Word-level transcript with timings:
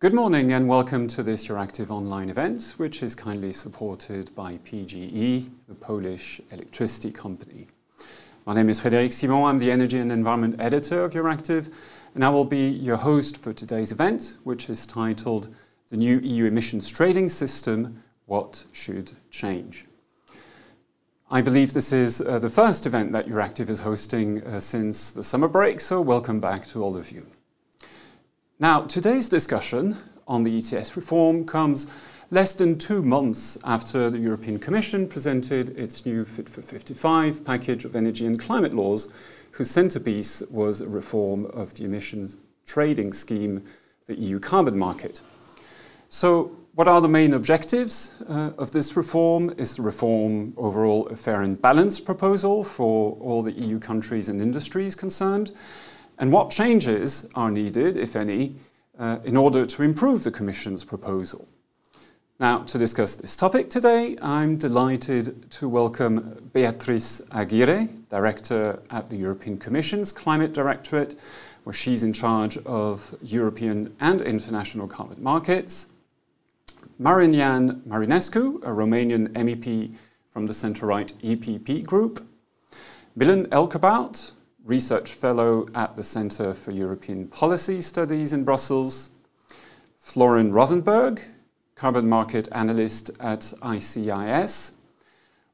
Good 0.00 0.14
morning 0.14 0.52
and 0.52 0.68
welcome 0.68 1.08
to 1.08 1.24
this 1.24 1.48
Euractiv 1.48 1.90
online 1.90 2.30
event, 2.30 2.74
which 2.76 3.02
is 3.02 3.16
kindly 3.16 3.52
supported 3.52 4.32
by 4.36 4.58
PGE, 4.58 5.50
the 5.66 5.74
Polish 5.74 6.40
electricity 6.52 7.10
company. 7.10 7.66
My 8.46 8.54
name 8.54 8.68
is 8.68 8.80
Frédéric 8.80 9.12
Simon. 9.12 9.42
I'm 9.42 9.58
the 9.58 9.72
Energy 9.72 9.98
and 9.98 10.12
Environment 10.12 10.54
Editor 10.60 11.02
of 11.02 11.14
Euractiv, 11.14 11.72
and 12.14 12.24
I 12.24 12.28
will 12.28 12.44
be 12.44 12.68
your 12.68 12.96
host 12.96 13.38
for 13.38 13.52
today's 13.52 13.90
event, 13.90 14.36
which 14.44 14.70
is 14.70 14.86
titled 14.86 15.48
The 15.88 15.96
New 15.96 16.20
EU 16.20 16.44
Emissions 16.44 16.88
Trading 16.88 17.28
System 17.28 18.00
What 18.26 18.66
Should 18.70 19.14
Change? 19.32 19.84
I 21.28 21.40
believe 21.40 21.72
this 21.72 21.92
is 21.92 22.20
uh, 22.20 22.38
the 22.38 22.48
first 22.48 22.86
event 22.86 23.10
that 23.14 23.26
Euractiv 23.26 23.68
is 23.68 23.80
hosting 23.80 24.44
uh, 24.44 24.60
since 24.60 25.10
the 25.10 25.24
summer 25.24 25.48
break, 25.48 25.80
so 25.80 26.00
welcome 26.00 26.38
back 26.38 26.68
to 26.68 26.84
all 26.84 26.96
of 26.96 27.10
you. 27.10 27.26
Now, 28.60 28.80
today's 28.80 29.28
discussion 29.28 29.96
on 30.26 30.42
the 30.42 30.58
ETS 30.58 30.96
reform 30.96 31.46
comes 31.46 31.86
less 32.32 32.54
than 32.54 32.76
two 32.76 33.02
months 33.02 33.56
after 33.62 34.10
the 34.10 34.18
European 34.18 34.58
Commission 34.58 35.06
presented 35.06 35.78
its 35.78 36.04
new 36.04 36.24
Fit 36.24 36.48
for 36.48 36.60
55 36.60 37.44
package 37.44 37.84
of 37.84 37.94
energy 37.94 38.26
and 38.26 38.36
climate 38.36 38.74
laws, 38.74 39.08
whose 39.52 39.70
centerpiece 39.70 40.42
was 40.50 40.80
a 40.80 40.90
reform 40.90 41.46
of 41.46 41.72
the 41.74 41.84
emissions 41.84 42.36
trading 42.66 43.12
scheme, 43.12 43.62
the 44.06 44.16
EU 44.16 44.40
carbon 44.40 44.76
market. 44.76 45.22
So, 46.08 46.50
what 46.74 46.88
are 46.88 47.00
the 47.00 47.08
main 47.08 47.34
objectives 47.34 48.10
uh, 48.28 48.50
of 48.58 48.72
this 48.72 48.96
reform? 48.96 49.54
Is 49.56 49.76
the 49.76 49.82
reform 49.82 50.54
overall 50.56 51.06
a 51.06 51.16
fair 51.16 51.42
and 51.42 51.60
balanced 51.62 52.04
proposal 52.04 52.64
for 52.64 53.12
all 53.20 53.40
the 53.40 53.52
EU 53.52 53.78
countries 53.78 54.28
and 54.28 54.42
industries 54.42 54.96
concerned? 54.96 55.52
And 56.18 56.32
what 56.32 56.50
changes 56.50 57.26
are 57.36 57.50
needed, 57.50 57.96
if 57.96 58.16
any, 58.16 58.56
uh, 58.98 59.18
in 59.24 59.36
order 59.36 59.64
to 59.64 59.82
improve 59.84 60.24
the 60.24 60.32
Commission's 60.32 60.82
proposal. 60.82 61.46
Now, 62.40 62.58
to 62.64 62.78
discuss 62.78 63.14
this 63.14 63.36
topic 63.36 63.70
today, 63.70 64.16
I'm 64.20 64.58
delighted 64.58 65.48
to 65.52 65.68
welcome 65.68 66.50
Beatriz 66.52 67.22
Aguirre, 67.30 67.88
Director 68.10 68.82
at 68.90 69.08
the 69.10 69.16
European 69.16 69.58
Commission's 69.58 70.10
Climate 70.10 70.52
Directorate, 70.52 71.18
where 71.62 71.74
she's 71.74 72.02
in 72.02 72.12
charge 72.12 72.56
of 72.58 73.14
European 73.22 73.94
and 74.00 74.20
international 74.20 74.88
carbon 74.88 75.22
markets. 75.22 75.86
Marian 76.98 77.82
Marinescu, 77.86 78.56
a 78.64 78.68
Romanian 78.68 79.28
MEP 79.34 79.94
from 80.32 80.46
the 80.46 80.54
centre-right 80.54 81.12
EPP 81.22 81.84
group. 81.86 82.26
Milan 83.14 83.46
Elkerbout, 83.46 84.32
Research 84.68 85.14
Fellow 85.14 85.66
at 85.74 85.96
the 85.96 86.04
Centre 86.04 86.52
for 86.52 86.72
European 86.72 87.26
Policy 87.28 87.80
Studies 87.80 88.34
in 88.34 88.44
Brussels, 88.44 89.08
Florian 89.98 90.52
Rothenberg, 90.52 91.22
Carbon 91.74 92.06
Market 92.06 92.48
Analyst 92.52 93.10
at 93.18 93.40
ICIS, 93.62 94.72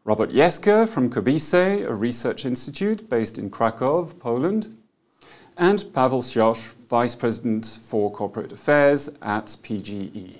Robert 0.03 0.33
Jeszke 0.33 0.89
from 0.89 1.09
KOBiZE, 1.09 1.87
a 1.87 1.95
research 1.95 2.45
institute 2.45 3.09
based 3.09 3.39
in 3.39 3.51
Krakow, 3.51 4.13
Poland, 4.19 4.77
and 5.57 5.85
Pavel 5.95 6.21
Cioch, 6.21 6.75
Vice 6.89 7.15
President 7.15 7.79
for 7.85 8.11
Corporate 8.11 8.51
Affairs 8.51 9.09
at 9.23 9.47
PGE. 9.63 10.39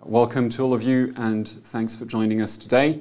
Welcome 0.00 0.50
to 0.50 0.62
all 0.64 0.74
of 0.74 0.82
you, 0.82 1.14
and 1.16 1.48
thanks 1.48 1.96
for 1.96 2.04
joining 2.04 2.42
us 2.42 2.58
today. 2.58 3.00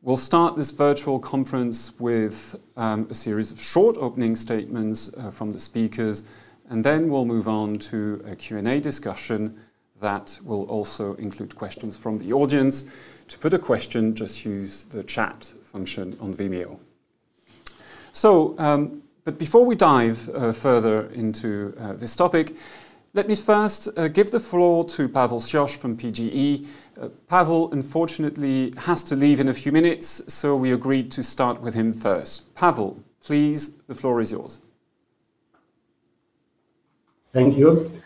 We'll 0.00 0.16
start 0.16 0.54
this 0.54 0.70
virtual 0.70 1.18
conference 1.18 1.92
with 1.98 2.54
um, 2.76 3.08
a 3.10 3.14
series 3.14 3.50
of 3.50 3.60
short 3.60 3.96
opening 3.98 4.36
statements 4.36 5.10
uh, 5.16 5.32
from 5.32 5.50
the 5.50 5.58
speakers, 5.58 6.22
and 6.70 6.84
then 6.84 7.08
we'll 7.08 7.24
move 7.24 7.48
on 7.48 7.80
to 7.90 8.22
a 8.24 8.36
Q&A 8.36 8.78
discussion 8.78 9.58
that 10.00 10.38
will 10.44 10.62
also 10.66 11.14
include 11.14 11.56
questions 11.56 11.96
from 11.96 12.16
the 12.18 12.32
audience. 12.32 12.84
To 13.26 13.38
put 13.38 13.52
a 13.52 13.58
question, 13.58 14.14
just 14.14 14.44
use 14.44 14.84
the 14.84 15.02
chat 15.02 15.52
function 15.64 16.16
on 16.20 16.32
Vimeo. 16.32 16.78
So, 18.12 18.54
um, 18.58 19.02
but 19.24 19.36
before 19.36 19.66
we 19.66 19.74
dive 19.74 20.28
uh, 20.28 20.52
further 20.52 21.08
into 21.10 21.74
uh, 21.76 21.94
this 21.94 22.14
topic, 22.14 22.54
let 23.14 23.26
me 23.26 23.34
first 23.34 23.88
uh, 23.96 24.06
give 24.06 24.30
the 24.30 24.38
floor 24.38 24.84
to 24.84 25.08
Pavel 25.08 25.40
Cioch 25.40 25.76
from 25.76 25.96
PGE. 25.96 26.66
Pavel, 27.28 27.70
unfortunately, 27.72 28.72
has 28.76 29.04
to 29.04 29.14
leave 29.14 29.38
in 29.38 29.48
a 29.48 29.54
few 29.54 29.70
minutes, 29.70 30.20
so 30.26 30.56
we 30.56 30.72
agreed 30.72 31.12
to 31.12 31.22
start 31.22 31.60
with 31.60 31.74
him 31.74 31.92
first. 31.92 32.52
Pavel, 32.54 32.98
please, 33.22 33.70
the 33.86 33.94
floor 33.94 34.20
is 34.20 34.32
yours. 34.32 34.58
Thank 37.32 37.56
you. 37.56 38.02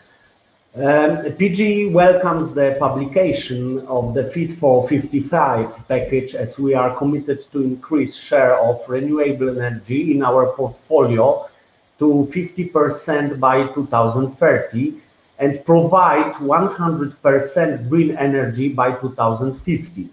Um, 0.75 1.17
PGE 1.39 1.91
welcomes 1.91 2.53
the 2.53 2.75
publication 2.79 3.79
of 3.87 4.13
the 4.13 4.25
Fit 4.25 4.57
for 4.57 4.87
55 4.87 5.87
package 5.87 6.35
as 6.35 6.59
we 6.59 6.73
are 6.73 6.95
committed 6.95 7.51
to 7.51 7.61
increase 7.61 8.15
share 8.15 8.57
of 8.57 8.81
renewable 8.87 9.49
energy 9.61 10.15
in 10.15 10.23
our 10.23 10.47
portfolio 10.53 11.47
to 11.99 12.29
50% 12.33 13.39
by 13.39 13.67
2030 13.73 15.02
and 15.39 15.65
provide 15.65 16.33
100% 16.35 17.89
green 17.89 18.15
energy 18.17 18.69
by 18.69 18.91
2050. 18.91 20.09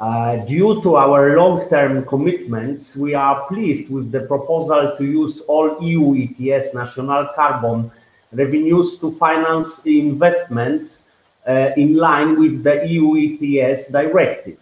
Uh, 0.00 0.36
due 0.46 0.80
to 0.82 0.96
our 0.96 1.36
long-term 1.36 2.04
commitments, 2.04 2.94
we 2.94 3.14
are 3.14 3.48
pleased 3.48 3.90
with 3.90 4.12
the 4.12 4.20
proposal 4.20 4.94
to 4.96 5.04
use 5.04 5.40
all 5.48 5.76
EU 5.82 6.14
ETS 6.14 6.72
national 6.72 7.28
carbon 7.34 7.90
revenues 8.32 8.98
to 8.98 9.10
finance 9.12 9.84
investments 9.86 11.02
uh, 11.48 11.70
in 11.76 11.96
line 11.96 12.38
with 12.38 12.62
the 12.62 12.86
EU 12.86 13.16
ETS 13.16 13.88
directive. 13.88 14.58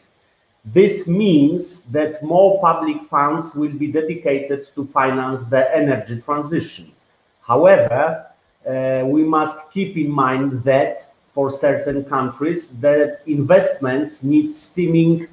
This 0.64 1.06
means 1.06 1.84
that 1.84 2.22
more 2.22 2.60
public 2.60 3.04
funds 3.04 3.54
will 3.54 3.72
be 3.72 3.88
dedicated 3.88 4.69
to 4.75 4.86
finance 4.86 5.46
the 5.46 5.72
energy 5.75 6.20
transition. 6.22 6.92
However, 7.42 8.26
we 8.66 9.22
must 9.22 9.71
keep 9.72 9.97
in 9.97 10.10
mind 10.10 10.65
that 10.65 11.12
for 11.34 11.53
certain 11.53 12.04
countries, 12.04 12.81
the 12.81 13.19
investments 13.27 14.22
need 14.22 14.53
stemming 14.53 15.28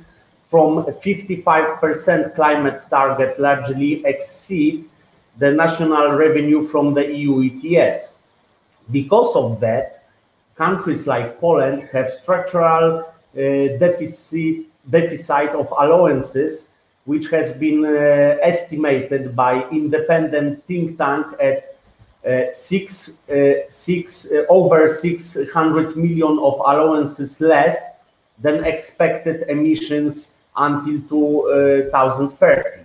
from 0.51 0.83
55% 0.83 2.35
climate 2.35 2.81
target 2.89 3.39
largely 3.39 4.05
exceed 4.05 4.85
the 5.39 5.49
national 5.49 6.11
revenue 6.11 6.67
from 6.67 6.93
the 6.93 7.05
EU 7.05 7.49
ETS. 7.49 8.13
Because 8.91 9.35
of 9.35 9.59
that, 9.61 10.03
countries 10.55 11.07
like 11.07 11.39
Poland 11.39 11.89
have 11.91 12.13
structural 12.13 12.99
uh, 12.99 13.07
deficit 13.35 14.65
deficit 14.89 15.49
of 15.61 15.67
allowances, 15.71 16.69
which 17.05 17.29
has 17.29 17.53
been 17.53 17.85
uh, 17.85 18.37
estimated 18.43 19.35
by 19.35 19.67
independent 19.69 20.63
think 20.67 20.97
tank 20.97 21.25
at 21.39 21.57
uh, 21.57 21.72
six, 22.51 23.11
uh, 23.29 23.69
six, 23.69 24.31
uh, 24.31 24.45
over 24.47 24.87
600 24.87 25.97
million 25.97 26.39
of 26.39 26.53
allowances 26.59 27.41
less 27.41 27.97
than 28.39 28.63
expected 28.63 29.43
emissions 29.49 30.31
until 30.55 31.01
2030. 31.09 32.83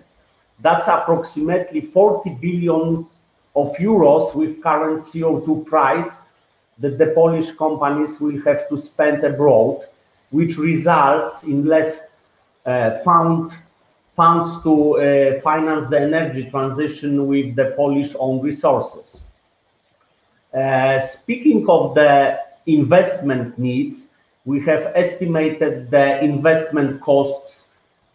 That's 0.61 0.89
approximately 0.89 1.83
40 1.83 2.31
billion 2.31 3.07
of 3.55 3.77
euros 3.77 4.35
with 4.35 4.61
current 4.61 5.01
CO2 5.01 5.67
price 5.67 6.23
that 6.79 6.99
the 6.99 7.09
Polish 7.09 7.53
companies 7.53 8.21
will 8.21 8.41
have 8.43 8.69
to 8.69 8.77
spend 8.77 9.23
abroad 9.25 9.85
which 10.31 10.59
results 10.59 11.45
in 11.45 11.65
less 11.65 12.09
uh, 12.67 12.99
fund, 13.05 13.53
funds 14.15 14.63
to 14.63 15.41
finance 15.43 15.89
the 15.89 16.01
energy 16.01 16.51
transition 16.51 17.27
with 17.27 17.57
the 17.57 17.73
Polish 17.77 18.15
own 18.19 18.43
resources. 18.43 19.23
Uh, 20.59 20.99
speaking 20.99 21.65
of 21.69 21.95
the 21.95 22.37
investment 22.67 23.57
needs, 23.59 24.09
we 24.45 24.59
have 24.61 24.91
estimated 24.97 25.89
the 25.89 26.19
investment 26.21 27.01
costs 27.01 27.67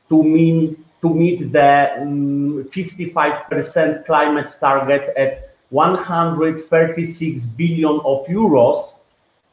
to 0.10 0.22
mean 0.22 0.76
to 1.02 1.14
meet 1.14 1.54
the 1.54 2.02
um, 2.02 2.66
55% 2.66 4.06
climate 4.06 4.52
target 4.60 5.14
at 5.16 5.56
136 5.70 7.46
billion 7.46 8.02
of 8.04 8.26
euros 8.28 8.94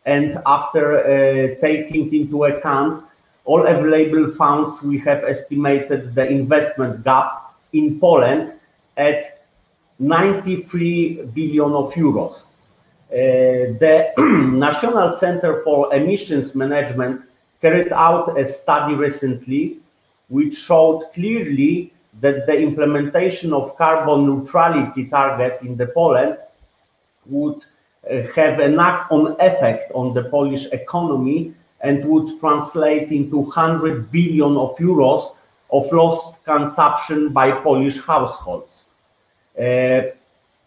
and 0.07 0.41
after 0.47 0.99
uh, 0.99 1.61
taking 1.61 2.13
into 2.13 2.45
account 2.45 3.05
all 3.45 3.67
available 3.69 4.35
funds, 4.35 4.83
we 4.83 4.99
have 4.99 5.23
estimated 5.23 6.15
the 6.17 6.27
investment 6.29 7.05
gap 7.05 7.55
in 7.73 8.01
Poland 8.01 8.55
at 8.97 9.47
93 10.01 11.23
billion 11.35 11.73
of 11.73 11.93
euros. 11.95 12.47
Uh, 13.11 13.75
the 13.83 14.13
National 14.19 15.11
Center 15.13 15.63
for 15.63 15.93
Emissions 15.93 16.55
Management 16.55 17.23
carried 17.61 17.93
out 17.93 18.39
a 18.39 18.47
study 18.47 18.95
recently 18.95 19.79
which 20.29 20.57
showed 20.57 21.13
clearly 21.13 21.93
that 22.21 22.47
the 22.47 22.57
implementation 22.57 23.53
of 23.53 23.77
carbon 23.77 24.27
neutrality 24.27 25.07
target 25.07 25.61
in 25.63 25.77
the 25.77 25.87
Poland 25.89 26.39
would 27.27 27.63
have 28.35 28.61
a 28.61 28.69
knock-on 28.69 29.37
effect 29.41 29.91
on 29.93 30.15
the 30.15 30.25
Polish 30.25 30.67
economy 30.67 31.53
and 31.81 32.05
would 32.05 32.39
translate 32.39 33.11
into 33.11 33.39
100 33.39 34.11
billion 34.11 34.57
of 34.57 34.77
euros 34.77 35.35
of 35.73 35.91
lost 35.93 36.43
consumption 36.45 37.33
by 37.33 37.51
Polish 37.51 38.01
households. 38.01 38.85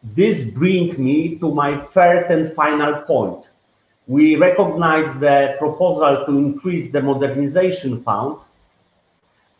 This 0.04 0.44
brings 0.44 0.98
me 0.98 1.38
to 1.38 1.54
my 1.54 1.78
third 1.78 2.30
and 2.30 2.54
final 2.54 3.04
point. 3.04 3.46
We 4.06 4.36
recognize 4.36 5.18
the 5.18 5.56
proposal 5.58 6.26
to 6.26 6.38
increase 6.38 6.92
the 6.92 7.02
modernization 7.02 8.04
fund. 8.04 8.36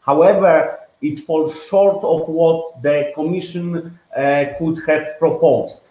However, 0.02 0.80
it 1.02 1.22
falls 1.22 1.66
short 1.68 2.04
of 2.04 2.28
what 2.28 2.82
the 2.82 3.14
Commission 3.16 3.98
uh, 4.16 4.46
could 4.60 4.82
have 4.86 5.18
proposed. 5.18 5.88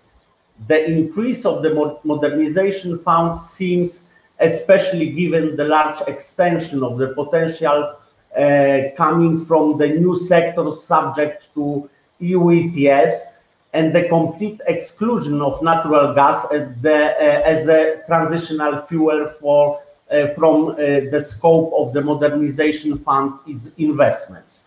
The 0.69 0.85
increase 0.85 1.47
of 1.47 1.63
the 1.63 1.99
modernization 2.05 2.99
fund 2.99 3.41
seems, 3.41 4.03
especially 4.39 5.13
given 5.13 5.57
the 5.57 5.65
large 5.65 6.03
extension 6.07 6.83
of 6.83 6.99
the 6.99 7.09
potential 7.15 7.97
uh, 8.39 8.79
coming 8.99 9.47
from 9.47 9.79
the 9.79 9.89
new 9.89 10.19
sectors 10.19 10.85
subject 10.85 11.49
to 11.55 11.89
EU 12.21 12.51
ETS 12.51 13.32
and 13.73 13.95
the 13.95 14.09
complete 14.09 14.61
exclusion 14.67 15.41
of 15.41 15.63
natural 15.63 16.15
gas 16.15 16.45
as 16.53 17.69
uh, 17.69 17.73
a 17.73 18.07
transitional 18.07 18.83
fuel 18.83 19.31
for 19.41 19.81
uh, 20.13 20.29
from 20.35 20.69
uh, 20.69 20.75
the 21.11 21.25
scope 21.27 21.73
of 21.75 21.95
the 21.95 22.03
modernization 22.03 22.99
fund 22.99 23.33
investments. 23.79 24.61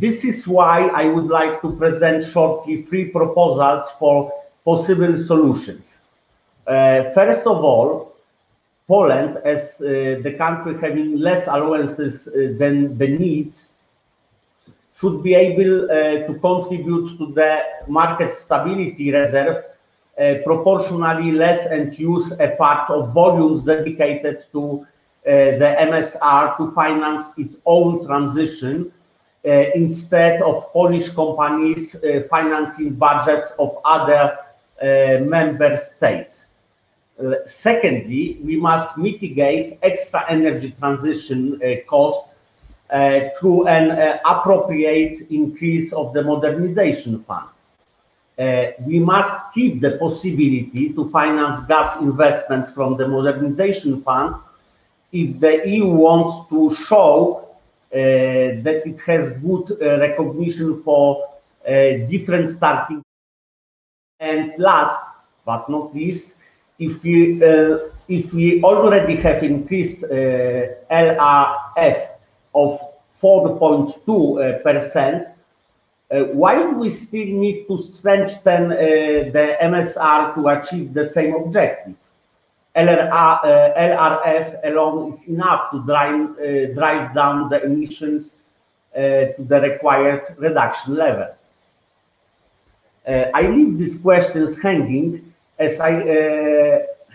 This 0.00 0.24
is 0.24 0.48
why 0.48 0.86
I 0.86 1.04
would 1.04 1.26
like 1.26 1.60
to 1.60 1.72
present 1.72 2.24
shortly 2.24 2.82
three 2.84 3.10
proposals 3.10 3.84
for 3.98 4.32
possible 4.64 5.18
solutions. 5.18 5.98
First 6.64 7.46
of 7.46 7.62
all, 7.62 8.16
Poland, 8.88 9.36
as 9.44 9.76
the 9.76 10.34
country 10.38 10.78
having 10.80 11.18
less 11.18 11.46
allowances 11.46 12.24
than 12.58 12.96
the 12.96 13.08
needs, 13.08 13.66
should 14.98 15.22
be 15.22 15.34
able 15.34 15.84
uh, 15.90 16.26
to 16.26 16.38
contribute 16.40 17.18
to 17.18 17.32
the 17.34 17.60
market 17.86 18.34
stability 18.34 19.12
reserve 19.12 19.64
uh, 20.18 20.34
proportionally 20.44 21.32
less 21.32 21.66
and 21.66 21.98
use 21.98 22.32
a 22.40 22.54
part 22.56 22.88
of 22.90 23.12
volumes 23.12 23.64
dedicated 23.64 24.44
to 24.50 24.86
uh, 25.26 25.30
the 25.60 25.76
MSR 25.80 26.56
to 26.56 26.72
finance 26.72 27.24
its 27.36 27.56
own 27.66 28.06
transition 28.06 28.92
instead 29.76 30.42
of 30.42 30.72
Polish 30.72 31.08
companies 31.10 31.94
financing 32.28 32.94
budgets 32.94 33.52
of 33.60 33.78
other 33.84 34.36
member 34.82 35.76
states. 35.76 36.46
Secondly, 37.46 38.40
we 38.42 38.56
must 38.56 38.98
mitigate 38.98 39.78
extra 39.82 40.24
energy 40.28 40.74
transition 40.80 41.60
costs 41.86 42.35
through 43.38 43.66
an 43.66 43.90
uh, 43.90 44.18
appropriate 44.24 45.26
increase 45.30 45.92
of 45.92 46.12
the 46.12 46.22
modernization 46.22 47.22
fund. 47.24 47.48
Uh, 48.38 48.66
we 48.84 48.98
must 48.98 49.34
keep 49.54 49.80
the 49.80 49.92
possibility 49.92 50.92
to 50.92 51.08
finance 51.10 51.64
gas 51.66 51.96
investments 51.96 52.70
from 52.70 52.96
the 52.96 53.08
modernization 53.08 54.02
fund 54.02 54.36
if 55.10 55.40
the 55.40 55.66
EU 55.66 55.86
wants 55.86 56.48
to 56.50 56.74
show 56.74 57.48
uh, 57.92 57.96
that 58.62 58.82
it 58.84 59.00
has 59.00 59.32
good 59.38 59.70
recognition 59.80 60.82
for 60.82 61.24
different 62.08 62.48
starting. 62.48 63.02
And 64.20 64.52
last 64.58 65.00
but 65.44 65.68
not 65.68 65.94
least, 65.94 66.32
if 66.78 67.02
we 67.02 68.62
already 68.62 69.16
have 69.16 69.42
increased 69.42 70.02
LRF 70.02 72.15
of 72.56 72.80
4.2%, 73.20 75.32
uh, 76.08 76.20
why 76.32 76.54
do 76.56 76.70
we 76.78 76.88
still 76.90 77.26
need 77.26 77.66
to 77.66 77.76
strengthen 77.76 78.72
uh, 78.72 78.76
the 78.76 79.58
MSR 79.60 80.34
to 80.34 80.48
achieve 80.48 80.94
the 80.94 81.06
same 81.06 81.34
objective? 81.34 81.94
LRF 82.76 83.44
uh, 83.44 84.70
alone 84.70 85.12
is 85.12 85.24
enough 85.24 85.70
to 85.70 85.84
drive 85.84 87.14
down 87.14 87.48
the 87.48 87.64
emissions 87.64 88.36
to 88.94 89.34
the 89.38 89.60
required 89.60 90.36
reduction 90.38 90.94
level. 90.94 91.28
I 93.06 93.48
leave 93.48 93.78
these 93.78 93.98
questions 93.98 94.60
hanging 94.60 95.32
as 95.58 95.80
I 95.80 95.92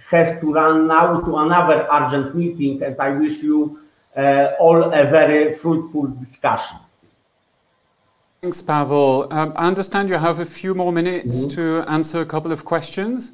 have 0.10 0.42
to 0.42 0.54
run 0.54 0.88
now 0.88 1.22
to 1.22 1.38
another 1.38 1.88
urgent 1.92 2.36
meeting, 2.36 2.82
and 2.84 3.00
I 3.00 3.12
wish 3.12 3.44
you 3.44 3.80
Uh, 4.16 4.52
all 4.60 4.84
a 4.84 5.06
very 5.06 5.54
fruitful 5.54 6.08
discussion. 6.08 6.78
Thanks, 8.42 8.62
Paweł. 8.62 9.31
Um, 9.31 9.54
I 9.56 9.68
understand 9.68 10.10
you 10.10 10.16
have 10.16 10.40
a 10.40 10.46
few 10.46 10.74
more 10.74 10.92
minutes 10.92 11.46
mm-hmm. 11.46 11.56
to 11.56 11.90
answer 11.90 12.19
a 12.19 12.25
couple 12.25 12.52
of 12.52 12.66
questions. 12.66 13.31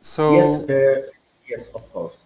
So 0.00 0.64
uh, 0.64 1.02
Yes, 1.48 1.68
of 1.74 1.92
course. 1.92 2.16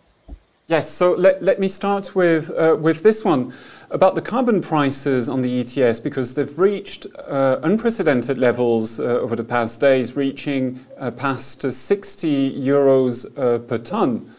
Yes. 0.69 0.88
So 0.88 1.12
let 1.12 1.43
let 1.43 1.61
me 1.61 1.69
start 1.69 2.14
with 2.14 2.50
uh, 2.50 2.76
with 2.81 3.02
this 3.02 3.25
one 3.25 3.52
about 3.90 4.14
the 4.14 4.23
carbon 4.23 4.61
prices 4.62 5.28
on 5.28 5.43
the 5.43 5.61
ETS, 5.61 6.00
because 6.00 6.34
they've 6.34 6.58
reached 6.58 7.06
unprecedented 7.28 8.38
levels 8.38 8.99
over 8.99 9.37
the 9.37 9.44
past 9.44 9.81
days, 9.81 10.17
reaching 10.17 10.84
past 11.17 11.73
60 11.73 12.61
euros 12.61 13.26
per 13.69 13.78
ton. 13.78 14.34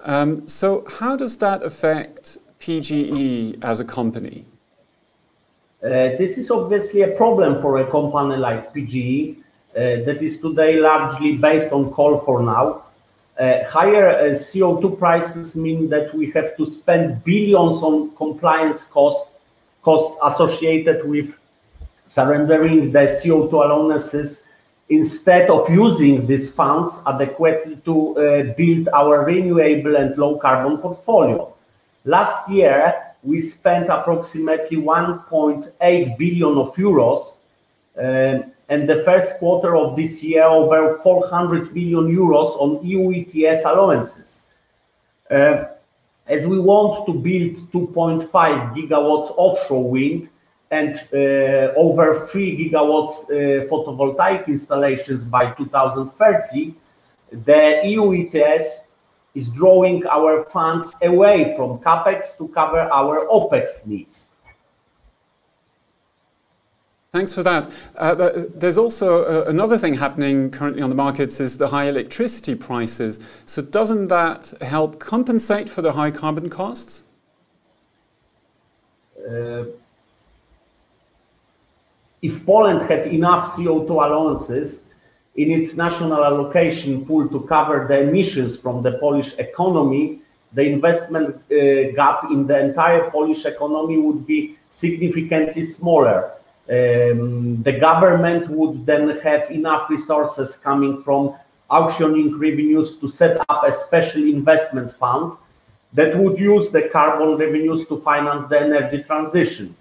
Um, 0.00 0.48
so, 0.48 0.84
how 0.98 1.16
does 1.16 1.38
that 1.38 1.62
affect 1.62 2.38
PGE 2.68 3.58
as 3.62 3.80
a 3.80 3.84
company? 3.84 4.44
Uh, 5.82 5.88
this 6.20 6.36
is 6.36 6.50
obviously 6.50 7.00
a 7.02 7.12
problem 7.16 7.62
for 7.62 7.78
a 7.78 7.90
company 7.90 8.36
like 8.36 8.74
PGE 8.74 9.38
uh, 9.38 10.04
that 10.04 10.18
is 10.20 10.38
today 10.40 10.78
largely 10.78 11.38
based 11.38 11.72
on 11.72 11.90
coal 11.92 12.20
for 12.26 12.42
now. 12.42 12.82
Uh, 13.40 13.64
higher 13.70 14.34
CO2 14.34 14.98
prices 14.98 15.56
mean 15.56 15.88
that 15.88 16.14
we 16.14 16.30
have 16.32 16.56
to 16.58 16.66
spend 16.66 17.24
billions 17.24 17.76
on 17.82 18.14
compliance 18.16 18.82
costs 18.84 19.30
associated 20.22 21.08
with 21.08 21.38
surrendering 22.08 22.92
the 22.92 23.04
CO2 23.18 23.52
allowances 23.52 24.42
instead 24.90 25.48
of 25.48 25.70
using 25.70 26.26
these 26.26 26.52
funds 26.52 27.00
adequately 27.06 27.76
to 27.86 27.94
build 28.58 28.88
our 28.88 29.24
renewable 29.24 29.96
and 29.96 30.18
low 30.18 30.36
carbon 30.36 30.76
portfolio. 30.78 31.54
Last 32.08 32.48
year, 32.48 32.94
we 33.22 33.38
spent 33.38 33.90
approximately 33.90 34.78
1.8 34.78 36.16
billion 36.16 36.56
of 36.56 36.74
euros, 36.76 37.36
um, 37.98 38.50
and 38.70 38.88
the 38.88 39.02
first 39.04 39.38
quarter 39.38 39.76
of 39.76 39.94
this 39.94 40.22
year, 40.22 40.44
over 40.44 41.00
400 41.02 41.74
million 41.74 42.06
euros 42.08 42.56
on 42.62 42.82
EU 42.82 43.12
ETS 43.12 43.66
allowances. 43.66 44.40
Uh, 45.30 45.64
as 46.26 46.46
we 46.46 46.58
want 46.58 47.04
to 47.04 47.12
build 47.12 47.70
2.5 47.72 48.30
GW 48.30 49.34
offshore 49.36 49.90
wind 49.90 50.30
and 50.70 50.96
uh, 51.12 51.74
over 51.76 52.26
3 52.26 52.70
GW 52.70 52.72
uh, 52.72 53.68
photovoltaic 53.68 54.46
installations 54.46 55.24
by 55.24 55.50
2030, 55.50 56.74
the 57.44 57.82
EU 57.84 58.14
ETS 58.14 58.87
is 59.38 59.48
drawing 59.50 60.04
our 60.08 60.44
funds 60.46 60.92
away 61.02 61.54
from 61.56 61.78
CapEx 61.78 62.36
to 62.38 62.48
cover 62.48 62.80
our 62.80 63.26
OpEx 63.28 63.86
needs. 63.86 64.30
Thanks 67.12 67.32
for 67.32 67.44
that. 67.44 67.70
Uh, 67.96 68.32
there's 68.54 68.76
also 68.76 69.08
uh, 69.24 69.48
another 69.48 69.78
thing 69.78 69.94
happening 69.94 70.50
currently 70.50 70.82
on 70.82 70.90
the 70.90 70.96
markets 71.06 71.40
is 71.40 71.56
the 71.56 71.68
high 71.68 71.88
electricity 71.88 72.54
prices. 72.54 73.20
So 73.44 73.62
doesn't 73.62 74.08
that 74.08 74.52
help 74.60 74.98
compensate 74.98 75.70
for 75.70 75.82
the 75.82 75.92
high 75.92 76.10
carbon 76.10 76.50
costs? 76.50 77.04
Uh, 79.18 79.64
if 82.20 82.44
Poland 82.44 82.82
had 82.90 83.06
enough 83.06 83.52
CO2 83.54 83.88
allowances 83.88 84.82
in 85.38 85.52
its 85.52 85.74
national 85.76 86.24
allocation 86.24 87.06
pool 87.06 87.28
to 87.28 87.40
cover 87.54 87.86
the 87.88 87.98
emissions 88.00 88.56
from 88.56 88.82
the 88.82 88.92
Polish 88.98 89.38
economy, 89.38 90.18
the 90.52 90.62
investment 90.62 91.36
uh, 91.36 91.92
gap 91.98 92.24
in 92.32 92.46
the 92.46 92.58
entire 92.58 93.08
Polish 93.10 93.44
economy 93.44 93.98
would 93.98 94.26
be 94.26 94.58
significantly 94.72 95.62
smaller. 95.62 96.32
Um, 96.68 97.62
the 97.62 97.74
government 97.78 98.50
would 98.50 98.84
then 98.84 99.16
have 99.20 99.48
enough 99.50 99.88
resources 99.88 100.56
coming 100.56 101.02
from 101.04 101.34
auctioning 101.70 102.36
revenues 102.36 102.96
to 102.98 103.08
set 103.08 103.38
up 103.48 103.62
a 103.64 103.72
special 103.72 104.22
investment 104.22 104.92
fund 104.96 105.36
that 105.92 106.18
would 106.18 106.36
use 106.38 106.70
the 106.70 106.82
carbon 106.88 107.36
revenues 107.36 107.86
to 107.86 108.00
finance 108.00 108.46
the 108.48 108.60
energy 108.60 109.04
transition. 109.04 109.76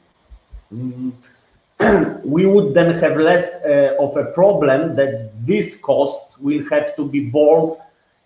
Mm, 0.74 1.14
we 2.24 2.46
would 2.46 2.74
then 2.74 2.98
have 2.98 3.18
less 3.18 3.50
uh, 3.64 3.96
of 4.00 4.18
a 4.18 4.26
problem 4.32 4.96
that 4.96 5.32
these 5.46 5.76
costs 5.78 6.38
will 6.40 6.64
have 6.70 6.96
to 6.96 7.06
be 7.06 7.30
borne 7.30 7.78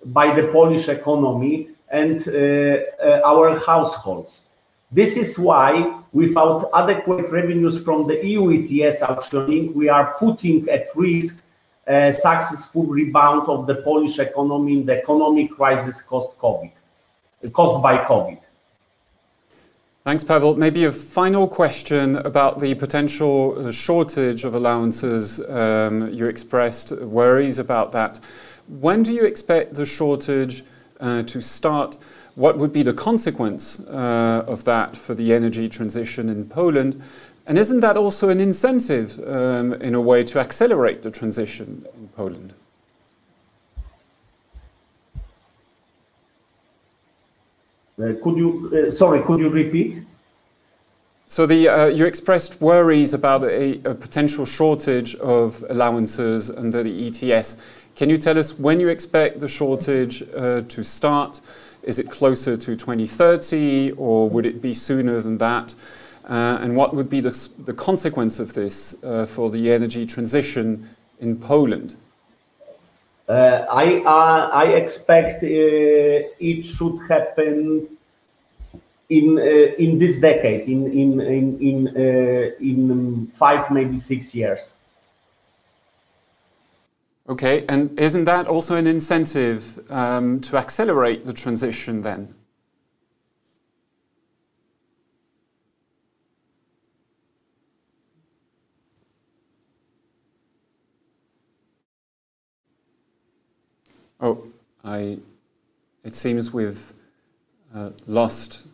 by 0.05 0.33
the 0.33 0.47
Polish 0.47 0.87
economy 0.89 1.69
and 1.89 2.27
uh, 2.27 2.31
uh, 2.31 3.21
our 3.25 3.59
households. 3.59 4.47
This 4.91 5.15
is 5.15 5.37
why, 5.37 6.01
without 6.11 6.69
adequate 6.73 7.29
revenues 7.29 7.81
from 7.81 8.07
the 8.07 8.25
EU 8.25 8.51
ETS 8.51 9.01
auctioning, 9.01 9.73
we 9.73 9.87
are 9.89 10.15
putting 10.19 10.67
at 10.69 10.87
risk 10.95 11.43
a 11.87 12.13
successful 12.13 12.85
rebound 12.85 13.47
of 13.47 13.67
the 13.67 13.75
Polish 13.75 14.19
economy 14.19 14.73
in 14.73 14.85
the 14.85 14.97
economic 15.01 15.51
crisis 15.51 16.01
caused 16.01 16.37
by 16.39 17.97
COVID. 18.09 18.40
Thanks, 20.03 20.23
Pavel. 20.23 20.55
Maybe 20.55 20.85
a 20.85 20.91
final 20.91 21.47
question 21.47 22.15
about 22.15 22.59
the 22.59 22.73
potential 22.73 23.67
uh, 23.67 23.71
shortage 23.71 24.43
of 24.45 24.55
allowances. 24.55 25.39
Um, 25.41 26.11
you 26.11 26.25
expressed 26.25 26.91
worries 26.91 27.59
about 27.59 27.91
that. 27.91 28.19
When 28.67 29.03
do 29.03 29.13
you 29.13 29.25
expect 29.25 29.75
the 29.75 29.85
shortage 29.85 30.63
uh, 30.99 31.21
to 31.21 31.39
start? 31.39 31.99
What 32.33 32.57
would 32.57 32.73
be 32.73 32.81
the 32.81 32.93
consequence 32.93 33.79
uh, 33.81 34.43
of 34.47 34.63
that 34.63 34.97
for 34.97 35.13
the 35.13 35.33
energy 35.33 35.69
transition 35.69 36.29
in 36.29 36.49
Poland? 36.49 36.99
And 37.45 37.59
isn't 37.59 37.81
that 37.81 37.95
also 37.95 38.29
an 38.29 38.39
incentive 38.39 39.19
um, 39.27 39.73
in 39.73 39.93
a 39.93 40.01
way 40.01 40.23
to 40.23 40.39
accelerate 40.39 41.03
the 41.03 41.11
transition 41.11 41.85
in 41.93 42.07
Poland? 42.07 42.55
Could 47.97 48.37
you, 48.37 48.87
uh, 48.87 48.91
sorry, 48.91 49.21
could 49.23 49.39
you 49.39 49.49
repeat? 49.49 50.03
So 51.27 51.45
the, 51.45 51.69
uh, 51.69 51.85
you 51.85 52.05
expressed 52.05 52.59
worries 52.59 53.13
about 53.13 53.43
a, 53.43 53.81
a, 53.85 53.95
potential 53.95 54.45
shortage 54.45 55.15
of 55.15 55.63
allowances 55.69 56.49
under 56.49 56.83
the 56.83 57.07
ETS. 57.07 57.55
Can 57.95 58.09
you 58.09 58.17
tell 58.17 58.37
us 58.37 58.59
when 58.59 58.81
you 58.81 58.89
expect 58.89 59.39
the 59.39 59.47
shortage 59.47 60.23
uh, 60.35 60.61
to 60.67 60.83
start? 60.83 61.39
Is 61.83 61.99
it 61.99 62.11
closer 62.11 62.57
to 62.57 62.75
2030 62.75 63.91
or 63.91 64.29
would 64.29 64.45
it 64.45 64.61
be 64.61 64.73
sooner 64.73 65.21
than 65.21 65.37
that? 65.37 65.73
Uh, 66.25 66.59
and 66.61 66.75
what 66.75 66.93
would 66.93 67.09
be 67.09 67.21
the, 67.21 67.49
the 67.59 67.73
consequence 67.73 68.39
of 68.39 68.53
this 68.53 68.93
uh, 69.03 69.25
for 69.25 69.49
the 69.49 69.71
energy 69.71 70.05
transition 70.05 70.89
in 71.21 71.37
Poland? 71.37 71.95
Uh, 73.31 73.65
I, 73.71 74.03
uh, 74.03 74.49
I 74.51 74.65
expect 74.73 75.41
uh, 75.41 75.47
it 75.47 76.65
should 76.65 76.99
happen 77.07 77.87
in 79.09 79.39
in 79.77 79.99
this 79.99 80.19
decade, 80.19 80.67
in 80.67 80.91
in 80.91 81.21
in 81.21 81.57
in, 81.61 81.87
in 82.59 83.27
five 83.27 83.71
maybe 83.71 83.97
six 83.97 84.35
years. 84.35 84.75
Okay, 87.29 87.63
and 87.69 87.97
isn't 87.97 88.25
that 88.25 88.47
also 88.47 88.75
an 88.75 88.85
incentive 88.87 89.79
um, 89.89 90.41
to 90.41 90.57
accelerate 90.57 91.23
the 91.25 91.33
transition 91.33 92.01
then? 92.01 92.35
I. 104.83 105.19
It 106.03 106.15
seems 106.15 106.51
we've 106.51 106.93
uh, 107.75 107.91
lost 108.07 108.65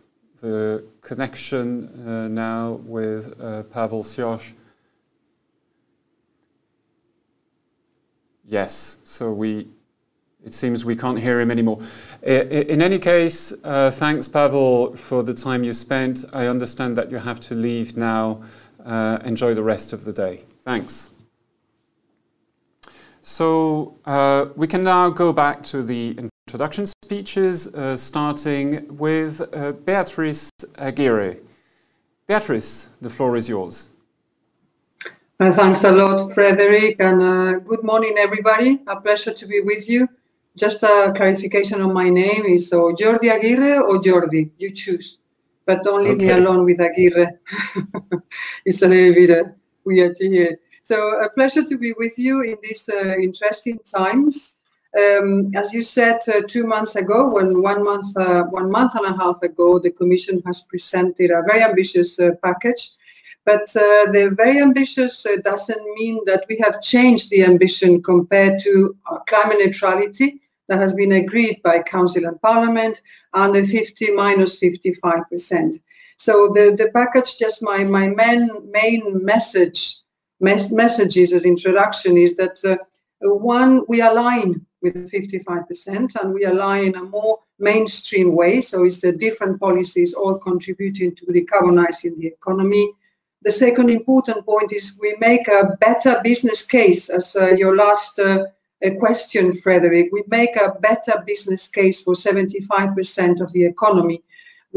the 0.42 0.86
connection 1.02 2.08
uh, 2.08 2.28
now 2.28 2.80
with 2.86 3.40
uh, 3.42 3.64
Pavel 3.64 4.04
Cioch. 4.04 4.54
Yes, 8.46 8.98
so 9.04 9.32
we. 9.32 9.68
It 10.46 10.54
seems 10.54 10.86
we 10.86 10.96
can't 10.96 11.20
hear 11.20 11.42
him 11.42 11.52
anymore. 11.52 11.82
In 12.24 12.82
any 12.82 13.00
case, 13.00 13.52
uh, 13.66 13.92
thanks, 13.92 14.30
Pavel, 14.30 14.96
for 14.96 15.22
the 15.22 15.34
time 15.34 15.66
you 15.66 15.74
spent. 15.74 16.24
I 16.32 16.46
understand 16.48 16.98
that 16.98 17.12
you 17.12 17.18
have 17.18 17.42
to 17.42 17.56
leave 17.56 17.98
now. 17.98 18.44
Uh, 18.86 19.18
enjoy 19.26 19.54
the 19.54 19.64
rest 19.64 19.92
of 19.92 20.06
the 20.06 20.14
day. 20.14 20.46
Thanks. 20.64 21.10
So 23.28 24.00
uh, 24.06 24.46
we 24.56 24.68
can 24.68 24.86
now 24.86 25.10
go 25.10 25.34
back 25.34 25.62
to 25.64 25.84
the 25.84 26.18
introduction 26.48 26.86
speeches, 26.86 27.68
uh, 27.68 27.98
starting 27.98 28.88
with 28.98 29.42
uh, 29.54 29.74
Beatrice 29.74 30.50
Aguirre. 30.78 31.36
Beatrice, 32.26 32.88
the 33.02 33.10
floor 33.10 33.36
is 33.36 33.50
yours. 33.50 33.90
Uh, 35.42 35.52
thanks 35.52 35.84
a 35.84 35.92
lot, 35.92 36.32
Frederick, 36.34 36.96
and 37.02 37.22
uh, 37.22 37.60
good 37.60 37.84
morning, 37.84 38.16
everybody. 38.18 38.80
A 38.88 38.96
pleasure 39.02 39.34
to 39.34 39.46
be 39.46 39.60
with 39.60 39.90
you. 39.90 40.08
Just 40.56 40.82
a 40.84 41.12
clarification 41.14 41.82
on 41.82 41.94
my 41.94 42.10
name 42.10 42.46
is 42.46 42.70
so 42.70 42.94
Yordi 42.94 43.30
Aguirre 43.30 43.82
or 43.82 44.00
Yordi, 44.00 44.52
you 44.58 44.72
choose. 44.72 45.20
But 45.66 45.84
don't 45.84 46.06
leave 46.06 46.16
okay. 46.16 46.28
me 46.28 46.32
alone 46.32 46.64
with 46.64 46.80
Aguirre. 46.80 47.38
it's 48.66 48.82
a 48.84 48.88
little 48.88 49.14
bit 49.14 49.32
uh, 49.32 49.50
weird 49.84 50.16
to 50.16 50.30
hear. 50.30 50.58
So 50.88 51.22
a 51.22 51.30
pleasure 51.30 51.66
to 51.66 51.78
be 51.78 51.92
with 51.98 52.18
you 52.18 52.44
in 52.44 52.56
these 52.64 52.88
uh, 52.88 53.18
interesting 53.18 53.78
times. 53.80 54.62
Um, 54.98 55.52
as 55.54 55.74
you 55.74 55.84
said 55.84 56.20
uh, 56.30 56.44
two 56.48 56.66
months 56.66 56.96
ago, 56.96 57.28
when 57.28 57.62
one 57.62 57.84
month, 57.84 58.16
uh, 58.16 58.44
one 58.44 58.72
month 58.72 58.96
and 58.96 59.06
a 59.06 59.18
half 59.18 59.44
ago, 59.44 59.80
the 59.80 59.92
Commission 59.92 60.42
has 60.46 60.62
presented 60.62 61.30
a 61.30 61.44
very 61.46 61.62
ambitious 61.62 62.18
uh, 62.22 62.30
package. 62.42 62.92
But 63.44 63.68
uh, 63.76 64.14
the 64.14 64.34
very 64.34 64.62
ambitious 64.62 65.26
uh, 65.26 65.36
doesn't 65.44 65.84
mean 65.96 66.22
that 66.26 66.46
we 66.48 66.58
have 66.64 66.82
changed 66.82 67.32
the 67.32 67.44
ambition 67.44 68.02
compared 68.02 68.62
to 68.62 68.96
climate 69.28 69.58
neutrality 69.60 70.40
that 70.70 70.80
has 70.80 70.94
been 70.94 71.12
agreed 71.12 71.62
by 71.64 71.82
Council 71.82 72.24
and 72.24 72.42
Parliament 72.42 73.02
under 73.34 73.66
50 73.66 74.12
minus 74.14 74.58
55 74.58 75.30
percent. 75.30 75.80
So 76.16 76.50
the, 76.54 76.78
the 76.78 76.90
package, 76.94 77.38
just 77.38 77.62
my, 77.62 77.84
my 77.84 78.08
main, 78.08 78.50
main 78.72 79.26
message 79.26 80.07
mes- 80.40 80.72
messages 80.72 81.34
as 81.34 81.46
introduction 81.46 82.18
is 82.18 82.36
that 82.36 82.58
uh, 82.66 82.78
one, 83.22 83.84
we 83.88 84.02
align 84.02 84.66
with 84.82 85.12
55% 85.12 86.16
and 86.16 86.34
we 86.34 86.46
align 86.46 86.86
in 86.86 86.96
a 86.96 87.04
more 87.04 87.40
mainstream 87.60 88.36
way. 88.36 88.62
So 88.62 88.86
it's 88.86 89.02
the 89.02 89.12
different 89.12 89.60
policies 89.60 90.14
all 90.14 90.38
contributing 90.38 91.16
to 91.16 91.26
decarbonizing 91.26 92.18
the 92.18 92.28
economy. 92.28 92.94
The 93.42 93.52
second 93.52 93.90
important 93.90 94.46
point 94.46 94.72
is 94.72 95.00
we 95.02 95.16
make 95.20 95.48
a 95.48 95.76
better 95.80 96.22
business 96.24 96.66
case, 96.66 97.10
as 97.10 97.36
uh, 97.36 97.50
your 97.50 97.76
last 97.76 98.20
uh, 98.20 98.46
question, 99.00 99.56
Frederick. 99.56 100.10
We 100.12 100.24
make 100.28 100.56
a 100.56 100.76
better 100.80 101.24
business 101.26 101.68
case 101.68 102.04
for 102.04 102.14
75% 102.14 103.42
of 103.42 103.52
the 103.54 103.66
economy 103.66 104.24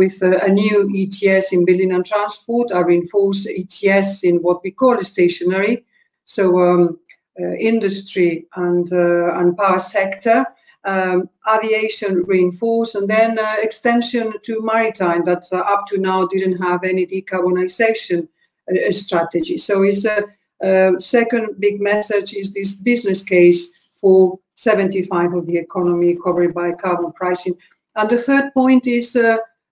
with 0.00 0.22
a, 0.22 0.48
new 0.48 0.78
ETS 1.00 1.52
in 1.52 1.66
building 1.66 1.92
and 1.92 2.06
transport, 2.06 2.70
a 2.72 2.82
reinforced 2.82 3.46
ETS 3.60 4.24
in 4.24 4.36
what 4.36 4.62
we 4.64 4.70
call 4.70 4.96
stationary, 5.04 5.84
so 6.24 6.44
um, 6.66 6.98
uh, 7.40 7.52
industry 7.70 8.46
and 8.56 8.86
uh, 8.92 9.38
and 9.38 9.58
power 9.58 9.78
sector, 9.78 10.46
um, 10.84 11.28
aviation 11.54 12.12
reinforced, 12.32 12.94
and 12.94 13.08
then 13.10 13.38
uh, 13.38 13.56
extension 13.68 14.32
to 14.46 14.62
maritime 14.62 15.22
that 15.26 15.44
up 15.52 15.82
to 15.88 15.98
now 15.98 16.26
didn't 16.26 16.58
have 16.66 16.80
any 16.82 17.04
decarbonization 17.06 18.26
strategy. 18.90 19.58
So 19.58 19.82
it's 19.82 20.06
a 20.06 20.94
second 20.98 21.44
big 21.58 21.76
message 21.80 22.32
is 22.40 22.54
this 22.54 22.80
business 22.90 23.20
case 23.34 23.92
for 24.00 24.38
75 24.54 25.34
of 25.34 25.46
the 25.46 25.58
economy 25.58 26.16
covered 26.24 26.54
by 26.54 26.72
carbon 26.72 27.12
pricing. 27.12 27.54
And 27.96 28.08
the 28.08 28.18
third 28.18 28.54
point 28.54 28.86
is 28.86 29.16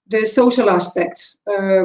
the 0.08 0.26
social 0.26 0.70
aspect. 0.70 1.36
Uh, 1.46 1.84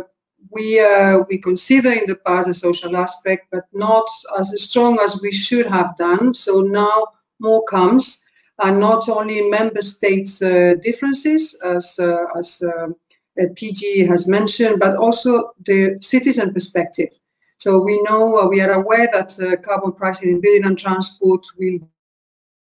we 0.51 0.80
uh, 0.80 1.20
we 1.30 1.38
consider 1.38 1.92
in 1.92 2.06
the 2.08 2.15
past 2.15 2.48
the 2.48 2.53
social 2.53 2.96
aspect, 2.98 3.48
but 3.51 3.65
not 3.74 4.08
as 4.39 4.62
strong 4.62 5.00
as 5.00 5.20
we 5.22 5.32
should 5.32 5.65
have 5.65 5.96
done. 5.98 6.34
So 6.34 6.62
now 6.62 7.08
more 7.39 7.63
comes, 7.65 8.25
and 8.60 8.80
not 8.80 9.10
only 9.10 9.50
member 9.50 9.82
states' 9.82 10.42
uh, 10.42 10.75
differences, 10.82 11.60
as 11.63 11.98
uh, 12.00 12.25
as 12.38 12.62
uh, 12.62 12.88
uh, 13.42 13.46
PG 13.56 14.06
has 14.08 14.27
mentioned, 14.27 14.80
but 14.80 14.96
also 14.98 15.53
the 15.65 15.98
citizen 16.01 16.53
perspective. 16.53 17.10
So 17.60 17.82
we 17.82 18.01
know 18.03 18.48
we 18.50 18.60
are 18.60 18.74
aware 18.74 19.08
that 19.13 19.62
carbon 19.63 19.94
pricing 19.94 20.32
in 20.32 20.42
building 20.42 20.65
and 20.65 20.77
transport 20.77 21.46
will 21.58 21.80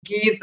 give 0.04 0.38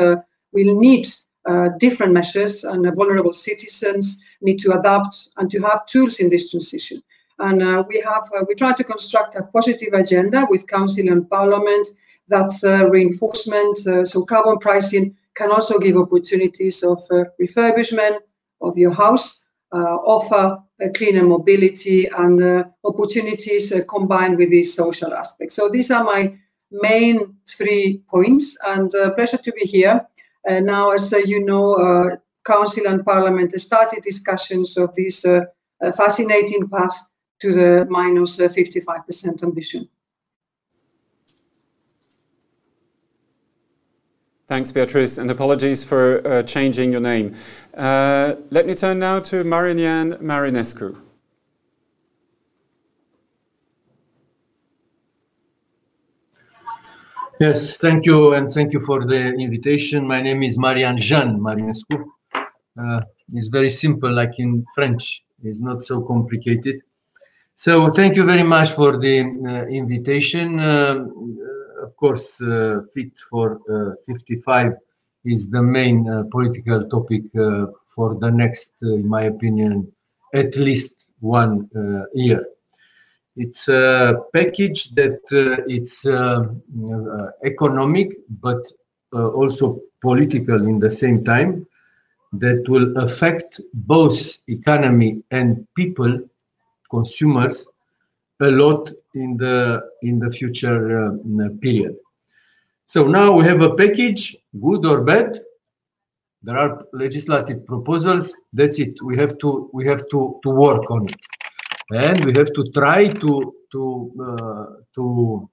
will 0.51 0.79
need 0.79 1.07
Uh, 1.47 1.69
different 1.79 2.11
measures, 2.11 2.65
and 2.65 2.85
uh, 2.85 2.91
vulnerable 2.91 3.31
citizens 3.31 4.25
need 4.41 4.59
to 4.59 4.77
adapt 4.77 5.29
and 5.37 5.49
to 5.49 5.59
have 5.61 5.85
tools 5.85 6.19
in 6.19 6.29
this 6.29 6.51
transition. 6.51 7.01
And 7.39 7.63
uh, 7.63 7.83
we 7.87 8.01
have 8.01 8.29
uh, 8.37 8.43
we 8.45 8.55
try 8.55 8.73
to 8.73 8.83
construct 8.83 9.35
a 9.35 9.43
positive 9.43 9.93
agenda 9.93 10.45
with 10.49 10.67
Council 10.67 11.07
and 11.07 11.29
Parliament 11.29 11.87
that 12.27 12.51
uh, 12.63 12.89
reinforcement. 12.89 13.77
so 14.05 14.25
carbon 14.25 14.57
pricing 14.57 15.15
can 15.33 15.49
also 15.49 15.79
give 15.79 15.95
opportunities 15.95 16.83
of 16.83 16.99
refurbishment 17.41 18.19
of 18.59 18.77
your 18.77 18.91
house 18.93 19.47
offer 19.71 20.57
cleaner 20.93 21.23
mobility 21.23 22.05
and 22.17 22.65
opportunities 22.83 23.73
combined 23.87 24.37
with 24.37 24.49
these 24.51 24.75
social 24.75 25.13
aspects. 25.13 25.55
So 25.55 25.69
these 25.69 25.89
are 25.89 26.03
my 26.03 26.37
main 26.69 27.37
three 27.47 28.03
points, 28.09 28.57
and 28.67 28.91
pleasure 29.15 29.37
to 29.37 29.51
be 29.53 29.65
here. 29.65 30.05
Uh, 30.47 30.59
now, 30.59 30.91
as 30.91 31.13
uh, 31.13 31.17
you 31.17 31.43
know, 31.43 31.73
uh, 31.75 32.15
Council 32.45 32.87
and 32.87 33.03
Parliament 33.05 33.59
started 33.59 34.03
discussions 34.03 34.77
of 34.77 34.93
this 34.95 35.25
fascinating 35.95 36.67
path 36.67 37.09
to 37.39 37.53
the 37.53 37.85
minus 37.89 38.37
55% 38.37 39.43
ambition. 39.43 39.87
Thanks, 44.47 44.71
Beatrice, 44.71 45.19
and 45.19 45.29
apologies 45.29 45.83
for 45.83 46.25
uh, 46.27 46.41
changing 46.41 46.91
your 46.91 47.01
name. 47.01 47.35
Uh, 47.77 48.33
let 48.49 48.65
me 48.65 48.73
turn 48.73 48.97
now 48.97 49.19
to 49.19 49.43
Marian 49.43 50.13
Marinescu. 50.13 50.97
Yes, 57.39 57.77
thank 57.77 58.05
you, 58.05 58.33
and 58.33 58.49
thank 58.49 58.73
you 58.73 58.81
for 58.81 59.05
the 59.05 59.15
invitation. 59.15 60.05
My 60.05 60.19
name 60.21 60.43
is 60.43 60.59
Marian 60.59 60.97
Jean 60.97 61.39
Marinescu. 61.39 62.03
Uh, 62.77 63.01
it's 63.33 63.47
very 63.47 63.69
simple, 63.69 64.13
like 64.13 64.37
in 64.39 64.65
French. 64.75 65.23
It's 65.43 65.61
not 65.61 65.81
so 65.81 66.01
complicated. 66.01 66.81
So 67.55 67.91
thank 67.91 68.17
you 68.17 68.25
very 68.25 68.43
much 68.43 68.71
for 68.71 68.99
the 68.99 69.21
uh, 69.21 69.67
invitation. 69.67 70.59
Um, 70.59 71.39
of 71.81 71.95
course, 71.95 72.41
uh, 72.41 72.81
Fit 72.93 73.17
for 73.29 73.61
uh, 73.71 73.95
55 74.05 74.73
is 75.23 75.49
the 75.49 75.63
main 75.63 76.09
uh, 76.09 76.23
political 76.31 76.89
topic 76.89 77.23
for 77.95 78.15
the 78.19 78.29
next, 78.29 78.73
in 78.81 79.07
my 79.07 79.23
opinion, 79.23 79.89
at 80.33 80.57
least 80.57 81.07
one 81.21 81.69
year. 82.13 82.43
It's 83.39 83.69
a 83.69 84.15
package 84.33 84.89
that 84.99 85.21
uh, 85.31 85.63
it's 85.67 86.05
uh, 86.05 86.43
uh, 86.43 87.27
economic, 87.45 88.09
but 88.41 88.61
also 89.13 89.79
political 90.01 90.67
in 90.67 90.77
the 90.79 90.91
same 90.91 91.23
time 91.23 91.65
that 92.33 92.67
will 92.67 92.95
affect 92.97 93.61
both 93.73 94.41
economy 94.47 95.23
and 95.31 95.65
people, 95.73 96.19
consumers, 96.91 97.67
a 98.41 98.51
lot 98.51 98.91
in 99.15 99.37
the 99.37 99.81
in 100.01 100.19
the 100.19 100.29
future 100.29 101.07
uh, 101.07 101.49
period. 101.61 101.95
So 102.87 103.07
now 103.07 103.37
we 103.37 103.45
have 103.45 103.61
a 103.61 103.73
package, 103.75 104.35
good 104.61 104.85
or 104.85 105.01
bad. 105.03 105.39
There 106.43 106.57
are 106.57 106.85
legislative 106.91 107.65
proposals. 107.65 108.35
That's 108.51 108.79
it. 108.79 108.93
We 109.01 109.17
have 109.17 109.37
to 109.39 109.69
we 109.73 109.87
have 109.87 110.03
to 110.09 110.39
to 110.43 110.49
work 110.49 110.91
on 110.91 111.05
it, 111.05 111.15
and 111.91 112.23
we 112.25 112.33
have 112.37 112.51
to 112.53 112.63
try 112.71 113.07
to 113.07 113.53
to 113.71 114.11
uh, 114.27 114.65
to 114.95 115.49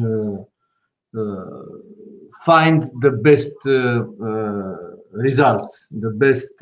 uh, 0.00 0.36
uh 1.18 1.64
find 2.44 2.82
the 3.00 3.10
best 3.10 3.56
uh, 3.66 4.04
results, 5.12 5.88
the 5.90 6.10
best 6.24 6.54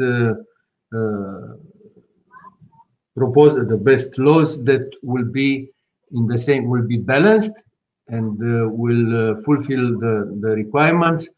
propose 3.16 3.56
the 3.56 3.76
best 3.76 4.18
laws 4.18 4.64
that 4.64 4.88
will 5.02 5.24
be 5.24 5.68
in 6.12 6.26
the 6.26 6.38
same 6.38 6.68
will 6.68 6.86
be 6.86 6.96
balanced 6.96 7.62
and 8.08 8.38
will 8.72 9.36
fulfill 9.44 9.98
the, 9.98 10.38
the 10.40 10.50
requirements 10.50 11.28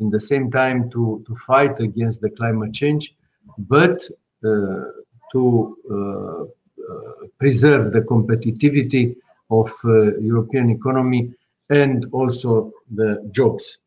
in 0.00 0.10
the 0.10 0.20
same 0.20 0.50
time 0.50 0.90
to, 0.90 1.22
to 1.26 1.34
fight 1.36 1.78
against 1.80 2.20
the 2.20 2.30
climate 2.30 2.72
change, 2.72 3.14
but 3.58 4.00
uh, 4.44 4.84
to 5.32 5.76
uh, 5.90 6.44
preserve 7.38 7.92
the 7.92 8.02
competitivity 8.02 9.16
of 9.50 9.72
uh, 9.84 10.16
European 10.18 10.70
economy 10.70 11.32
and 11.70 12.06
also 12.12 12.72
the 12.90 13.28
jobs. 13.30 13.78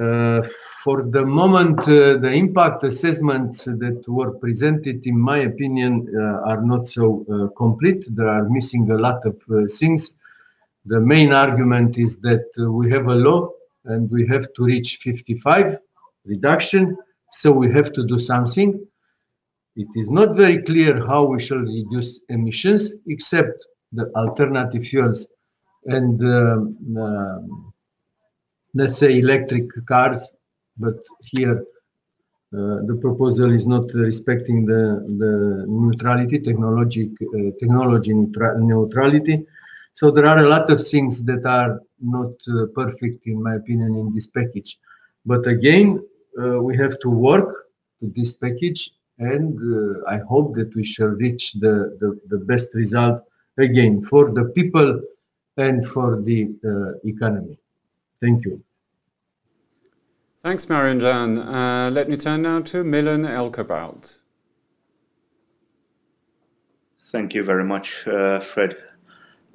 Uh, 0.00 0.40
for 0.84 1.02
the 1.02 1.24
moment, 1.24 1.80
uh, 1.88 2.16
the 2.18 2.30
impact 2.32 2.84
assessments 2.84 3.64
that 3.64 4.00
were 4.06 4.30
presented, 4.30 5.04
in 5.06 5.18
my 5.18 5.38
opinion, 5.38 6.06
uh, 6.14 6.48
are 6.48 6.62
not 6.62 6.86
so 6.86 7.26
uh, 7.32 7.48
complete. 7.56 8.06
There 8.10 8.28
are 8.28 8.48
missing 8.48 8.88
a 8.92 8.96
lot 8.96 9.26
of 9.26 9.36
uh, 9.50 9.66
things. 9.68 10.16
The 10.86 11.00
main 11.00 11.32
argument 11.32 11.98
is 11.98 12.20
that 12.20 12.46
we 12.56 12.88
have 12.92 13.08
a 13.08 13.14
law 13.14 13.50
and 13.86 14.08
we 14.08 14.24
have 14.28 14.46
to 14.54 14.64
reach 14.64 14.98
55 14.98 15.78
reduction, 16.24 16.96
so 17.32 17.50
we 17.50 17.72
have 17.72 17.92
to 17.94 18.06
do 18.06 18.20
something. 18.20 18.86
It 19.78 19.88
is 19.94 20.10
not 20.10 20.36
very 20.36 20.62
clear 20.62 20.98
how 21.06 21.24
we 21.24 21.40
shall 21.40 21.58
reduce 21.58 22.20
emissions, 22.28 22.96
except 23.06 23.66
the 23.92 24.10
alternative 24.16 24.84
fuels 24.84 25.28
and 25.86 26.20
um, 26.22 27.72
let's 28.74 28.98
say 28.98 29.18
electric 29.18 29.66
cars, 29.86 30.32
but 30.76 30.96
here 31.22 31.64
uh, 32.52 32.80
the 32.88 32.98
proposal 33.00 33.52
is 33.52 33.66
not 33.66 33.84
respecting 33.94 34.66
the, 34.66 35.04
the 35.18 35.64
neutrality, 35.68 36.38
technology, 36.38 37.10
uh, 37.22 37.50
technology 37.60 38.14
neutrality. 38.14 39.46
So 39.94 40.10
there 40.10 40.26
are 40.26 40.38
a 40.38 40.48
lot 40.48 40.70
of 40.70 40.84
things 40.84 41.24
that 41.24 41.44
are 41.44 41.80
not 42.00 42.32
uh, 42.48 42.66
perfect, 42.74 43.26
in 43.26 43.42
my 43.42 43.54
opinion, 43.54 43.96
in 43.96 44.14
this 44.14 44.26
package. 44.26 44.78
But 45.26 45.46
again, 45.46 46.04
uh, 46.40 46.62
we 46.62 46.76
have 46.76 46.98
to 47.00 47.10
work 47.10 47.66
to 48.00 48.12
this 48.16 48.36
package, 48.36 48.92
and 49.18 49.58
uh, 49.58 50.04
I 50.08 50.18
hope 50.18 50.54
that 50.54 50.74
we 50.74 50.84
shall 50.84 51.08
reach 51.08 51.54
the, 51.54 51.96
the, 52.00 52.20
the, 52.28 52.38
best 52.44 52.74
result 52.74 53.22
again 53.58 54.02
for 54.02 54.30
the 54.30 54.44
people 54.54 55.00
and 55.56 55.84
for 55.84 56.20
the 56.22 56.54
uh, 56.64 56.98
economy. 57.04 57.58
Thank 58.20 58.44
you. 58.44 58.62
Thanks, 60.42 60.68
Marianne. 60.68 61.38
Uh, 61.38 61.90
let 61.92 62.08
me 62.08 62.16
turn 62.16 62.42
now 62.42 62.60
to 62.60 62.84
Milan 62.84 63.22
Elkerbout. 63.22 64.18
Thank 67.10 67.34
you 67.34 67.42
very 67.42 67.64
much, 67.64 68.06
uh, 68.06 68.38
Fred. 68.38 68.76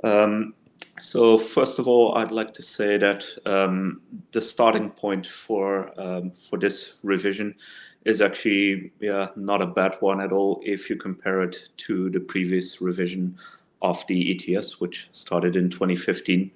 Um, 0.03 0.55
so 0.99 1.37
first 1.37 1.79
of 1.79 1.87
all, 1.87 2.15
I'd 2.17 2.31
like 2.31 2.53
to 2.55 2.63
say 2.63 2.97
that 2.97 3.25
um, 3.45 4.01
the 4.31 4.41
starting 4.41 4.89
point 4.89 5.25
for 5.25 5.99
um, 5.99 6.31
for 6.31 6.59
this 6.59 6.95
revision 7.03 7.55
is 8.05 8.21
actually 8.21 8.91
yeah, 8.99 9.27
not 9.35 9.61
a 9.61 9.67
bad 9.67 9.95
one 9.99 10.21
at 10.21 10.31
all 10.31 10.61
if 10.63 10.89
you 10.89 10.95
compare 10.95 11.41
it 11.41 11.69
to 11.77 12.09
the 12.09 12.19
previous 12.19 12.81
revision 12.81 13.37
of 13.81 14.05
the 14.07 14.31
ETS, 14.31 14.79
which 14.79 15.09
started 15.11 15.55
in 15.55 15.69
2015. 15.69 16.51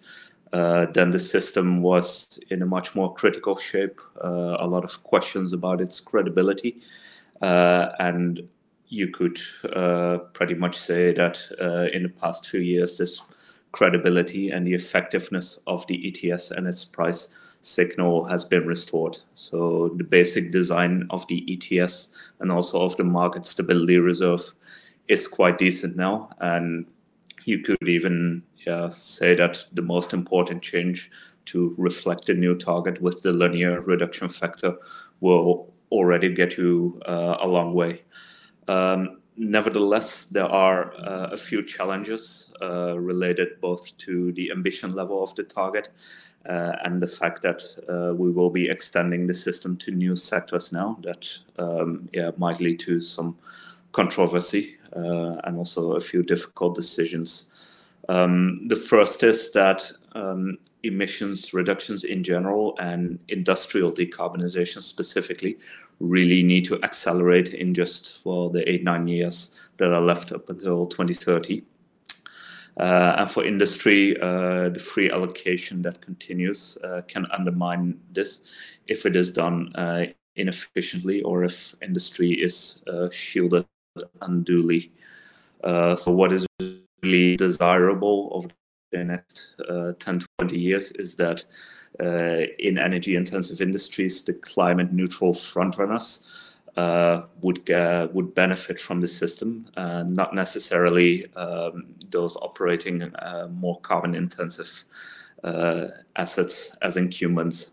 Uh, 0.54 0.86
then 0.94 1.12
the 1.12 1.20
system 1.20 1.82
was 1.82 2.40
in 2.50 2.62
a 2.62 2.66
much 2.66 2.96
more 2.96 3.14
critical 3.14 3.58
shape. 3.58 4.00
Uh, 4.24 4.58
a 4.60 4.68
lot 4.68 4.84
of 4.84 5.04
questions 5.04 5.52
about 5.52 5.82
its 5.82 6.00
credibility, 6.00 6.82
uh, 7.42 7.90
and 8.00 8.48
you 8.88 9.10
could 9.10 9.40
uh, 9.76 10.18
pretty 10.32 10.54
much 10.54 10.78
say 10.78 11.12
that 11.12 11.40
uh, 11.62 11.94
in 11.94 12.04
the 12.04 12.10
past 12.10 12.48
few 12.48 12.62
years, 12.62 12.98
this 12.98 13.22
credibility 13.74 14.50
and 14.50 14.66
the 14.66 14.74
effectiveness 14.74 15.62
of 15.68 15.86
the 15.88 16.08
ETS 16.08 16.52
and 16.52 16.66
its 16.66 16.86
price 16.86 17.34
signal 17.62 18.26
has 18.26 18.46
been 18.46 18.66
restored. 18.66 19.18
So 19.34 19.90
the 19.98 20.04
basic 20.04 20.52
design 20.52 21.08
of 21.10 21.28
the 21.28 21.46
ETS 21.50 22.14
and 22.40 22.52
also 22.52 22.82
of 22.82 22.98
the 22.98 23.04
market 23.04 23.46
stability 23.46 23.98
reserve 23.98 24.54
is 25.08 25.28
quite 25.28 25.58
decent 25.58 25.96
now, 25.96 26.30
and 26.40 26.86
you 27.46 27.60
could 27.60 27.88
even 27.88 28.44
say 28.92 29.36
that 29.36 29.66
the 29.74 29.82
most 29.82 30.14
important 30.14 30.62
change 30.62 31.10
to 31.46 31.74
reflect 31.78 32.26
the 32.26 32.34
new 32.34 32.56
target 32.56 33.02
with 33.02 33.22
the 33.22 33.32
linear 33.32 33.80
reduction 33.82 34.28
factor 34.28 34.76
will 35.22 35.74
already 35.92 36.34
get 36.34 36.58
you 36.58 37.02
uh, 37.06 37.38
a 37.40 37.48
long 37.48 37.74
way. 37.74 38.02
Um, 38.68 39.22
nevertheless, 39.38 40.26
there 40.26 40.46
are 40.46 40.94
uh, 40.96 41.30
a 41.32 41.38
few 41.38 41.64
challenges 41.64 42.54
uh, 42.62 43.00
related 43.00 43.62
both 43.62 43.98
to 44.00 44.34
the 44.34 44.52
ambition 44.52 44.94
level 44.94 45.24
of 45.24 45.34
the 45.36 45.44
target 45.44 45.92
and 46.46 47.02
the 47.02 47.08
fact 47.08 47.42
that 47.42 47.62
uh, 47.90 48.14
we 48.16 48.32
will 48.32 48.50
be 48.50 48.70
extending 48.70 49.28
the 49.28 49.34
system 49.34 49.76
to 49.78 49.92
new 49.92 50.16
sectors 50.16 50.72
now 50.72 50.98
that 51.04 51.28
um, 51.60 52.08
yeah, 52.14 52.32
might 52.38 52.60
lead 52.60 52.80
to 52.80 53.02
some 53.02 53.38
controversy 53.92 54.78
and 54.94 55.58
also 55.58 55.94
a 55.94 56.00
few 56.00 56.24
difficult 56.24 56.76
decisions 56.76 57.54
um, 58.10 58.68
the 58.68 58.76
first 58.76 59.24
is 59.24 59.52
that 59.52 59.92
um, 60.14 60.58
emissions 60.84 61.54
reductions 61.54 62.04
in 62.04 62.24
general 62.24 62.78
and 62.80 63.20
industrial 63.28 63.92
decarbonization 63.92 64.82
specifically 64.82 65.58
really 66.00 66.44
need 66.44 66.64
to 66.66 66.82
accelerate 66.84 67.54
in 67.54 67.74
just 67.74 68.24
well 68.24 68.50
the 68.50 68.68
eight 68.70 68.84
nine 68.84 69.08
years 69.08 69.60
that 69.78 69.92
are 69.92 70.02
left 70.02 70.32
up 70.32 70.50
until 70.50 70.86
2030. 70.88 71.64
Uh, 72.80 73.16
and 73.18 73.30
for 73.30 73.44
industry, 73.44 74.20
uh, 74.22 74.70
the 74.70 74.80
free 74.80 75.10
allocation 75.10 75.82
that 75.82 76.02
continues 76.02 76.78
uh, 76.84 77.02
can 77.08 77.26
undermine 77.32 78.00
this 78.12 78.44
if 78.88 79.06
it 79.06 79.16
is 79.16 79.34
done 79.34 79.74
inefficiently 80.36 81.24
or 81.24 81.44
if 81.44 81.76
industry 81.82 82.32
is 82.32 82.84
shielded 83.12 83.66
unduly. 84.22 84.92
So 85.64 86.12
what 86.12 86.32
is 86.32 86.46
really 87.02 87.36
desirable 87.36 88.30
over 88.32 88.50
the 88.92 89.04
next 89.04 89.56
uh, 89.70 89.94
10, 90.00 90.24
20 90.40 90.58
years 90.58 90.92
is 90.92 91.16
that 91.16 91.44
uh, 92.00 92.46
in 92.60 92.78
energy 92.78 93.16
intensive 93.16 93.62
industries, 93.62 94.24
the 94.24 94.34
climate 94.34 94.94
neutral 94.94 95.34
frontrunners 95.34 96.28
would 97.42 97.70
uh, 97.70 98.08
would 98.14 98.36
benefit 98.36 98.80
from 98.80 99.02
the 99.02 99.08
system, 99.08 99.68
uh, 99.78 100.04
not 100.04 100.34
necessarily 100.34 101.26
um, 101.36 101.96
those 102.12 102.38
operating 102.38 103.02
uh, 103.04 103.48
more 103.52 103.80
carbon 103.82 104.16
intensive 104.16 104.84
assets 106.16 106.76
as 106.82 106.98
incumbents. 106.98 107.72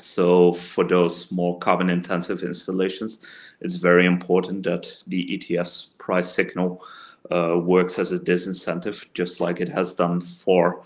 So 0.00 0.52
for 0.52 0.84
those 0.84 1.32
more 1.32 1.58
carbon 1.58 1.90
intensive 1.90 2.42
installations, 2.42 3.20
it's 3.60 3.76
very 3.76 4.06
important 4.06 4.62
that 4.64 4.86
the 5.06 5.22
ETS 5.34 5.94
price 5.98 6.32
signal 6.32 6.84
uh, 7.30 7.58
works 7.58 7.98
as 7.98 8.12
a 8.12 8.18
disincentive, 8.18 9.12
just 9.14 9.40
like 9.40 9.60
it 9.60 9.68
has 9.68 9.94
done 9.94 10.20
for 10.20 10.84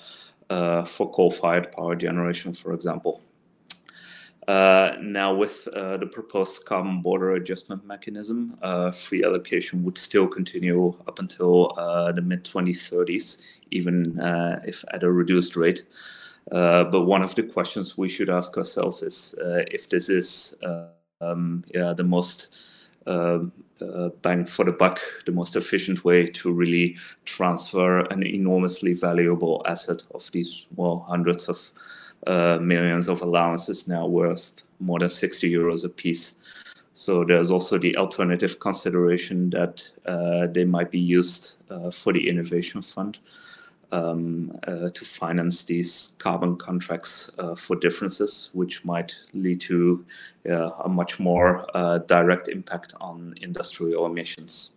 uh, 0.50 0.84
for 0.84 1.10
coal-fired 1.12 1.72
power 1.72 1.94
generation, 1.94 2.52
for 2.52 2.74
example. 2.74 3.22
Uh, 4.48 4.96
now, 5.00 5.32
with 5.32 5.68
uh, 5.68 5.96
the 5.96 6.06
proposed 6.06 6.64
carbon 6.64 7.00
border 7.00 7.34
adjustment 7.34 7.84
mechanism, 7.86 8.58
uh, 8.62 8.90
free 8.90 9.22
allocation 9.22 9.84
would 9.84 9.96
still 9.96 10.26
continue 10.26 10.88
up 11.06 11.20
until 11.20 11.78
uh, 11.78 12.10
the 12.10 12.20
mid 12.20 12.44
2030s, 12.44 13.42
even 13.70 14.18
if 14.64 14.84
at 14.92 15.04
a 15.04 15.10
reduced 15.10 15.56
rate. 15.56 15.84
but 16.50 17.06
one 17.06 17.22
of 17.22 17.34
the 17.36 17.42
questions 17.42 17.96
we 17.96 18.08
should 18.08 18.28
ask 18.28 18.58
ourselves 18.58 19.02
is 19.02 19.34
if 19.70 19.88
this 19.88 20.08
is 20.08 20.56
um, 21.20 21.64
yeah, 21.72 21.92
the 21.92 22.04
most 22.04 22.54
um, 23.06 23.52
uh, 23.80 24.08
bang 24.22 24.46
for 24.46 24.64
the 24.64 24.72
buck, 24.72 25.00
the 25.26 25.32
most 25.32 25.56
efficient 25.56 26.04
way 26.04 26.26
to 26.26 26.52
really 26.52 26.96
transfer 27.24 28.00
an 28.00 28.22
enormously 28.24 28.94
valuable 28.94 29.62
asset 29.66 30.02
of 30.14 30.30
these, 30.32 30.66
well, 30.76 31.04
hundreds 31.08 31.48
of 31.48 31.72
uh, 32.26 32.58
millions 32.60 33.08
of 33.08 33.22
allowances 33.22 33.88
now 33.88 34.06
worth 34.06 34.62
more 34.80 34.98
than 34.98 35.10
60 35.10 35.50
euros 35.50 35.84
a 35.84 35.88
piece. 35.88 36.36
So 36.94 37.24
there's 37.24 37.50
also 37.50 37.78
the 37.78 37.96
alternative 37.96 38.60
consideration 38.60 39.50
that 39.50 39.88
uh, 40.06 40.46
they 40.46 40.64
might 40.64 40.90
be 40.90 40.98
used 40.98 41.56
uh, 41.70 41.90
for 41.90 42.12
the 42.12 42.28
innovation 42.28 42.82
fund 42.82 43.18
um, 43.92 44.58
uh, 44.66 44.90
to 44.90 45.04
finance 45.04 45.64
these 45.64 46.14
carbon 46.18 46.56
contracts 46.56 47.30
uh, 47.38 47.54
for 47.54 47.76
differences, 47.76 48.50
which 48.52 48.84
might 48.84 49.16
lead 49.32 49.60
to 49.62 50.04
a 50.44 50.88
much 50.88 51.18
more 51.20 51.66
direct 52.06 52.48
impact 52.48 52.94
on 53.00 53.34
industrial 53.40 54.06
emissions. 54.06 54.76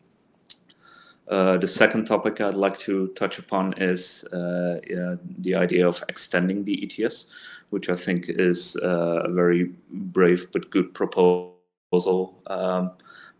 Uh, 1.28 1.58
the 1.58 1.68
second 1.68 2.06
topic 2.06 2.40
I'd 2.40 2.54
like 2.54 2.78
to 2.80 3.08
touch 3.10 3.40
upon 3.40 3.74
is 3.78 4.24
uh, 4.26 4.80
yeah, 4.88 5.16
the 5.40 5.56
idea 5.56 5.88
of 5.88 6.04
extending 6.08 6.64
the 6.64 6.84
ETS, 6.84 7.28
which 7.72 7.90
I 7.90 7.96
think 7.96 8.26
is 8.30 8.76
a 8.76 9.28
very 9.30 9.72
brave 9.90 10.52
but 10.52 10.70
good 10.70 10.94
proposal 10.94 12.42
um, 12.48 12.92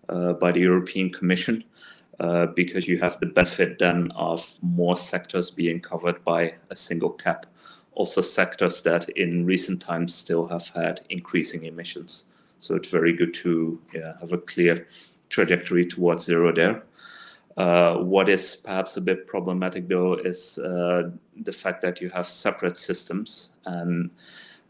by 0.08 0.52
the 0.52 0.62
European 0.62 1.12
Commission. 1.12 1.64
Uh, 2.18 2.46
because 2.46 2.88
you 2.88 2.98
have 2.98 3.20
the 3.20 3.26
benefit 3.26 3.78
then 3.78 4.10
of 4.16 4.56
more 4.62 4.96
sectors 4.96 5.52
being 5.52 5.82
covered 5.82 6.24
by 6.24 6.54
a 6.70 6.76
single 6.76 7.10
cap. 7.10 7.46
Also, 7.92 8.22
sectors 8.22 8.82
that 8.84 9.10
in 9.18 9.46
recent 9.46 9.82
times 9.82 10.16
still 10.16 10.48
have 10.48 10.68
had 10.70 11.02
increasing 11.10 11.66
emissions. 11.66 12.30
So 12.58 12.76
it's 12.76 12.90
very 12.90 13.12
good 13.12 13.34
to 13.36 13.82
yeah, 13.94 14.14
have 14.22 14.32
a 14.32 14.38
clear 14.38 14.88
trajectory 15.30 15.86
towards 15.86 16.24
zero 16.24 16.54
there. 16.54 16.84
Uh, 17.58 17.96
what 17.96 18.28
is 18.28 18.56
perhaps 18.56 18.98
a 18.98 19.02
bit 19.02 19.28
problematic 19.28 19.88
though 19.88 20.16
is 20.16 20.58
uh, 20.58 21.10
the 21.44 21.52
fact 21.52 21.82
that 21.82 22.02
you 22.02 22.10
have 22.10 22.28
separate 22.28 22.78
systems 22.78 23.56
and 23.66 24.10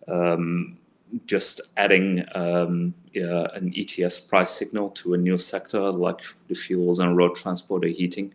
um, 0.08 0.78
just 1.26 1.62
adding 1.78 2.24
um, 2.36 2.94
uh, 3.18 3.46
an 3.54 3.74
ETS 3.76 4.20
price 4.20 4.52
signal 4.52 4.90
to 4.92 5.14
a 5.14 5.18
new 5.18 5.38
sector 5.38 5.92
like 5.92 6.22
the 6.48 6.54
fuels 6.54 7.00
and 7.00 7.18
road 7.18 7.36
transport 7.36 7.86
or 7.86 7.88
heating 7.88 8.34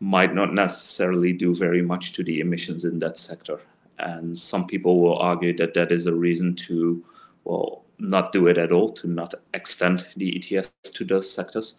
might 0.00 0.34
not 0.34 0.52
necessarily 0.52 1.32
do 1.32 1.54
very 1.54 1.82
much 1.82 2.12
to 2.14 2.24
the 2.24 2.40
emissions 2.40 2.84
in 2.84 2.98
that 2.98 3.16
sector. 3.16 3.60
And 3.98 4.38
some 4.38 4.66
people 4.66 5.00
will 5.00 5.18
argue 5.18 5.56
that 5.56 5.74
that 5.74 5.92
is 5.92 6.06
a 6.06 6.14
reason 6.14 6.56
to, 6.66 7.04
well, 7.44 7.84
not 7.98 8.32
do 8.32 8.48
it 8.48 8.58
at 8.58 8.72
all, 8.72 8.90
to 8.92 9.06
not 9.06 9.34
extend 9.54 10.06
the 10.16 10.36
ETS 10.36 10.70
to 10.90 11.04
those 11.04 11.30
sectors. 11.30 11.76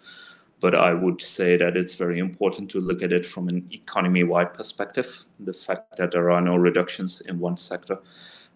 But 0.66 0.74
I 0.74 0.96
would 0.96 1.22
say 1.22 1.58
that 1.58 1.78
it's 1.78 1.94
very 1.94 2.18
important 2.18 2.72
to 2.72 2.82
look 2.82 3.04
at 3.04 3.14
it 3.14 3.24
from 3.24 3.48
an 3.50 3.68
economy 3.72 4.24
wide 4.24 4.56
perspective. 4.56 5.26
The 5.40 5.54
fact 5.54 5.96
that 5.98 6.10
there 6.10 6.32
are 6.32 6.42
no 6.42 6.56
reductions 6.56 7.22
in 7.22 7.38
one 7.38 7.56
sector 7.56 8.00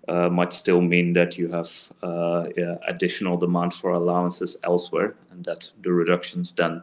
uh, 0.07 0.27
might 0.27 0.51
still 0.51 0.81
mean 0.81 1.13
that 1.13 1.37
you 1.37 1.49
have 1.49 1.71
uh, 2.01 2.47
yeah, 2.57 2.77
additional 2.87 3.37
demand 3.37 3.75
for 3.75 3.91
allowances 3.91 4.57
elsewhere, 4.63 5.13
and 5.29 5.45
that 5.45 5.71
the 5.83 5.91
reductions 5.91 6.51
then 6.51 6.81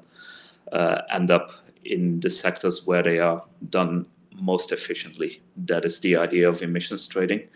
uh, 0.70 0.98
end 1.10 1.32
up 1.32 1.50
in 1.84 2.20
the 2.20 2.30
sectors 2.30 2.86
where 2.86 3.02
they 3.02 3.18
are 3.18 3.42
done 3.70 4.06
most 4.30 4.70
efficiently. 4.70 5.42
That 5.56 5.84
is 5.84 5.98
the 5.98 6.18
idea 6.18 6.48
of 6.48 6.62
emissions 6.62 7.08
trading. 7.08 7.48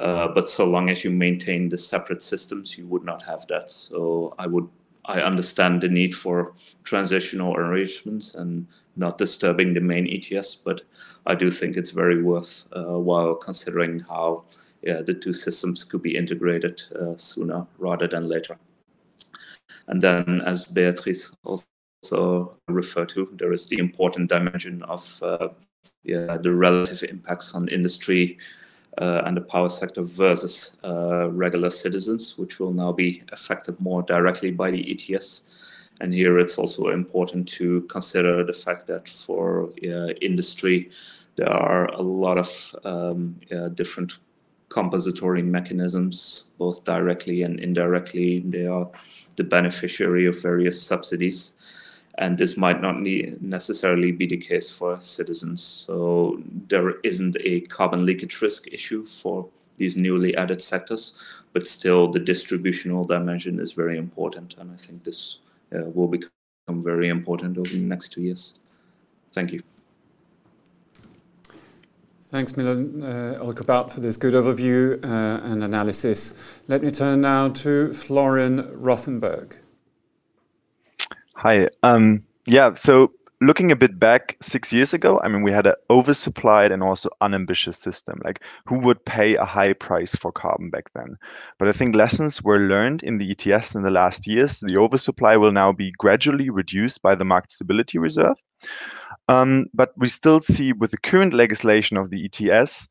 Uh, 0.00 0.28
but 0.28 0.48
so 0.48 0.64
long 0.64 0.88
as 0.88 1.04
you 1.04 1.10
maintain 1.10 1.68
the 1.68 1.76
separate 1.76 2.22
systems, 2.22 2.78
you 2.78 2.86
would 2.86 3.04
not 3.04 3.20
have 3.20 3.46
that. 3.48 3.70
So 3.70 4.34
I 4.38 4.46
would 4.46 4.66
I 5.04 5.20
understand 5.20 5.80
the 5.80 5.88
need 5.88 6.14
for 6.14 6.54
transitional 6.84 7.56
arrangements 7.56 8.34
and 8.34 8.66
not 8.96 9.18
disturbing 9.18 9.74
the 9.74 9.80
main 9.80 10.06
ETS, 10.06 10.56
but 10.56 10.82
I 11.26 11.34
do 11.34 11.50
think 11.50 11.76
it's 11.76 11.90
very 11.90 12.22
worth 12.22 12.66
uh, 12.72 12.98
while 12.98 13.34
considering 13.34 14.00
how 14.00 14.44
yeah, 14.82 15.00
the 15.02 15.14
two 15.14 15.32
systems 15.32 15.84
could 15.84 16.02
be 16.02 16.16
integrated 16.16 16.82
uh, 17.00 17.16
sooner 17.16 17.66
rather 17.78 18.06
than 18.06 18.28
later. 18.28 18.58
And 19.88 20.02
then, 20.02 20.42
as 20.44 20.64
Beatrice 20.64 21.32
also 21.44 22.58
referred 22.68 23.08
to, 23.10 23.28
there 23.38 23.52
is 23.52 23.66
the 23.66 23.78
important 23.78 24.28
dimension 24.28 24.82
of 24.82 25.22
uh, 25.22 25.48
yeah, 26.04 26.36
the 26.36 26.52
relative 26.52 27.02
impacts 27.08 27.54
on 27.54 27.68
industry 27.68 28.38
uh, 28.38 28.61
and 28.98 29.36
the 29.36 29.40
power 29.40 29.68
sector 29.68 30.02
versus 30.02 30.78
uh, 30.84 31.28
regular 31.30 31.70
citizens, 31.70 32.36
which 32.36 32.60
will 32.60 32.72
now 32.72 32.92
be 32.92 33.22
affected 33.32 33.80
more 33.80 34.02
directly 34.02 34.50
by 34.50 34.70
the 34.70 34.92
ETS. 34.92 35.42
And 36.00 36.12
here 36.12 36.38
it's 36.38 36.58
also 36.58 36.88
important 36.88 37.48
to 37.48 37.82
consider 37.82 38.44
the 38.44 38.52
fact 38.52 38.86
that 38.88 39.08
for 39.08 39.70
industry, 40.20 40.90
there 41.36 41.48
are 41.48 41.86
a 41.86 42.02
lot 42.02 42.38
of 42.38 42.76
um, 42.84 43.40
different 43.74 44.18
compensatory 44.68 45.42
mechanisms, 45.42 46.50
both 46.58 46.82
directly 46.84 47.42
and 47.42 47.60
indirectly. 47.60 48.40
They 48.40 48.66
are 48.66 48.90
the 49.36 49.44
beneficiary 49.44 50.26
of 50.26 50.42
various 50.42 50.82
subsidies. 50.82 51.54
And 52.18 52.36
this 52.36 52.56
might 52.56 52.82
not 52.82 53.00
necessarily 53.00 54.12
be 54.12 54.26
the 54.26 54.36
case 54.36 54.70
for 54.70 55.00
citizens. 55.00 55.62
So 55.62 56.42
there 56.68 57.00
isn't 57.00 57.36
a 57.40 57.60
carbon 57.62 58.04
leakage 58.04 58.40
risk 58.42 58.68
issue 58.72 59.06
for 59.06 59.48
these 59.78 59.96
newly 59.96 60.36
added 60.36 60.62
sectors, 60.62 61.14
but 61.52 61.66
still 61.66 62.08
the 62.08 62.20
distributional 62.20 63.04
dimension 63.04 63.58
is 63.58 63.72
very 63.72 63.96
important. 63.96 64.54
And 64.58 64.70
I 64.70 64.76
think 64.76 65.04
this 65.04 65.38
uh, 65.74 65.84
will 65.94 66.08
become 66.08 66.30
very 66.68 67.08
important 67.08 67.56
over 67.58 67.70
the 67.70 67.78
next 67.78 68.10
two 68.10 68.22
years. 68.22 68.60
Thank 69.32 69.52
you. 69.52 69.62
Thanks, 72.28 72.56
Milan 72.56 73.02
uh, 73.02 73.88
for 73.90 74.00
this 74.00 74.16
good 74.16 74.32
overview 74.32 75.02
uh, 75.04 75.44
and 75.44 75.62
analysis. 75.62 76.34
Let 76.66 76.82
me 76.82 76.90
turn 76.90 77.20
now 77.20 77.48
to 77.48 77.92
Florian 77.92 78.62
Rothenberg. 78.72 79.61
Hi. 81.42 81.66
Um, 81.82 82.22
yeah, 82.46 82.74
so 82.74 83.10
looking 83.40 83.72
a 83.72 83.76
bit 83.76 83.98
back 83.98 84.36
six 84.40 84.72
years 84.72 84.94
ago, 84.94 85.20
I 85.24 85.26
mean, 85.26 85.42
we 85.42 85.50
had 85.50 85.66
an 85.66 85.74
oversupplied 85.90 86.70
and 86.72 86.84
also 86.84 87.10
unambitious 87.20 87.76
system. 87.76 88.20
Like, 88.24 88.44
who 88.64 88.78
would 88.78 89.04
pay 89.04 89.34
a 89.34 89.44
high 89.44 89.72
price 89.72 90.14
for 90.14 90.30
carbon 90.30 90.70
back 90.70 90.92
then? 90.94 91.16
But 91.58 91.66
I 91.66 91.72
think 91.72 91.96
lessons 91.96 92.44
were 92.44 92.60
learned 92.60 93.02
in 93.02 93.18
the 93.18 93.32
ETS 93.32 93.74
in 93.74 93.82
the 93.82 93.90
last 93.90 94.24
years. 94.28 94.60
The 94.60 94.76
oversupply 94.76 95.36
will 95.36 95.50
now 95.50 95.72
be 95.72 95.90
gradually 95.98 96.48
reduced 96.48 97.02
by 97.02 97.16
the 97.16 97.24
Market 97.24 97.50
Stability 97.50 97.98
Reserve. 97.98 98.36
Um, 99.26 99.66
but 99.74 99.90
we 99.96 100.08
still 100.08 100.40
see 100.40 100.72
with 100.72 100.92
the 100.92 100.98
current 100.98 101.34
legislation 101.34 101.96
of 101.96 102.10
the 102.10 102.24
ETS, 102.24 102.88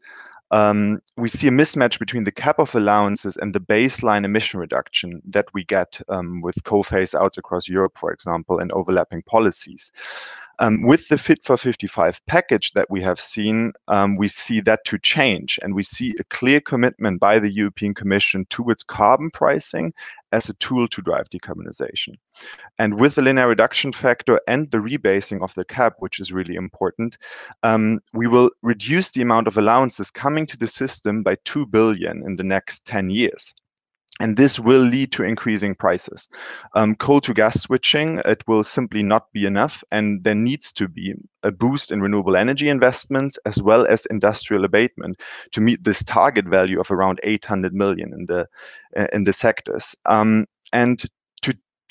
um, 0.52 1.02
we 1.18 1.30
see 1.30 1.48
a 1.48 1.52
mismatch 1.52 1.98
between 1.98 2.26
the 2.26 2.32
cap 2.32 2.60
of 2.60 2.76
allowances 2.76 3.38
and 3.38 3.54
the 3.54 3.60
baseline 3.60 4.26
emission 4.26 4.60
reduction 4.60 5.22
that 5.30 5.46
we 5.54 5.64
get 5.64 6.00
um, 6.10 6.42
with 6.42 6.64
coal 6.64 6.84
phase 6.84 7.16
outs 7.16 7.38
across 7.38 7.70
Europe, 7.70 7.98
for 7.98 8.12
example, 8.12 8.60
and 8.60 8.72
overlapping 8.74 9.22
policies. 9.24 9.92
Um, 10.62 10.84
with 10.84 11.08
the 11.08 11.18
Fit 11.18 11.42
for 11.44 11.58
55 11.58 12.24
package 12.28 12.74
that 12.74 12.88
we 12.88 13.02
have 13.02 13.20
seen, 13.20 13.74
um, 13.88 14.16
we 14.16 14.28
see 14.28 14.62
that 14.62 14.86
to 14.86 15.00
change, 15.00 15.58
and 15.64 15.74
we 15.74 15.82
see 15.82 16.14
a 16.20 16.24
clear 16.26 16.62
commitment 16.62 17.20
by 17.20 17.40
the 17.40 17.52
European 17.52 17.96
Commission 17.96 18.46
towards 18.52 18.84
carbon 18.84 19.32
pricing 19.32 19.92
as 20.32 20.50
a 20.50 20.54
tool 20.54 20.88
to 20.90 21.02
drive 21.02 21.28
decarbonization. 21.32 22.14
And 22.78 23.00
with 23.00 23.16
the 23.16 23.24
linear 23.24 23.48
reduction 23.48 23.92
factor 23.92 24.40
and 24.48 24.70
the 24.70 24.78
rebasing 24.78 25.42
of 25.42 25.52
the 25.56 25.66
cap, 25.66 25.96
which 25.98 26.20
is 26.20 26.32
really 26.32 26.54
important, 26.54 27.18
um, 27.64 28.00
we 28.14 28.28
will 28.28 28.52
reduce 28.62 29.10
the 29.10 29.24
amount 29.24 29.48
of 29.48 29.58
allowances 29.58 30.12
coming 30.12 30.46
to 30.46 30.58
the 30.58 30.68
system 30.68 31.24
by 31.24 31.38
2 31.44 31.66
billion 31.66 32.22
in 32.24 32.36
the 32.36 32.44
next 32.44 32.86
10 32.86 33.10
years 33.10 33.56
and 34.22 34.38
this 34.38 34.60
will 34.60 34.82
lead 34.84 35.12
to 35.14 35.24
increasing 35.24 35.74
prices. 35.74 36.30
Um, 36.76 36.96
coal 36.96 37.22
to 37.22 37.34
gas 37.34 37.60
switching, 37.60 38.22
it 38.24 38.44
will 38.48 38.64
simply 38.64 39.02
not 39.02 39.32
be 39.34 39.46
enough, 39.46 39.84
and 39.92 40.24
there 40.24 40.36
needs 40.36 40.72
to 40.74 40.88
be 40.88 41.16
a 41.42 41.52
boost 41.52 41.92
in 41.92 42.02
renewable 42.02 42.36
energy 42.36 42.70
investments 42.70 43.40
as 43.48 43.64
well 43.64 43.88
as 43.88 44.06
industrial 44.12 44.64
abatement 44.64 45.20
to 45.54 45.60
meet 45.60 45.84
this 45.84 46.04
target 46.04 46.46
value 46.46 46.80
of 46.80 46.92
around 46.92 47.20
800 47.24 47.74
million 47.74 48.14
in 48.14 48.28
the 48.28 48.48
uh, 48.96 49.08
in 49.12 49.24
the 49.24 49.34
sectors. 49.34 49.96
Um, 50.06 50.46
and 50.72 51.04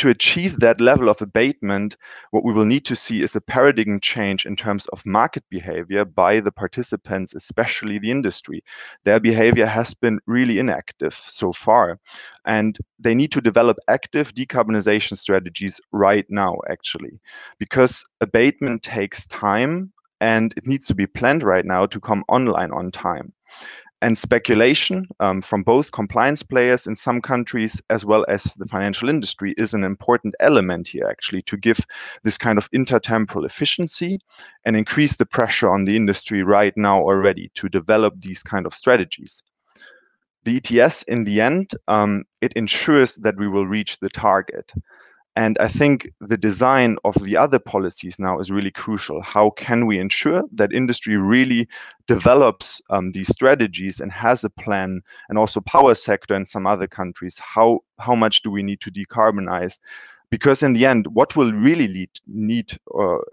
to 0.00 0.08
achieve 0.08 0.60
that 0.60 0.80
level 0.80 1.10
of 1.10 1.20
abatement, 1.20 1.94
what 2.30 2.42
we 2.42 2.54
will 2.54 2.64
need 2.64 2.86
to 2.86 2.96
see 2.96 3.22
is 3.22 3.36
a 3.36 3.40
paradigm 3.40 4.00
change 4.00 4.46
in 4.46 4.56
terms 4.56 4.86
of 4.94 5.04
market 5.04 5.44
behavior 5.50 6.06
by 6.06 6.40
the 6.40 6.50
participants, 6.50 7.34
especially 7.34 7.98
the 7.98 8.10
industry. 8.10 8.64
Their 9.04 9.20
behavior 9.20 9.66
has 9.66 9.92
been 9.92 10.18
really 10.26 10.58
inactive 10.58 11.20
so 11.28 11.52
far, 11.52 11.98
and 12.46 12.78
they 12.98 13.14
need 13.14 13.30
to 13.32 13.42
develop 13.42 13.76
active 13.88 14.32
decarbonization 14.32 15.18
strategies 15.18 15.78
right 15.92 16.24
now, 16.30 16.56
actually, 16.70 17.20
because 17.58 18.02
abatement 18.22 18.82
takes 18.82 19.26
time 19.26 19.92
and 20.22 20.54
it 20.56 20.66
needs 20.66 20.86
to 20.86 20.94
be 20.94 21.06
planned 21.06 21.42
right 21.42 21.66
now 21.66 21.84
to 21.84 22.00
come 22.00 22.24
online 22.28 22.72
on 22.72 22.90
time 22.90 23.34
and 24.02 24.16
speculation 24.16 25.06
um, 25.20 25.42
from 25.42 25.62
both 25.62 25.92
compliance 25.92 26.42
players 26.42 26.86
in 26.86 26.96
some 26.96 27.20
countries 27.20 27.82
as 27.90 28.04
well 28.04 28.24
as 28.28 28.44
the 28.54 28.66
financial 28.66 29.08
industry 29.08 29.54
is 29.58 29.74
an 29.74 29.84
important 29.84 30.34
element 30.40 30.88
here 30.88 31.06
actually 31.06 31.42
to 31.42 31.56
give 31.56 31.80
this 32.22 32.38
kind 32.38 32.58
of 32.58 32.70
intertemporal 32.70 33.44
efficiency 33.44 34.18
and 34.64 34.76
increase 34.76 35.16
the 35.16 35.26
pressure 35.26 35.70
on 35.70 35.84
the 35.84 35.96
industry 35.96 36.42
right 36.42 36.74
now 36.76 37.00
already 37.00 37.50
to 37.54 37.68
develop 37.68 38.14
these 38.20 38.42
kind 38.42 38.66
of 38.66 38.74
strategies. 38.74 39.42
The 40.44 40.56
ETS 40.56 41.02
in 41.02 41.24
the 41.24 41.40
end 41.42 41.72
um, 41.88 42.24
it 42.40 42.54
ensures 42.54 43.16
that 43.16 43.36
we 43.36 43.48
will 43.48 43.66
reach 43.66 43.98
the 43.98 44.08
target 44.08 44.72
and 45.36 45.56
I 45.58 45.68
think 45.68 46.10
the 46.20 46.36
design 46.36 46.96
of 47.04 47.14
the 47.22 47.36
other 47.36 47.58
policies 47.58 48.18
now 48.18 48.40
is 48.40 48.50
really 48.50 48.72
crucial. 48.72 49.22
How 49.22 49.50
can 49.50 49.86
we 49.86 49.98
ensure 49.98 50.42
that 50.52 50.72
industry 50.72 51.16
really 51.16 51.68
develops 52.06 52.80
um, 52.90 53.12
these 53.12 53.28
strategies 53.28 54.00
and 54.00 54.10
has 54.10 54.42
a 54.42 54.50
plan, 54.50 55.02
and 55.28 55.38
also 55.38 55.60
power 55.60 55.94
sector 55.94 56.34
and 56.34 56.48
some 56.48 56.66
other 56.66 56.86
countries? 56.86 57.38
How 57.38 57.80
how 57.98 58.14
much 58.14 58.42
do 58.42 58.50
we 58.50 58.62
need 58.62 58.80
to 58.80 58.90
decarbonize? 58.90 59.78
Because 60.30 60.62
in 60.62 60.72
the 60.72 60.86
end, 60.86 61.06
what 61.08 61.36
will 61.36 61.52
really 61.52 61.88
lead 61.88 62.10
need 62.26 62.72
or 62.86 63.24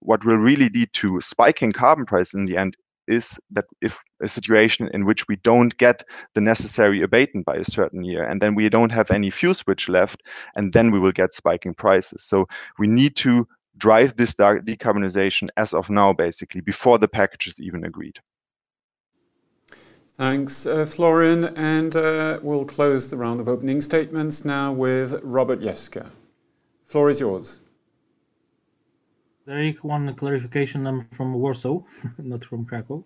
what 0.00 0.24
will 0.24 0.36
really 0.36 0.68
lead 0.68 0.92
to 0.92 1.20
spiking 1.20 1.72
carbon 1.72 2.04
price 2.04 2.34
in 2.34 2.44
the 2.44 2.58
end 2.58 2.76
is 3.08 3.38
that 3.50 3.66
if 3.80 4.02
a 4.22 4.28
situation 4.28 4.88
in 4.92 5.04
which 5.04 5.26
we 5.28 5.36
don't 5.36 5.76
get 5.76 6.04
the 6.34 6.40
necessary 6.40 7.02
abatement 7.02 7.46
by 7.46 7.56
a 7.56 7.64
certain 7.64 8.04
year 8.04 8.24
and 8.24 8.40
then 8.40 8.54
we 8.54 8.68
don't 8.68 8.92
have 8.92 9.10
any 9.10 9.30
fuel 9.30 9.54
switch 9.54 9.88
left 9.88 10.22
and 10.56 10.72
then 10.72 10.90
we 10.90 10.98
will 10.98 11.12
get 11.12 11.34
spiking 11.34 11.74
prices 11.74 12.22
so 12.22 12.46
we 12.78 12.86
need 12.86 13.16
to 13.16 13.46
drive 13.76 14.16
this 14.16 14.34
decarbonization 14.34 15.48
as 15.56 15.74
of 15.74 15.90
now 15.90 16.12
basically 16.12 16.60
before 16.60 16.98
the 16.98 17.08
package 17.08 17.46
is 17.46 17.60
even 17.60 17.84
agreed 17.84 18.18
Thanks, 20.16 20.64
uh, 20.64 20.86
Florian. 20.86 21.44
And 21.56 21.96
uh, 21.96 22.38
we'll 22.40 22.64
close 22.64 23.10
the 23.10 23.16
round 23.16 23.40
of 23.40 23.48
opening 23.48 23.80
statements 23.80 24.44
now 24.44 24.72
with 24.72 25.20
Robert 25.24 25.60
Jeszke. 25.60 26.06
Floor 26.86 27.10
is 27.10 27.18
yours. 27.18 27.58
Derek, 29.46 29.84
one 29.84 30.14
clarification. 30.14 30.86
I'm 30.86 31.06
from 31.10 31.34
Warsaw, 31.34 31.82
not 32.18 32.44
from 32.46 32.64
Krakow. 32.64 33.04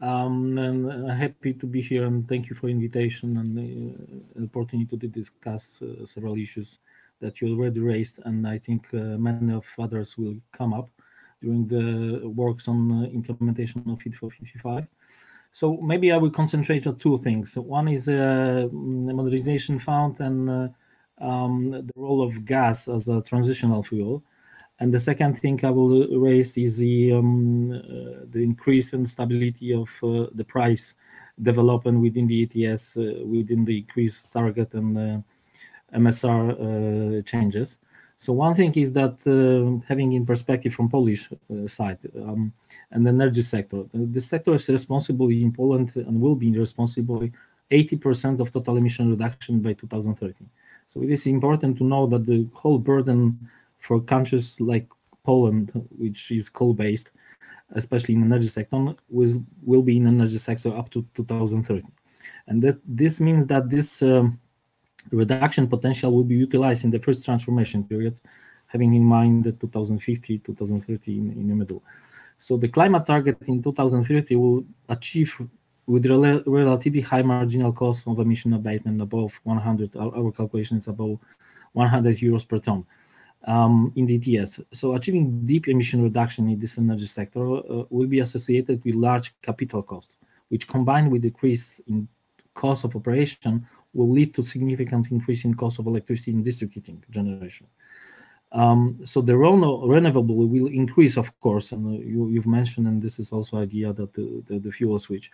Um, 0.00 0.56
and 0.56 0.88
I'm 0.88 1.08
happy 1.08 1.52
to 1.54 1.66
be 1.66 1.82
here 1.82 2.04
and 2.04 2.28
thank 2.28 2.48
you 2.48 2.54
for 2.54 2.68
invitation 2.68 3.36
and 3.38 3.56
the 3.56 4.40
uh, 4.40 4.44
opportunity 4.44 4.96
to 4.96 5.08
discuss 5.08 5.82
uh, 5.82 6.06
several 6.06 6.36
issues 6.36 6.78
that 7.20 7.40
you 7.40 7.48
already 7.48 7.80
raised. 7.80 8.20
And 8.24 8.46
I 8.46 8.58
think 8.58 8.86
uh, 8.94 9.18
many 9.18 9.52
of 9.52 9.66
others 9.76 10.16
will 10.16 10.36
come 10.52 10.72
up 10.72 10.90
during 11.42 11.66
the 11.66 12.28
works 12.28 12.68
on 12.68 12.92
uh, 12.92 13.06
implementation 13.06 13.82
of 13.88 14.00
Fit 14.00 14.14
for 14.14 14.30
55. 14.30 14.86
So 15.50 15.76
maybe 15.78 16.12
I 16.12 16.18
will 16.18 16.30
concentrate 16.30 16.86
on 16.86 16.98
two 16.98 17.18
things. 17.18 17.56
One 17.56 17.88
is 17.88 18.08
uh, 18.08 18.68
modernization 18.70 19.80
fund 19.80 20.20
and 20.20 20.50
uh, 20.50 20.68
um, 21.18 21.70
the 21.72 21.92
role 21.96 22.22
of 22.22 22.44
gas 22.44 22.86
as 22.86 23.08
a 23.08 23.22
transitional 23.22 23.82
fuel. 23.82 24.22
And 24.80 24.92
the 24.92 24.98
second 24.98 25.38
thing 25.38 25.60
I 25.64 25.70
will 25.70 26.08
raise 26.18 26.56
is 26.56 26.78
the 26.78 27.12
um, 27.12 27.70
uh, 27.70 28.24
the 28.26 28.42
increase 28.42 28.92
in 28.92 29.06
stability 29.06 29.72
of 29.72 29.88
uh, 30.02 30.26
the 30.34 30.44
price 30.44 30.94
development 31.40 32.00
within 32.00 32.26
the 32.26 32.42
ETS, 32.42 32.96
uh, 32.96 33.22
within 33.24 33.64
the 33.64 33.78
increased 33.78 34.32
target 34.32 34.74
and 34.74 34.98
uh, 34.98 35.18
MSR 35.96 37.18
uh, 37.18 37.22
changes. 37.22 37.78
So 38.16 38.32
one 38.32 38.54
thing 38.54 38.72
is 38.74 38.92
that 38.92 39.16
uh, 39.26 39.84
having 39.86 40.12
in 40.12 40.24
perspective 40.24 40.74
from 40.74 40.88
Polish 40.88 41.32
side 41.66 41.98
um, 42.16 42.52
and 42.92 43.04
the 43.04 43.10
energy 43.10 43.42
sector, 43.42 43.84
the 43.92 44.20
sector 44.20 44.54
is 44.54 44.68
responsible 44.68 45.28
in 45.30 45.52
Poland 45.52 45.92
and 45.96 46.20
will 46.20 46.36
be 46.36 46.50
responsible 46.56 47.28
80% 47.70 48.40
of 48.40 48.52
total 48.52 48.76
emission 48.76 49.10
reduction 49.10 49.60
by 49.60 49.72
2030. 49.72 50.46
So 50.86 51.02
it 51.02 51.10
is 51.10 51.26
important 51.26 51.78
to 51.78 51.84
know 51.84 52.06
that 52.06 52.24
the 52.26 52.46
whole 52.52 52.78
burden 52.78 53.50
for 53.84 54.00
countries 54.00 54.58
like 54.60 54.88
Poland, 55.24 55.70
which 55.98 56.30
is 56.30 56.48
coal-based, 56.48 57.12
especially 57.72 58.14
in 58.14 58.20
the 58.20 58.26
energy 58.26 58.48
sector, 58.48 58.94
will, 59.10 59.44
will 59.62 59.82
be 59.82 59.96
in 59.98 60.04
the 60.04 60.10
energy 60.10 60.38
sector 60.38 60.74
up 60.74 60.90
to 60.90 61.04
2030. 61.14 61.84
And 62.46 62.62
that 62.62 62.78
this 62.86 63.20
means 63.20 63.46
that 63.48 63.68
this 63.68 64.02
um, 64.02 64.40
reduction 65.10 65.68
potential 65.68 66.12
will 66.12 66.24
be 66.24 66.34
utilized 66.34 66.84
in 66.84 66.90
the 66.90 66.98
first 66.98 67.24
transformation 67.24 67.84
period, 67.84 68.18
having 68.66 68.94
in 68.94 69.04
mind 69.04 69.44
the 69.44 69.52
2050, 69.52 70.38
2030 70.38 71.18
in, 71.18 71.32
in 71.32 71.48
the 71.48 71.54
middle. 71.54 71.82
So 72.38 72.56
the 72.56 72.68
climate 72.68 73.04
target 73.04 73.36
in 73.46 73.62
2030 73.62 74.36
will 74.36 74.64
achieve 74.88 75.36
with 75.86 76.06
rel 76.06 76.42
relatively 76.46 77.02
high 77.02 77.22
marginal 77.22 77.72
cost 77.72 78.08
of 78.08 78.18
emission 78.18 78.54
abatement 78.54 79.02
above 79.02 79.38
100, 79.42 79.94
our 79.96 80.32
calculation 80.32 80.78
is 80.78 80.88
above 80.88 81.18
100 81.74 82.16
euros 82.16 82.48
per 82.48 82.58
ton 82.58 82.86
um, 83.46 83.92
in 83.96 84.06
the 84.06 84.16
ETS. 84.16 84.60
So 84.72 84.94
achieving 84.94 85.44
deep 85.44 85.68
emission 85.68 86.02
reduction 86.02 86.48
in 86.48 86.58
this 86.58 86.78
energy 86.78 87.06
sector 87.06 87.44
uh, 87.44 87.84
will 87.90 88.06
be 88.06 88.20
associated 88.20 88.82
with 88.84 88.94
large 88.94 89.34
capital 89.42 89.82
costs, 89.82 90.16
which 90.48 90.68
combined 90.68 91.10
with 91.10 91.22
decrease 91.22 91.80
in 91.86 92.08
cost 92.54 92.84
of 92.84 92.96
operation 92.96 93.66
will 93.92 94.10
lead 94.10 94.34
to 94.34 94.42
significant 94.42 95.10
increase 95.10 95.44
in 95.44 95.54
cost 95.54 95.78
of 95.78 95.86
electricity 95.86 96.32
in 96.32 96.42
district 96.42 96.74
heating 96.74 97.02
generation. 97.10 97.66
Um, 98.52 99.00
so 99.04 99.20
the 99.20 99.36
renewable 99.36 100.36
will 100.36 100.68
increase, 100.68 101.16
of 101.16 101.38
course, 101.40 101.72
and 101.72 101.98
you, 102.04 102.32
have 102.36 102.46
mentioned, 102.46 102.86
and 102.86 103.02
this 103.02 103.18
is 103.18 103.32
also 103.32 103.56
idea 103.56 103.92
that 103.92 104.12
the, 104.14 104.44
the, 104.46 104.60
the, 104.60 104.70
fuel 104.70 104.96
switch, 105.00 105.32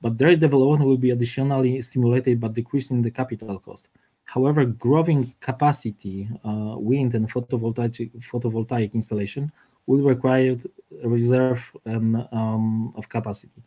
but 0.00 0.16
their 0.16 0.36
development 0.36 0.88
will 0.88 0.96
be 0.96 1.10
additionally 1.10 1.82
stimulated 1.82 2.38
by 2.38 2.48
decreasing 2.48 3.02
the 3.02 3.10
capital 3.10 3.58
cost. 3.58 3.88
However, 4.34 4.64
growing 4.64 5.34
capacity, 5.40 6.26
uh, 6.42 6.76
wind 6.78 7.14
and 7.14 7.30
photovoltaic, 7.30 8.10
photovoltaic 8.30 8.94
installation 8.94 9.52
will 9.86 10.02
require 10.14 10.56
a 11.02 11.08
reserve 11.08 11.60
um, 11.84 12.94
of 12.96 13.10
capacity. 13.10 13.62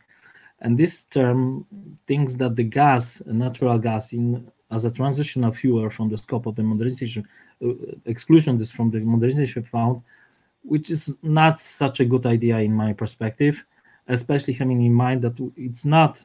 And 0.62 0.76
this 0.76 1.04
term 1.04 1.66
thinks 2.08 2.34
that 2.34 2.56
the 2.56 2.64
gas, 2.64 3.22
natural 3.26 3.78
gas, 3.78 4.12
in 4.12 4.50
as 4.72 4.84
a 4.84 4.90
transitional 4.90 5.52
fuel 5.52 5.88
from 5.88 6.08
the 6.08 6.18
scope 6.18 6.46
of 6.46 6.56
the 6.56 6.64
modernization, 6.64 7.28
uh, 7.64 7.68
exclusion 8.06 8.60
is 8.60 8.72
from 8.72 8.90
the 8.90 8.98
modernization 8.98 9.62
fund, 9.62 10.02
which 10.62 10.90
is 10.90 11.14
not 11.22 11.60
such 11.60 12.00
a 12.00 12.04
good 12.04 12.26
idea 12.26 12.58
in 12.58 12.72
my 12.72 12.92
perspective, 12.92 13.64
especially 14.08 14.54
having 14.54 14.82
in 14.84 14.92
mind 14.92 15.22
that 15.22 15.38
it's 15.56 15.84
not 15.84 16.24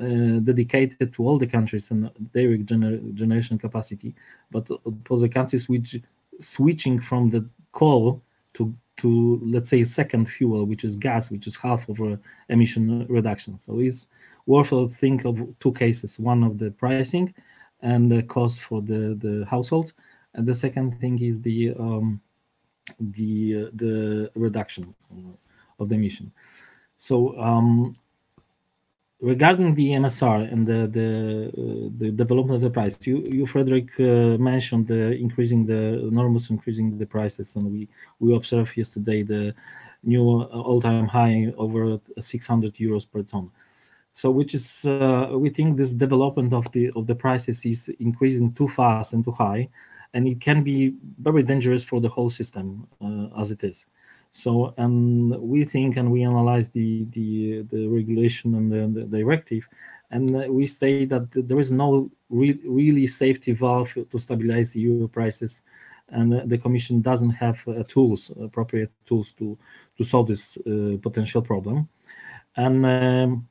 uh, 0.00 0.38
dedicated 0.40 1.12
to 1.12 1.26
all 1.26 1.38
the 1.38 1.46
countries 1.46 1.90
and 1.90 2.10
their 2.32 2.56
gener- 2.58 3.12
generation 3.14 3.58
capacity, 3.58 4.14
but 4.50 4.66
for 5.04 5.18
the 5.18 5.28
countries 5.28 5.68
which 5.68 6.00
switching 6.40 7.00
from 7.00 7.30
the 7.30 7.46
coal 7.72 8.22
to 8.54 8.74
to 8.98 9.40
let's 9.42 9.70
say 9.70 9.84
second 9.84 10.26
fuel, 10.26 10.64
which 10.64 10.84
is 10.84 10.96
gas, 10.96 11.30
which 11.30 11.46
is 11.46 11.56
half 11.56 11.88
of 11.88 12.00
a 12.00 12.18
emission 12.48 13.06
reduction. 13.08 13.58
So 13.58 13.80
it's 13.80 14.06
worth 14.46 14.70
to 14.70 14.88
think 14.88 15.24
of 15.24 15.40
two 15.60 15.72
cases: 15.72 16.18
one 16.18 16.42
of 16.42 16.58
the 16.58 16.70
pricing 16.70 17.34
and 17.80 18.10
the 18.10 18.22
cost 18.22 18.60
for 18.60 18.80
the 18.80 19.16
the 19.18 19.44
households, 19.48 19.92
and 20.34 20.46
the 20.46 20.54
second 20.54 20.92
thing 20.92 21.20
is 21.20 21.40
the 21.40 21.74
um, 21.78 22.20
the 23.00 23.70
the 23.74 24.30
reduction 24.34 24.94
of 25.78 25.88
the 25.88 25.94
emission. 25.94 26.32
So 26.98 27.36
um, 27.40 27.96
regarding 29.22 29.74
the 29.74 29.90
MSR 29.90 30.52
and 30.52 30.66
the 30.66 30.80
the, 30.98 31.08
uh, 31.56 31.88
the 31.96 32.10
development 32.10 32.56
of 32.56 32.62
the 32.62 32.70
price, 32.70 32.98
you 33.06 33.24
you 33.28 33.46
Frederick 33.46 33.88
uh, 34.00 34.36
mentioned 34.50 34.88
the 34.88 35.12
increasing 35.12 35.64
the 35.64 36.06
enormous 36.08 36.50
increasing 36.50 36.98
the 36.98 37.06
prices, 37.06 37.56
and 37.56 37.64
we 37.72 37.88
we 38.18 38.34
observed 38.34 38.76
yesterday 38.76 39.22
the 39.22 39.54
new 40.02 40.42
all-time 40.42 41.06
high 41.06 41.52
over 41.56 42.00
600 42.18 42.74
euros 42.74 43.08
per 43.10 43.22
ton. 43.22 43.50
So, 44.10 44.30
which 44.30 44.54
is 44.54 44.84
uh, 44.84 45.30
we 45.32 45.48
think 45.48 45.76
this 45.76 45.92
development 45.94 46.52
of 46.52 46.70
the 46.72 46.90
of 46.96 47.06
the 47.06 47.14
prices 47.14 47.64
is 47.64 47.88
increasing 48.00 48.52
too 48.52 48.68
fast 48.68 49.12
and 49.14 49.24
too 49.24 49.32
high, 49.32 49.68
and 50.14 50.26
it 50.26 50.40
can 50.40 50.62
be 50.64 50.94
very 51.18 51.44
dangerous 51.44 51.84
for 51.84 52.00
the 52.00 52.08
whole 52.08 52.28
system 52.28 52.86
uh, 53.00 53.40
as 53.40 53.52
it 53.52 53.62
is. 53.62 53.86
So, 54.32 54.72
and 54.78 55.30
we 55.38 55.64
think 55.64 55.96
and 55.96 56.10
we 56.10 56.22
analyze 56.22 56.70
the 56.70 57.04
the, 57.10 57.62
the 57.70 57.86
regulation 57.86 58.54
and 58.54 58.72
the, 58.72 59.00
the 59.00 59.06
directive, 59.06 59.68
and 60.10 60.30
we 60.48 60.66
say 60.66 61.04
that 61.04 61.30
there 61.32 61.60
is 61.60 61.70
no 61.70 62.10
re 62.30 62.58
really 62.64 63.06
safety 63.06 63.52
valve 63.52 63.92
to 64.10 64.18
stabilize 64.18 64.72
the 64.72 64.80
euro 64.80 65.06
prices, 65.06 65.60
and 66.08 66.48
the 66.48 66.56
Commission 66.56 67.02
doesn't 67.02 67.30
have 67.30 67.62
uh, 67.68 67.82
tools, 67.88 68.30
appropriate 68.40 68.90
tools 69.04 69.32
to 69.34 69.58
to 69.98 70.04
solve 70.04 70.28
this 70.28 70.56
uh, 70.66 70.96
potential 71.02 71.42
problem, 71.42 71.88
and. 72.56 72.86
Um, 72.86 73.48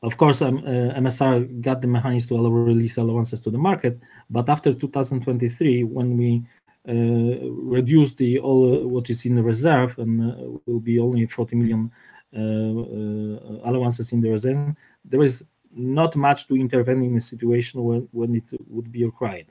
of 0.00 0.16
course, 0.16 0.42
um, 0.42 0.58
uh, 0.58 0.94
MSR 0.94 1.60
got 1.60 1.82
the 1.82 1.88
mechanism 1.88 2.28
to 2.28 2.40
allow 2.40 2.50
release 2.50 2.98
allowances 2.98 3.40
to 3.40 3.50
the 3.50 3.58
market, 3.58 3.98
but 4.30 4.48
after 4.48 4.72
2023, 4.72 5.82
when 5.82 6.16
we 6.16 6.44
reduce 6.86 8.14
the 8.14 8.38
all 8.38 8.86
what 8.86 9.10
is 9.10 9.24
in 9.26 9.34
the 9.34 9.42
reserve 9.42 9.98
and 9.98 10.22
uh, 10.22 10.58
will 10.66 10.80
be 10.80 10.98
only 10.98 11.26
40 11.26 11.56
million 11.56 11.90
uh, 12.34 12.38
uh, 12.38 13.70
allowances 13.70 14.12
in 14.12 14.20
the 14.20 14.30
reserve, 14.30 14.74
there 15.04 15.22
is 15.22 15.44
not 15.72 16.16
much 16.16 16.46
to 16.46 16.56
intervene 16.56 17.02
in 17.02 17.16
a 17.16 17.20
situation 17.20 17.82
when, 17.82 18.08
when 18.12 18.34
it 18.34 18.44
would 18.68 18.90
be 18.90 19.04
required. 19.04 19.46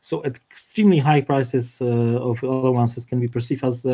So 0.00 0.22
extremely 0.24 0.98
high 0.98 1.22
prices 1.22 1.80
uh, 1.80 1.86
of 1.86 2.42
allowances 2.42 3.04
can 3.04 3.20
be 3.20 3.28
perceived 3.28 3.64
as 3.64 3.86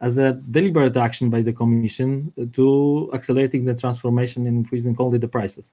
as 0.00 0.18
a 0.18 0.32
deliberate 0.50 0.96
action 0.96 1.30
by 1.30 1.40
the 1.40 1.52
Commission 1.52 2.32
to 2.52 3.10
accelerating 3.14 3.64
the 3.64 3.74
transformation 3.74 4.46
and 4.46 4.58
increasing 4.58 4.94
only 4.98 5.18
the 5.18 5.28
prices 5.28 5.72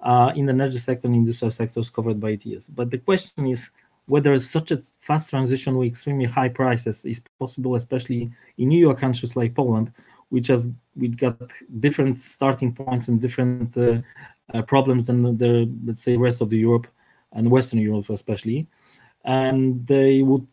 uh, 0.00 0.32
in 0.36 0.46
the 0.46 0.52
energy 0.52 0.78
sector 0.78 1.06
and 1.06 1.16
industrial 1.16 1.50
sectors 1.50 1.90
covered 1.90 2.20
by 2.20 2.32
ETS. 2.32 2.68
But 2.68 2.90
the 2.90 2.98
question 2.98 3.46
is 3.46 3.70
whether 4.08 4.38
such 4.38 4.70
a 4.70 4.78
fast 5.00 5.30
transition 5.30 5.76
with 5.76 5.88
extremely 5.88 6.24
high 6.24 6.48
prices 6.48 7.04
is 7.04 7.20
possible, 7.38 7.74
especially 7.74 8.30
in 8.56 8.68
newer 8.68 8.94
countries 8.94 9.36
like 9.36 9.54
Poland, 9.54 9.92
which 10.30 10.48
has 10.48 10.70
we 10.96 11.08
got 11.08 11.36
different 11.78 12.18
starting 12.20 12.72
points 12.74 13.08
and 13.08 13.20
different 13.20 13.76
uh, 13.76 14.00
uh, 14.54 14.62
problems 14.62 15.04
than 15.04 15.36
the 15.36 15.70
let's 15.84 16.02
say 16.02 16.16
rest 16.16 16.40
of 16.40 16.48
the 16.48 16.58
Europe 16.58 16.86
and 17.32 17.50
Western 17.50 17.78
Europe 17.78 18.08
especially, 18.08 18.66
and 19.24 19.86
they 19.86 20.22
would 20.22 20.46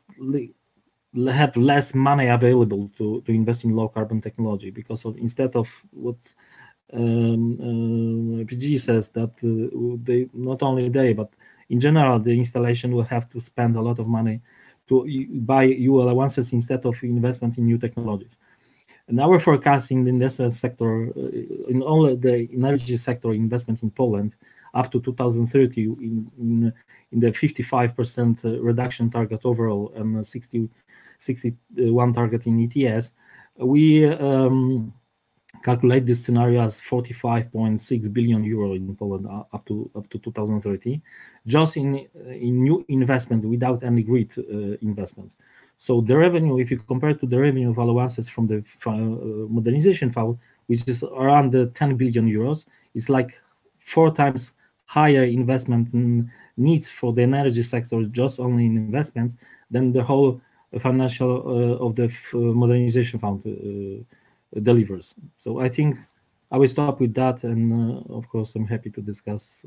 have 1.29 1.55
less 1.55 1.95
money 1.95 2.27
available 2.27 2.91
to, 2.97 3.21
to 3.21 3.31
invest 3.31 3.63
in 3.63 3.73
low 3.73 3.87
carbon 3.87 4.19
technology 4.19 4.69
because 4.69 5.05
of 5.05 5.17
instead 5.17 5.55
of 5.55 5.67
what 5.91 6.17
um, 6.91 8.41
uh, 8.41 8.45
PG 8.45 8.77
says 8.79 9.09
that 9.09 9.31
uh, 9.43 9.97
they 10.03 10.27
not 10.33 10.61
only 10.61 10.89
they 10.89 11.13
but 11.13 11.31
in 11.69 11.79
general 11.79 12.19
the 12.19 12.37
installation 12.37 12.93
will 12.93 13.03
have 13.03 13.29
to 13.29 13.39
spend 13.39 13.75
a 13.75 13.81
lot 13.81 13.99
of 13.99 14.07
money 14.07 14.41
to 14.87 15.27
buy 15.41 15.63
EU 15.63 16.01
allowances 16.01 16.53
instead 16.53 16.85
of 16.85 17.01
investment 17.03 17.57
in 17.57 17.65
new 17.65 17.77
technologies. 17.77 18.37
And 19.07 19.19
our 19.19 19.39
forecast 19.39 19.91
in 19.91 20.03
the 20.03 20.09
industrial 20.09 20.51
sector, 20.51 21.09
uh, 21.09 21.69
in 21.69 21.81
all 21.83 22.15
the 22.15 22.49
energy 22.53 22.97
sector 22.97 23.33
investment 23.33 23.83
in 23.83 23.91
Poland, 23.91 24.35
up 24.73 24.91
to 24.91 24.99
2030, 24.99 25.83
in 25.83 26.31
in, 26.39 26.73
in 27.11 27.19
the 27.19 27.27
55% 27.27 28.59
reduction 28.63 29.09
target 29.09 29.41
overall 29.43 29.93
and 29.95 30.25
60 30.25 30.69
61 31.19 32.13
target 32.13 32.47
in 32.47 32.59
ETS, 32.59 33.13
we 33.57 34.05
um, 34.05 34.93
calculate 35.65 36.05
this 36.05 36.23
scenario 36.23 36.61
as 36.61 36.79
45.6 36.79 38.13
billion 38.13 38.43
euro 38.43 38.73
in 38.73 38.95
Poland 38.95 39.25
uh, 39.25 39.43
up 39.55 39.65
to 39.65 39.89
up 39.95 40.07
to 40.11 40.19
2030, 40.19 41.01
just 41.47 41.77
in 41.77 42.07
in 42.47 42.53
new 42.67 42.85
investment 42.87 43.43
without 43.53 43.83
any 43.83 44.03
grid 44.03 44.31
uh, 44.37 44.77
investments. 44.89 45.33
So 45.77 46.01
the 46.01 46.15
revenue, 46.25 46.59
if 46.63 46.67
you 46.71 46.77
compare 46.77 47.15
to 47.15 47.25
the 47.25 47.39
revenue 47.47 47.69
of 47.71 47.77
allowances 47.77 48.29
from 48.29 48.45
the 48.51 48.59
uh, 48.85 48.91
modernization 49.57 50.09
fund, 50.11 50.37
which 50.67 50.87
is 50.87 51.03
around 51.03 51.51
the 51.51 51.63
10 51.67 51.97
billion 51.97 52.25
euros, 52.29 52.65
it's 52.93 53.09
like 53.09 53.31
four 53.79 54.09
times 54.11 54.53
higher 54.85 55.23
investment 55.23 55.85
needs 56.57 56.91
for 56.91 57.11
the 57.11 57.23
energy 57.23 57.63
sector 57.63 58.03
just 58.21 58.39
only 58.39 58.65
in 58.65 58.77
investments 58.77 59.35
than 59.71 59.91
the 59.91 60.03
whole 60.03 60.39
financial 60.79 61.31
uh, 61.47 61.85
of 61.85 61.95
the 61.95 62.05
uh, 62.05 62.37
modernization 62.61 63.17
fund 63.19 63.39
uh, 63.45 64.03
delivers. 64.61 65.15
So 65.37 65.59
I 65.59 65.69
think 65.69 65.97
I 66.51 66.57
will 66.57 66.67
stop 66.67 66.99
with 66.99 67.13
that, 67.15 67.43
and 67.43 68.03
of 68.09 68.27
course 68.29 68.55
I'm 68.55 68.67
happy 68.67 68.89
to 68.91 69.01
discuss 69.01 69.65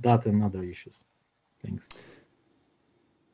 that 0.00 0.26
and 0.26 0.42
other 0.42 0.62
issues. 0.62 1.04
Thanks. 1.62 1.88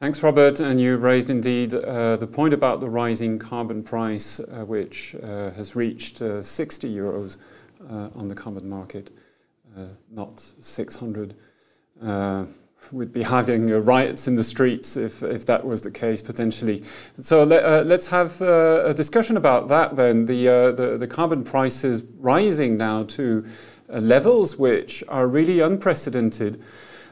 Thanks, 0.01 0.21
Robert. 0.21 0.59
And 0.59 0.81
you 0.81 0.97
raised 0.97 1.31
indeed 1.31 1.75
uh, 1.75 2.17
the 2.17 2.27
point 2.27 2.53
about 2.53 2.81
the 2.81 2.91
rising 2.91 3.39
carbon 3.39 3.85
price, 3.85 4.41
uh, 4.41 4.65
which 4.65 5.15
uh, 5.15 5.53
has 5.53 5.77
reached 5.77 6.19
60 6.19 6.93
euros 6.93 7.37
on 7.89 8.29
the 8.29 8.35
carbon 8.35 8.69
market, 8.69 9.11
not 10.11 10.41
600 10.59 11.35
we'd 12.91 13.13
be 13.13 13.23
having 13.23 13.73
uh, 13.73 13.79
riots 13.79 14.27
in 14.27 14.35
the 14.35 14.43
streets 14.43 14.97
if, 14.97 15.23
if 15.23 15.47
that 15.47 15.65
was 15.65 15.83
the 15.83 15.91
case 15.91 16.23
potentially. 16.23 16.83
So 17.19 17.45
let, 17.45 17.65
uh, 17.65 17.83
let's 17.83 18.09
have 18.09 18.41
uh, 18.43 18.83
a 18.85 18.95
discussion 18.95 19.37
about 19.37 19.69
that 19.69 19.97
then. 19.97 20.27
The, 20.27 20.49
uh, 20.49 20.73
the, 20.73 20.97
the, 20.99 21.07
carbon 21.07 21.45
price 21.45 21.85
is 21.85 22.03
rising 22.19 22.77
now 22.77 23.05
to 23.05 23.47
uh, 23.93 23.99
levels 23.99 24.57
which 24.57 25.05
are 25.09 25.27
really 25.27 25.61
unprecedented. 25.61 26.63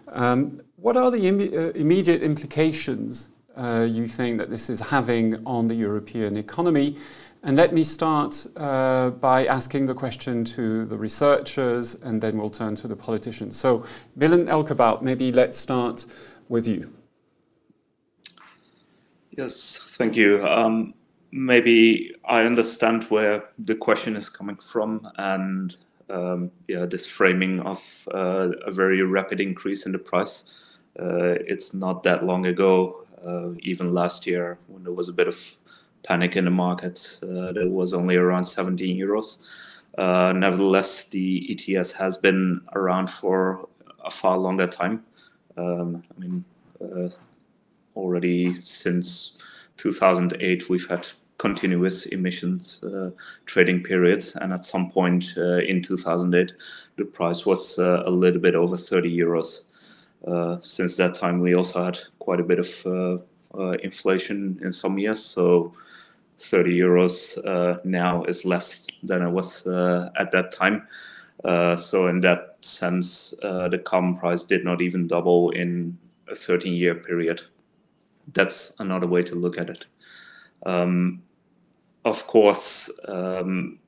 Um, 0.09 0.61
what 0.76 0.96
are 0.96 1.11
the 1.11 1.28
Im 1.28 1.40
uh, 1.40 1.70
immediate 1.72 2.22
implications 2.22 3.28
you 3.61 4.07
think 4.07 4.38
that 4.38 4.51
this 4.51 4.70
is 4.70 4.81
having 4.81 5.44
on 5.46 5.68
the 5.68 5.75
European 5.75 6.37
economy? 6.37 6.96
And 7.42 7.57
let 7.57 7.73
me 7.73 7.83
start 7.83 8.46
uh, 8.57 9.11
by 9.11 9.46
asking 9.46 9.87
the 9.87 9.94
question 9.94 10.44
to 10.44 10.85
the 10.85 10.99
researchers, 10.99 11.94
and 11.94 12.20
then 12.20 12.37
we'll 12.37 12.51
turn 12.51 12.75
to 12.77 12.88
the 12.88 12.96
politicians. 12.96 13.57
So, 13.57 13.85
Milan 14.14 14.46
Elkerbout, 14.46 15.01
maybe 15.01 15.33
let's 15.33 15.57
start 15.57 16.05
with 16.51 16.68
you. 16.68 16.92
Yes, 19.31 19.81
thank 19.96 20.16
you. 20.16 20.46
Um, 20.46 20.92
maybe 21.33 22.14
I 22.27 22.42
understand 22.42 23.05
where 23.05 23.44
the 23.59 23.75
question 23.75 24.16
is 24.16 24.29
coming 24.29 24.57
from, 24.57 25.09
and 25.16 25.75
um, 26.11 26.51
yeah, 26.68 26.85
this 26.85 27.07
framing 27.07 27.61
of 27.61 28.09
uh, 28.12 28.51
a 28.66 28.70
very 28.70 29.01
rapid 29.03 29.40
increase 29.40 29.87
in 29.87 29.92
the 29.92 29.99
price. 29.99 30.44
Uh, 31.01 31.38
it's 31.46 31.73
not 31.73 32.03
that 32.03 32.23
long 32.23 32.44
ago, 32.46 33.07
uh, 33.10 33.10
even 33.61 33.92
last 33.92 34.26
year, 34.26 34.59
when 34.68 34.85
there 34.85 34.92
was 34.92 35.09
a 35.09 35.12
bit 35.12 35.28
of 35.28 35.56
panic 36.02 36.37
in 36.37 36.44
the 36.44 36.50
market. 36.50 37.18
Uh, 37.22 37.52
that 37.52 37.68
was 37.68 37.94
only 37.94 38.16
around 38.16 38.44
17 38.44 38.96
euros. 38.96 39.42
Uh, 39.98 40.33
nevertheless, 40.33 41.09
the 41.09 41.46
ETS 41.50 41.92
has 41.92 42.16
been 42.16 42.61
around 42.74 43.11
for 43.11 43.68
a 44.04 44.11
far 44.11 44.38
longer 44.38 44.66
time. 44.66 45.04
Um, 45.56 46.02
I 46.16 46.20
mean, 46.20 46.44
uh, 46.80 47.09
already 47.96 48.61
since 48.62 49.42
2008, 49.76 50.68
we've 50.68 50.88
had 50.88 51.09
continuous 51.38 52.06
emissions 52.06 52.83
uh, 52.83 53.11
trading 53.46 53.83
periods, 53.83 54.37
and 54.37 54.52
at 54.52 54.64
some 54.64 54.90
point 54.90 55.35
uh, 55.37 55.59
in 55.59 55.83
2008, 55.83 56.52
the 56.96 57.04
price 57.04 57.44
was 57.46 57.78
uh, 57.78 58.02
a 58.06 58.11
little 58.11 58.40
bit 58.40 58.54
over 58.54 58.76
30 58.76 59.14
euros. 59.14 59.69
Since 60.62 60.96
that 60.96 61.14
time, 61.14 61.40
we 61.40 61.54
also 61.54 61.85
had 61.85 61.98
quite 62.18 62.40
a 62.40 62.44
bit 62.44 62.59
of 62.59 63.22
inflation 63.83 64.59
in 64.62 64.72
some 64.72 64.98
years, 64.98 65.24
so 65.24 65.74
30 66.40 66.76
euros 66.76 67.38
uh, 67.46 67.78
now 67.85 68.24
is 68.24 68.44
less 68.44 68.87
than 69.02 69.22
it 69.22 69.30
was 69.30 69.66
uh, 69.66 70.11
at 70.18 70.30
that 70.33 70.50
time. 70.50 70.87
Uh, 71.45 71.76
so 71.76 72.07
in 72.09 72.20
that 72.20 72.57
sense, 72.61 73.34
the 73.40 73.80
carbon 73.84 74.16
price 74.16 74.45
did 74.45 74.64
not 74.64 74.80
even 74.80 75.07
double 75.07 75.51
in 75.51 75.99
a 76.28 76.34
13 76.34 76.74
year 76.74 76.95
period. 76.95 77.42
That's 78.32 78.74
another 78.78 79.07
way 79.07 79.22
to 79.24 79.34
look 79.34 79.59
at 79.59 79.70
it. 79.70 79.86
Um, 80.64 81.22
of 82.05 82.26
course, 82.26 82.90
um, 83.09 83.78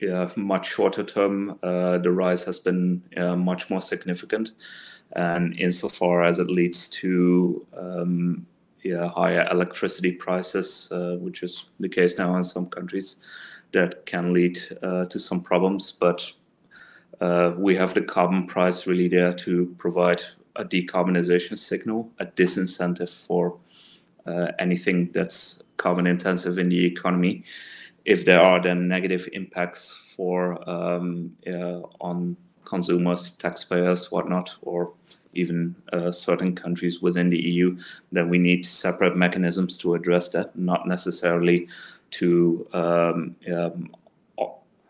yeah, 0.00 0.30
much 0.36 0.72
shorter 0.72 1.04
term, 1.04 1.58
uh, 1.62 1.98
the 1.98 2.10
rise 2.10 2.44
has 2.44 2.58
been 2.58 3.02
uh, 3.16 3.36
much 3.36 3.70
more 3.70 3.80
significant, 3.80 4.52
and 5.12 5.58
insofar 5.58 6.24
as 6.24 6.38
it 6.38 6.48
leads 6.48 6.88
to 6.88 7.64
um, 7.76 8.46
yeah, 8.82 9.08
higher 9.08 9.48
electricity 9.50 10.12
prices, 10.12 10.90
uh, 10.92 11.16
which 11.18 11.42
is 11.42 11.66
the 11.80 11.88
case 11.88 12.18
now 12.18 12.36
in 12.36 12.44
some 12.44 12.66
countries, 12.66 13.20
that 13.72 14.04
can 14.06 14.32
lead 14.32 14.58
uh, 14.82 15.06
to 15.06 15.18
some 15.18 15.40
problems. 15.40 15.92
But 15.92 16.30
uh, 17.20 17.52
we 17.56 17.74
have 17.76 17.94
the 17.94 18.02
carbon 18.02 18.46
price 18.46 18.86
really 18.86 19.08
there 19.08 19.32
to 19.32 19.74
provide 19.78 20.22
a 20.56 20.64
decarbonization 20.64 21.58
signal, 21.58 22.10
a 22.18 22.26
disincentive 22.26 23.10
for 23.10 23.56
anything 24.58 25.10
that's 25.12 25.62
carbon 25.76 26.06
intensive 26.06 26.58
in 26.58 26.68
the 26.68 26.84
economy. 26.86 27.44
If 28.04 28.24
there 28.24 28.40
are 28.40 28.62
then 28.62 28.86
negative 28.88 29.28
impacts 29.32 30.12
for 30.16 30.68
um, 30.68 31.36
on 32.00 32.36
consumers, 32.64 33.32
taxpayers, 33.32 34.10
whatnot, 34.10 34.56
or 34.62 34.92
even 35.34 35.74
uh, 35.92 36.10
certain 36.10 36.54
countries 36.54 37.02
within 37.02 37.28
the 37.28 37.38
EU, 37.38 37.76
then 38.12 38.28
we 38.28 38.38
need 38.38 38.64
separate 38.64 39.16
mechanisms 39.16 39.76
to 39.78 39.94
address 39.94 40.28
that, 40.30 40.56
not 40.56 40.86
necessarily 40.86 41.68
to 42.10 42.66
um, 42.72 43.36
um, 43.52 43.90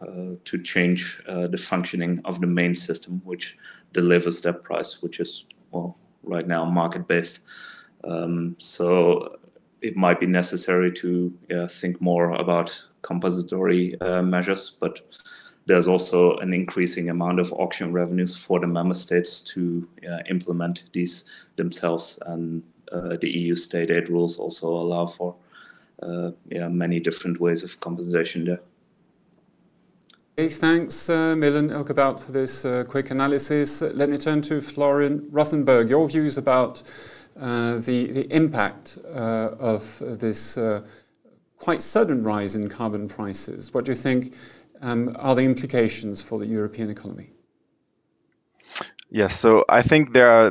uh, 0.00 0.36
to 0.44 0.62
change 0.62 1.22
uh, 1.28 1.46
the 1.46 1.56
functioning 1.56 2.20
of 2.24 2.40
the 2.40 2.46
main 2.46 2.74
system, 2.74 3.22
which 3.24 3.56
delivers 3.92 4.42
that 4.42 4.62
price, 4.62 5.02
which 5.02 5.18
is, 5.18 5.46
well, 5.70 5.96
right 6.22 6.46
now, 6.46 6.64
market-based. 6.64 7.38
Um, 8.02 8.54
so 8.58 9.38
it 9.80 9.96
might 9.96 10.20
be 10.20 10.26
necessary 10.26 10.92
to 10.92 11.32
think 11.70 12.00
more 12.02 12.32
about 12.32 12.78
compensatory 13.00 13.96
measures, 14.22 14.76
but 14.78 15.00
there's 15.66 15.88
also 15.88 16.36
an 16.38 16.52
increasing 16.52 17.08
amount 17.08 17.40
of 17.40 17.52
auction 17.54 17.92
revenues 17.92 18.36
for 18.36 18.60
the 18.60 18.66
member 18.66 18.94
states 18.94 19.40
to 19.40 19.88
implement 20.28 20.84
these 20.92 21.24
themselves. 21.56 22.18
And 22.26 22.62
uh, 22.92 23.16
the 23.20 23.30
EU 23.30 23.56
state 23.56 23.90
aid 23.90 24.08
rules 24.08 24.38
also 24.38 24.68
allow 24.68 25.06
for 25.06 25.34
uh, 26.02 26.30
many 26.50 27.00
different 27.00 27.40
ways 27.40 27.62
of 27.62 27.80
compensation 27.80 28.44
there. 28.44 28.60
Thanks, 30.36 31.08
uh, 31.08 31.36
Milan, 31.36 31.70
Ilke, 31.70 32.20
for 32.20 32.32
this 32.32 32.62
quick 32.88 33.10
analysis. 33.10 33.82
Let 33.82 34.10
me 34.10 34.18
turn 34.18 34.42
to 34.42 34.60
Florian 34.60 35.20
Rothenberg. 35.30 35.88
Your 35.88 36.08
views 36.08 36.36
about 36.36 36.82
the 37.36 38.26
impact 38.30 38.98
of 38.98 40.02
this 40.18 40.58
quite 41.58 41.80
sudden 41.80 42.22
rise 42.22 42.54
in 42.54 42.68
carbon 42.68 43.08
prices. 43.08 43.72
What 43.72 43.84
do 43.86 43.92
you 43.92 43.96
think 43.96 44.34
Um, 44.85 45.16
are 45.18 45.35
the 45.35 45.43
implications 45.43 46.20
for 46.20 46.39
the 46.39 46.47
European 46.47 46.91
economy? 46.91 47.30
Yes. 49.11 49.39
So 49.39 49.64
I 49.68 49.80
think 49.80 50.12
there 50.12 50.30
are 50.30 50.51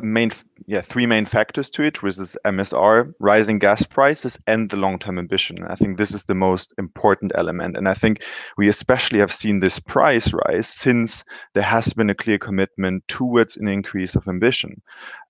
three 0.82 1.06
main 1.06 1.24
factors 1.26 1.70
to 1.70 1.84
it, 1.84 2.02
which 2.02 2.18
is 2.18 2.36
MSR, 2.44 3.12
rising 3.20 3.58
gas 3.60 3.84
prices, 3.84 4.38
and 4.48 4.70
the 4.70 4.76
long-term 4.76 5.18
ambition. 5.18 5.58
I 5.68 5.76
think 5.76 5.98
this 5.98 6.12
is 6.12 6.24
the 6.24 6.34
most 6.34 6.74
important 6.78 7.30
element, 7.36 7.76
and 7.76 7.88
I 7.88 7.94
think 7.94 8.24
we 8.56 8.68
especially 8.68 9.20
have 9.20 9.32
seen 9.32 9.60
this 9.60 9.78
price 9.78 10.32
rise 10.32 10.66
since 10.66 11.24
there 11.52 11.62
has 11.62 11.92
been 11.92 12.10
a 12.10 12.14
clear 12.14 12.38
commitment 12.38 13.06
towards 13.06 13.56
an 13.56 13.68
increase 13.68 14.16
of 14.16 14.26
ambition 14.26 14.82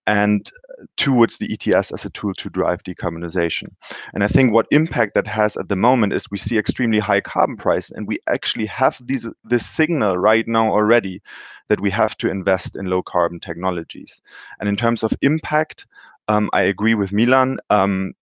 and 0.07 0.51
towards 0.97 1.39
the 1.39 1.51
ETS 1.53 1.93
as 1.93 2.05
a 2.05 2.11
tool 2.11 2.35
to 2.35 2.51
drive 2.51 2.83
decarbonization. 2.83 3.69
And 4.13 4.25
I 4.25 4.29
think 4.29 4.53
what 4.53 4.67
impact 4.71 5.15
that 5.15 5.27
has 5.27 5.57
at 5.57 5.69
the 5.69 5.77
moment 5.77 6.13
is 6.13 6.31
we 6.31 6.39
see 6.39 6.59
extremely 6.59 6.99
high 6.99 7.21
carbon 7.21 7.57
price, 7.57 7.91
and 7.91 8.07
we 8.07 8.19
actually 8.27 8.67
have 8.67 9.01
this 9.07 9.67
signal 9.67 10.19
right 10.19 10.47
now 10.47 10.73
already 10.73 11.23
that 11.69 11.81
we 11.81 11.91
have 11.91 12.17
to 12.19 12.29
invest 12.29 12.77
in 12.77 12.87
low-carbon 12.87 13.41
technologies. 13.41 14.21
And 14.61 14.69
in 14.69 14.77
terms 14.77 15.03
of 15.03 15.17
impact, 15.23 15.87
um, 16.29 16.51
I 16.53 16.63
agree 16.63 16.95
with 16.95 17.13
Milan. 17.13 17.59
Um, 17.71 18.15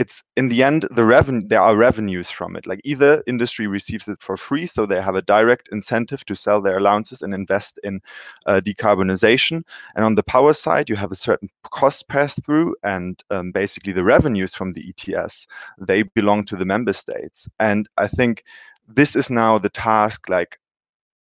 It's 0.00 0.24
in 0.40 0.46
the 0.48 0.62
end, 0.62 0.88
there 0.90 1.60
are 1.60 1.76
revenues 1.76 2.30
from 2.30 2.56
it. 2.56 2.66
Like, 2.66 2.80
either 2.84 3.22
industry 3.26 3.66
receives 3.66 4.08
it 4.08 4.22
for 4.22 4.36
free, 4.38 4.66
so 4.66 4.86
they 4.86 5.02
have 5.02 5.14
a 5.18 5.28
direct 5.36 5.68
incentive 5.72 6.24
to 6.24 6.34
sell 6.34 6.62
their 6.62 6.78
allowances 6.78 7.20
and 7.22 7.34
invest 7.34 7.78
in 7.84 8.00
uh, 8.46 8.60
decarbonization. 8.64 9.62
And 9.94 10.04
on 10.04 10.14
the 10.14 10.22
power 10.22 10.54
side, 10.54 10.88
you 10.88 10.96
have 10.96 11.12
a 11.12 11.22
certain 11.28 11.50
cost 11.64 12.08
pass-through, 12.08 12.76
and 12.82 13.22
um, 13.30 13.52
basically, 13.52 13.92
the 13.92 14.10
revenues 14.14 14.54
from 14.54 14.72
the 14.72 14.82
ETS, 14.90 15.46
they 15.78 16.02
belong 16.02 16.44
to 16.44 16.56
the 16.56 16.64
member 16.64 16.94
states. 16.94 17.46
And 17.58 17.86
I 17.98 18.08
think 18.08 18.44
this 18.88 19.14
is 19.14 19.28
now 19.28 19.58
the 19.58 19.68
task, 19.68 20.30
like, 20.30 20.58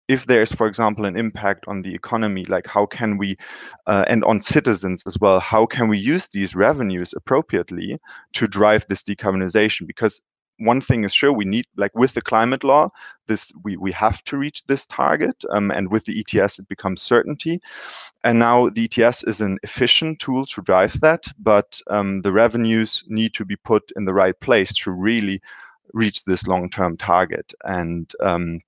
if 0.09 0.27
there's, 0.27 0.53
for 0.53 0.67
example, 0.67 1.05
an 1.05 1.17
impact 1.17 1.67
on 1.69 1.83
the 1.83 1.95
economy, 1.95 2.45
like, 2.47 2.67
how 2.67 2.87
can 2.87 3.19
we 3.19 3.37
uh, 3.87 4.05
and 4.09 4.25
on 4.25 4.41
citizens 4.41 5.03
as 5.07 5.19
well, 5.21 5.39
how 5.39 5.67
can 5.67 5.89
we 5.89 5.99
use 5.99 6.29
these 6.29 6.55
revenues 6.55 7.13
appropriately 7.15 7.99
to 8.33 8.47
drive 8.47 8.87
this 8.89 9.03
decarbonization? 9.03 9.87
Because 9.87 10.21
one 10.61 10.81
thing 10.81 11.05
is 11.05 11.15
sure, 11.15 11.33
we 11.33 11.45
need, 11.45 11.67
like, 11.77 11.95
with 11.95 12.15
the 12.15 12.23
climate 12.23 12.65
law, 12.65 12.89
this 13.27 13.53
we 13.63 13.93
have 13.93 14.25
to 14.25 14.37
reach 14.37 14.65
this 14.67 14.87
target, 14.87 15.37
um, 15.51 15.71
and 15.71 15.91
with 15.91 16.05
the 16.07 16.19
ETS, 16.19 16.59
it 16.59 16.69
becomes 16.69 17.03
certainty. 17.03 17.61
And 18.25 18.39
now 18.39 18.71
the 18.71 18.89
ETS 18.91 19.23
is 19.25 19.41
an 19.41 19.59
efficient 19.63 20.19
tool 20.19 20.47
to 20.47 20.63
drive 20.63 20.99
that, 21.01 21.25
but 21.39 21.81
um, 21.89 22.23
the 22.23 22.33
revenues 22.33 23.05
need 23.07 23.35
to 23.35 23.45
be 23.45 23.57
put 23.57 23.93
in 23.95 24.05
the 24.05 24.15
right 24.15 24.39
place 24.41 24.73
to 24.79 24.91
really 24.91 25.41
reach 25.93 26.25
this 26.25 26.47
long-term 26.47 26.97
target. 26.97 27.55
And 27.65 28.13
um, 28.21 28.61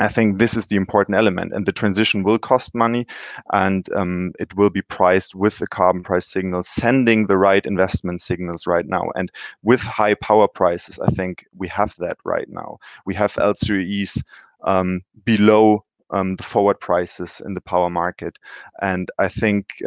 I 0.00 0.08
think 0.08 0.38
this 0.38 0.56
is 0.56 0.66
the 0.66 0.76
important 0.76 1.16
element, 1.16 1.52
and 1.52 1.66
the 1.66 1.72
transition 1.72 2.22
will 2.22 2.38
cost 2.38 2.74
money, 2.74 3.06
and 3.52 3.86
um, 3.94 4.32
it 4.38 4.56
will 4.56 4.70
be 4.70 4.82
priced 4.82 5.34
with 5.34 5.58
the 5.58 5.66
carbon 5.66 6.02
price 6.02 6.26
signal, 6.26 6.62
sending 6.62 7.26
the 7.26 7.36
right 7.36 7.64
investment 7.66 8.22
signals 8.22 8.66
right 8.66 8.86
now. 8.86 9.10
And 9.14 9.30
with 9.62 9.80
high 9.80 10.14
power 10.14 10.48
prices, 10.48 10.98
I 10.98 11.10
think 11.10 11.44
we 11.56 11.68
have 11.68 11.94
that 11.98 12.16
right 12.24 12.48
now. 12.48 12.78
We 13.04 13.14
have 13.14 13.34
LCOEs 13.34 14.22
um, 14.64 15.02
below 15.24 15.84
um, 16.10 16.36
the 16.36 16.42
forward 16.44 16.80
prices 16.80 17.40
in 17.44 17.54
the 17.54 17.60
power 17.60 17.90
market, 17.90 18.38
and 18.80 19.10
I 19.18 19.28
think 19.28 19.82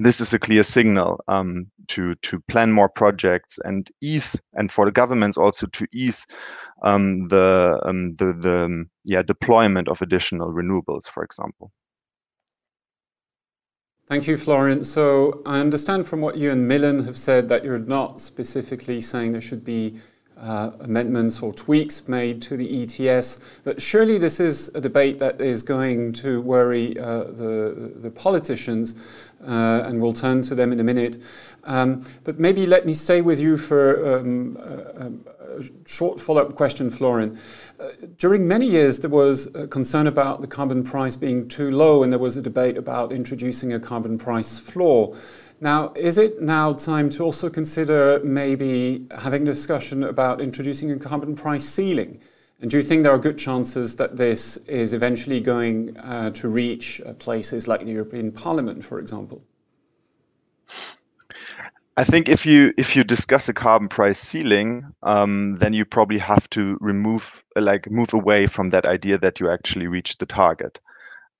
this 0.00 0.20
is 0.20 0.32
a 0.32 0.38
clear 0.38 0.62
signal 0.62 1.20
um, 1.28 1.66
to 1.88 2.14
to 2.16 2.40
plan 2.48 2.72
more 2.72 2.88
projects 2.88 3.58
and 3.64 3.90
ease, 4.00 4.40
and 4.54 4.72
for 4.72 4.86
the 4.86 4.92
governments 4.92 5.36
also 5.36 5.66
to 5.66 5.86
ease 5.92 6.26
um, 6.82 7.28
um, 7.32 8.16
the 8.16 8.32
the 8.32 8.86
yeah 9.04 9.22
deployment 9.22 9.88
of 9.88 10.00
additional 10.02 10.52
renewables, 10.52 11.04
for 11.08 11.22
example. 11.22 11.70
Thank 14.06 14.26
you, 14.26 14.36
Florian. 14.36 14.84
So 14.84 15.42
I 15.46 15.60
understand 15.60 16.06
from 16.06 16.20
what 16.20 16.36
you 16.36 16.50
and 16.50 16.66
Milan 16.66 17.04
have 17.04 17.16
said, 17.16 17.48
that 17.48 17.64
you're 17.64 17.78
not 17.78 18.20
specifically 18.20 19.00
saying 19.00 19.32
there 19.32 19.40
should 19.40 19.64
be 19.64 20.00
Uh, 20.38 20.72
amendments 20.80 21.40
or 21.40 21.52
tweaks 21.52 22.08
made 22.08 22.42
to 22.42 22.56
the 22.56 22.82
ETS, 22.82 23.38
but 23.62 23.80
surely 23.80 24.18
this 24.18 24.40
is 24.40 24.72
a 24.74 24.80
debate 24.80 25.20
that 25.20 25.40
is 25.40 25.62
going 25.62 26.12
to 26.12 26.40
worry 26.40 26.98
uh, 26.98 27.24
the 27.24 28.10
politicians, 28.16 28.96
uh, 29.46 29.84
and 29.84 30.02
we'll 30.02 30.12
turn 30.12 30.42
to 30.42 30.56
them 30.56 30.72
in 30.72 30.80
a 30.80 30.82
minute. 30.82 31.22
Um, 31.62 32.04
but 32.24 32.40
maybe 32.40 32.66
let 32.66 32.86
me 32.86 32.92
stay 32.92 33.20
with 33.20 33.40
you 33.40 33.56
for 33.56 34.18
um, 34.18 34.56
a 35.56 35.62
short 35.88 36.18
follow-up 36.18 36.56
question, 36.56 36.90
Florian. 36.90 37.38
During 38.18 38.46
many 38.46 38.66
years, 38.66 38.98
there 38.98 39.10
was 39.10 39.46
a 39.54 39.66
concern 39.66 40.06
about 40.06 40.40
the 40.40 40.46
carbon 40.46 40.82
price 40.82 41.14
being 41.14 41.48
too 41.48 41.70
low, 41.70 42.02
and 42.02 42.12
there 42.12 42.18
was 42.18 42.36
a 42.36 42.42
debate 42.42 42.76
about 42.76 43.12
introducing 43.12 43.74
a 43.74 43.80
carbon 43.80 44.18
price 44.18 44.58
floor. 44.58 45.16
Now, 45.62 45.92
is 45.94 46.18
it 46.18 46.42
now 46.42 46.72
time 46.72 47.08
to 47.10 47.22
also 47.22 47.48
consider 47.48 48.20
maybe 48.24 49.06
having 49.16 49.42
a 49.42 49.52
discussion 49.52 50.02
about 50.02 50.40
introducing 50.40 50.90
a 50.90 50.98
carbon 50.98 51.36
price 51.36 51.64
ceiling? 51.64 52.20
And 52.60 52.68
do 52.68 52.78
you 52.78 52.82
think 52.82 53.04
there 53.04 53.12
are 53.12 53.18
good 53.18 53.38
chances 53.38 53.94
that 53.94 54.16
this 54.16 54.56
is 54.66 54.92
eventually 54.92 55.40
going 55.40 55.96
uh, 55.98 56.30
to 56.30 56.48
reach 56.48 57.00
uh, 57.00 57.12
places 57.12 57.68
like 57.68 57.84
the 57.84 57.92
European 57.92 58.32
Parliament, 58.32 58.84
for 58.84 58.98
example? 58.98 59.40
I 61.96 62.02
think 62.02 62.28
if 62.28 62.44
you 62.44 62.74
if 62.76 62.96
you 62.96 63.04
discuss 63.04 63.48
a 63.48 63.54
carbon 63.54 63.88
price 63.88 64.18
ceiling, 64.18 64.92
um, 65.04 65.58
then 65.60 65.74
you 65.74 65.84
probably 65.84 66.18
have 66.18 66.50
to 66.50 66.76
remove, 66.80 67.40
like, 67.54 67.88
move 67.88 68.12
away 68.14 68.48
from 68.48 68.70
that 68.70 68.84
idea 68.84 69.16
that 69.18 69.38
you 69.38 69.48
actually 69.48 69.86
reach 69.86 70.18
the 70.18 70.26
target. 70.26 70.80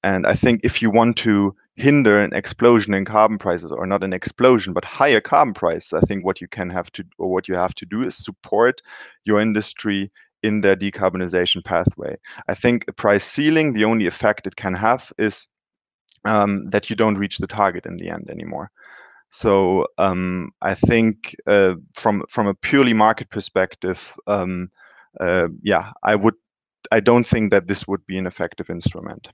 And 0.04 0.28
I 0.28 0.34
think 0.34 0.60
if 0.62 0.80
you 0.80 0.90
want 0.90 1.16
to 1.18 1.56
hinder 1.76 2.20
an 2.20 2.34
explosion 2.34 2.94
in 2.94 3.04
carbon 3.04 3.38
prices, 3.38 3.72
or 3.72 3.86
not 3.86 4.04
an 4.04 4.12
explosion, 4.12 4.72
but 4.72 4.84
higher 4.84 5.20
carbon 5.20 5.54
price, 5.54 5.92
I 5.92 6.00
think 6.00 6.24
what 6.24 6.40
you 6.40 6.48
can 6.48 6.70
have 6.70 6.92
to 6.92 7.04
or 7.18 7.30
what 7.30 7.48
you 7.48 7.54
have 7.54 7.74
to 7.76 7.86
do 7.86 8.02
is 8.02 8.16
support 8.16 8.82
your 9.24 9.40
industry 9.40 10.10
in 10.42 10.60
their 10.60 10.76
decarbonization 10.76 11.64
pathway. 11.64 12.16
I 12.48 12.54
think 12.54 12.84
a 12.88 12.92
price 12.92 13.24
ceiling, 13.24 13.72
the 13.72 13.84
only 13.84 14.06
effect 14.06 14.46
it 14.46 14.56
can 14.56 14.74
have 14.74 15.12
is 15.18 15.48
um, 16.24 16.68
that 16.70 16.90
you 16.90 16.96
don't 16.96 17.18
reach 17.18 17.38
the 17.38 17.46
target 17.46 17.86
in 17.86 17.96
the 17.96 18.10
end 18.10 18.28
anymore. 18.30 18.70
So, 19.30 19.86
um, 19.96 20.50
I 20.60 20.74
think 20.74 21.34
uh, 21.46 21.74
from 21.94 22.22
from 22.28 22.48
a 22.48 22.54
purely 22.54 22.92
market 22.92 23.30
perspective, 23.30 24.12
um, 24.26 24.70
uh, 25.20 25.48
yeah, 25.62 25.92
I 26.02 26.16
would 26.16 26.34
I 26.90 27.00
don't 27.00 27.26
think 27.26 27.50
that 27.50 27.66
this 27.66 27.88
would 27.88 28.06
be 28.06 28.18
an 28.18 28.26
effective 28.26 28.68
instrument. 28.68 29.28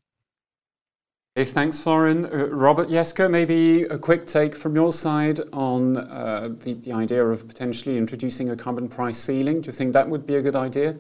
Hey, 1.39 1.45
thanks, 1.45 1.79
Florian. 1.79 2.25
Uh, 2.25 2.49
Robert 2.51 2.89
Jeszke, 2.89 3.31
maybe 3.31 3.85
a 3.85 3.97
quick 3.97 4.27
take 4.27 4.57
from 4.57 4.75
your 4.75 4.93
side 4.93 5.39
on 5.53 5.97
uh, 5.97 6.49
the, 6.65 6.75
the 6.75 6.91
idea 6.93 7.25
of 7.25 7.47
potentially 7.47 7.97
introducing 7.97 8.51
a 8.51 8.57
carbon 8.57 8.89
price 8.89 9.19
ceiling. 9.19 9.61
Do 9.61 9.69
you 9.69 9.73
think 9.73 9.93
that 9.93 10.09
would 10.09 10.27
be 10.27 10.35
a 10.35 10.43
good 10.43 10.57
idea? 10.57 10.97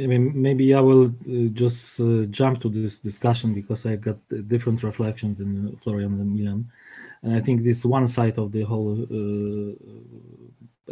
I 0.00 0.06
mean, 0.06 0.30
maybe 0.32 0.74
I 0.74 0.80
will 0.80 1.06
uh, 1.06 1.48
just 1.54 2.00
uh, 2.00 2.22
jump 2.26 2.60
to 2.60 2.68
this 2.68 3.00
discussion 3.00 3.52
because 3.52 3.84
I've 3.84 4.00
got 4.00 4.18
different 4.46 4.80
reflections 4.84 5.40
in 5.40 5.76
Florian 5.78 6.12
and 6.20 6.32
Milan, 6.32 6.70
and 7.24 7.34
I 7.34 7.40
think 7.40 7.64
this 7.64 7.84
one 7.84 8.06
side 8.06 8.38
of 8.38 8.52
the 8.52 8.62
whole 8.62 8.96
uh, 9.10 9.72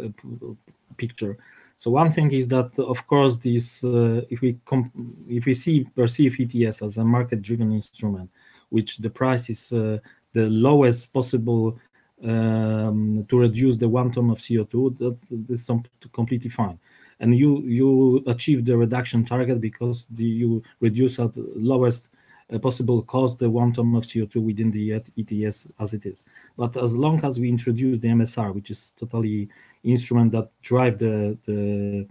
uh, 0.03 0.09
picture. 0.97 1.37
So 1.77 1.91
one 1.91 2.11
thing 2.11 2.31
is 2.31 2.47
that, 2.47 2.77
of 2.79 3.05
course, 3.05 3.37
this 3.37 3.83
uh, 3.83 4.21
if 4.31 4.41
we 4.41 4.57
if 5.29 5.45
we 5.45 5.53
see 5.53 5.85
perceive 5.95 6.35
ETS 6.39 6.81
as 6.81 6.97
a 6.97 7.03
market-driven 7.03 7.71
instrument, 7.71 8.31
which 8.69 8.97
the 8.97 9.11
price 9.11 9.47
is 9.49 9.71
uh, 9.71 9.99
the 10.33 10.49
lowest 10.49 11.13
possible 11.13 11.79
um, 12.23 13.25
to 13.29 13.37
reduce 13.37 13.77
the 13.77 13.87
one 13.87 14.11
ton 14.11 14.31
of 14.31 14.39
CO2, 14.39 14.97
that, 14.97 15.17
that's 15.47 15.69
completely 16.13 16.49
fine. 16.49 16.79
And 17.19 17.37
you 17.37 17.61
you 17.61 18.23
achieve 18.25 18.65
the 18.65 18.75
reduction 18.75 19.23
target 19.23 19.61
because 19.61 20.07
the, 20.09 20.25
you 20.25 20.63
reduce 20.79 21.19
at 21.19 21.37
lowest 21.55 22.09
possible 22.61 23.01
cost 23.01 23.39
the 23.39 23.49
one 23.49 23.73
ton 23.73 23.95
of 23.95 24.03
CO2 24.03 24.35
within 24.37 24.71
the 24.71 24.93
ETS 25.17 25.67
as 25.79 25.93
it 25.93 26.05
is. 26.05 26.23
But 26.55 26.77
as 26.77 26.95
long 26.95 27.23
as 27.25 27.39
we 27.39 27.49
introduce 27.49 27.99
the 27.99 28.07
MSR, 28.07 28.53
which 28.53 28.71
is 28.71 28.93
totally 28.97 29.49
instrument 29.83 30.31
that 30.31 30.49
drive 30.61 30.97
the 30.97 31.37
the 31.45 32.07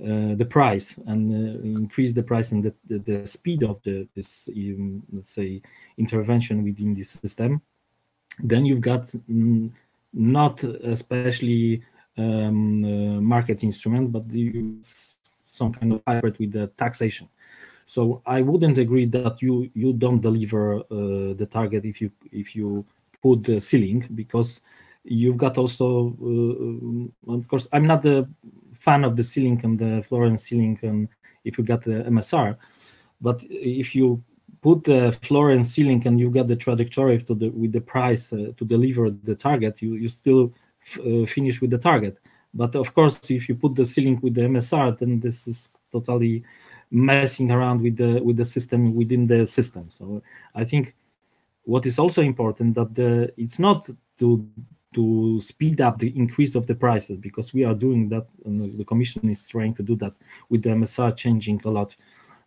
uh, 0.00 0.36
the 0.36 0.44
price 0.44 0.94
and 1.06 1.32
uh, 1.32 1.58
increase 1.80 2.12
the 2.12 2.22
price 2.22 2.52
and 2.52 2.62
the, 2.62 2.72
the, 2.86 2.98
the 3.00 3.26
speed 3.26 3.64
of 3.64 3.82
the 3.82 4.06
this 4.14 4.48
um, 4.56 5.02
let's 5.12 5.30
say 5.30 5.60
intervention 5.96 6.62
within 6.62 6.94
this 6.94 7.10
system 7.10 7.60
then 8.38 8.64
you've 8.64 8.80
got 8.80 9.06
mm, 9.28 9.68
not 10.12 10.62
especially 10.62 11.82
um, 12.16 12.84
uh, 12.84 13.20
market 13.20 13.64
instrument 13.64 14.12
but 14.12 14.28
the, 14.28 14.76
some 15.44 15.72
kind 15.72 15.92
of 15.92 16.00
hybrid 16.06 16.38
with 16.38 16.52
the 16.52 16.68
taxation 16.76 17.28
so 17.88 18.20
i 18.26 18.42
wouldn't 18.42 18.76
agree 18.76 19.06
that 19.06 19.40
you 19.40 19.70
you 19.74 19.94
don't 19.94 20.20
deliver 20.20 20.64
uh, 20.76 21.32
the 21.40 21.48
target 21.50 21.86
if 21.86 22.02
you 22.02 22.10
if 22.30 22.54
you 22.54 22.84
put 23.22 23.42
the 23.42 23.58
ceiling 23.58 24.06
because 24.14 24.60
you've 25.04 25.38
got 25.38 25.56
also 25.56 25.86
uh, 26.30 27.34
of 27.34 27.48
course 27.48 27.66
i'm 27.72 27.86
not 27.86 28.04
a 28.04 28.28
fan 28.74 29.04
of 29.04 29.16
the 29.16 29.24
ceiling 29.24 29.58
and 29.64 29.78
the 29.78 30.02
floor 30.02 30.26
and 30.26 30.38
ceiling 30.38 30.78
and 30.82 31.08
if 31.46 31.56
you 31.56 31.64
got 31.64 31.82
the 31.82 32.04
msr 32.16 32.56
but 33.22 33.42
if 33.48 33.94
you 33.94 34.22
put 34.60 34.84
the 34.84 35.16
floor 35.22 35.50
and 35.52 35.64
ceiling 35.66 36.06
and 36.06 36.20
you 36.20 36.28
got 36.30 36.46
the 36.46 36.56
trajectory 36.56 37.18
to 37.18 37.34
the 37.34 37.48
with 37.48 37.72
the 37.72 37.80
price 37.80 38.34
uh, 38.34 38.52
to 38.58 38.64
deliver 38.66 39.10
the 39.10 39.34
target 39.34 39.80
you 39.80 39.94
you 39.94 40.08
still 40.08 40.52
uh, 41.00 41.26
finish 41.26 41.60
with 41.60 41.70
the 41.70 41.78
target. 41.78 42.18
But 42.52 42.74
of 42.76 42.94
course 42.94 43.18
if 43.30 43.48
you 43.48 43.54
put 43.54 43.74
the 43.74 43.86
ceiling 43.86 44.18
with 44.22 44.34
the 44.34 44.42
msr 44.42 44.98
then 44.98 45.20
this 45.20 45.46
is 45.46 45.70
totally 45.92 46.44
messing 46.90 47.50
around 47.50 47.80
with 47.82 47.96
the 47.96 48.20
with 48.22 48.36
the 48.36 48.44
system 48.44 48.94
within 48.94 49.26
the 49.26 49.46
system. 49.46 49.90
So 49.90 50.22
i 50.54 50.64
think 50.64 50.94
what 51.64 51.84
is 51.84 51.98
also 51.98 52.22
important 52.22 52.74
that 52.74 52.94
the 52.94 53.32
it's 53.36 53.58
not 53.58 53.88
to 54.18 54.48
to 54.94 55.38
speed 55.40 55.82
up 55.82 55.98
the 55.98 56.16
increase 56.16 56.54
of 56.54 56.66
the 56.66 56.74
prices 56.74 57.18
because 57.18 57.52
we 57.52 57.62
are 57.62 57.74
doing 57.74 58.08
that 58.08 58.26
the 58.44 58.84
commission 58.84 59.28
is 59.28 59.46
trying 59.46 59.74
to 59.74 59.82
do 59.82 59.94
that 59.96 60.14
with 60.48 60.62
the 60.62 60.70
msr 60.70 61.14
changing 61.14 61.60
a 61.66 61.70
lot 61.70 61.94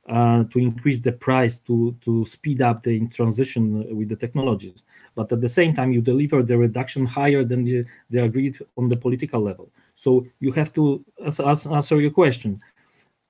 uh, 0.10 0.44
to 0.46 0.58
increase 0.58 1.00
the 1.00 1.12
price 1.12 1.60
to 1.60 1.96
to 2.02 2.26
speed 2.26 2.62
up 2.62 2.82
the 2.82 3.08
transition 3.08 3.96
with 3.96 4.10
the 4.10 4.16
technologies. 4.16 4.84
But 5.14 5.32
at 5.32 5.42
the 5.42 5.50
same 5.50 5.76
time 5.76 5.92
you 5.92 6.02
deliver 6.02 6.42
the 6.42 6.58
reduction 6.58 7.06
higher 7.06 7.44
than 7.44 7.64
the, 7.64 7.86
the 8.10 8.24
agreed 8.24 8.58
on 8.78 8.90
the 8.90 8.98
political 8.98 9.42
level. 9.42 9.70
So 9.96 10.26
you 10.40 10.52
have 10.54 10.74
to 10.74 11.06
answer 11.46 12.02
your 12.02 12.10
question 12.10 12.60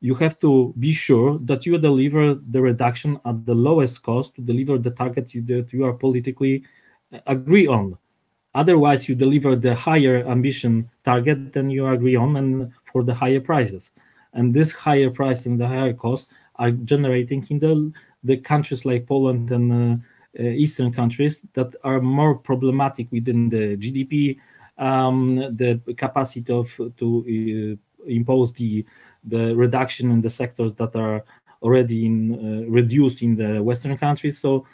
you 0.02 0.16
have 0.16 0.40
to 0.40 0.74
be 0.80 0.92
sure 0.92 1.40
that 1.40 1.66
you 1.66 1.78
deliver 1.78 2.34
the 2.34 2.62
reduction 2.62 3.20
at 3.26 3.46
the 3.46 3.54
lowest 3.54 4.02
cost 4.02 4.36
to 4.36 4.42
deliver 4.42 4.78
the 4.78 4.92
target 4.92 5.34
you, 5.34 5.42
that 5.44 5.72
you 5.72 5.86
are 5.86 5.94
politically 5.94 6.64
uh, 7.14 7.20
agree 7.28 7.68
on 7.68 7.98
Otherwise, 8.54 9.08
you 9.08 9.16
deliver 9.16 9.56
the 9.56 9.74
higher 9.74 10.26
ambition 10.28 10.90
target 11.04 11.54
than 11.54 11.70
you 11.70 11.88
agree 11.88 12.16
on 12.16 12.36
and 12.36 12.72
for 12.92 13.04
the 13.04 13.14
higher 13.14 13.40
prices. 13.40 13.92
And 14.34 14.54
this 14.54 14.72
higher 14.74 15.10
price 15.10 15.46
and 15.46 15.60
the 15.60 15.68
higher 15.68 15.94
cost 15.94 16.30
are 16.56 16.72
generating 16.72 17.46
in 17.50 17.60
the, 17.60 17.94
the 18.24 18.38
countries 18.38 18.86
like 18.86 19.08
Poland 19.08 19.52
and 19.52 19.72
uh, 19.72 19.96
uh, 20.40 20.44
Eastern 20.44 20.92
countries 20.92 21.46
that 21.54 21.76
are 21.84 22.02
more 22.02 22.36
problematic 22.36 23.12
within 23.12 23.50
the 23.50 23.78
GDP, 23.78 24.38
um, 24.78 25.36
the 25.56 25.80
capacity 25.96 26.52
of 26.52 26.70
to 26.98 27.78
uh, 27.78 28.06
impose 28.10 28.52
the 28.54 28.86
the 29.24 29.56
reduction 29.56 30.12
in 30.12 30.22
the 30.22 30.30
sectors 30.30 30.76
that 30.76 30.96
are 30.96 31.24
already 31.62 32.06
in, 32.06 32.34
uh, 32.34 32.70
reduced 32.70 33.22
in 33.22 33.36
the 33.36 33.62
Western 33.62 33.98
countries. 33.98 34.40
So 34.40 34.66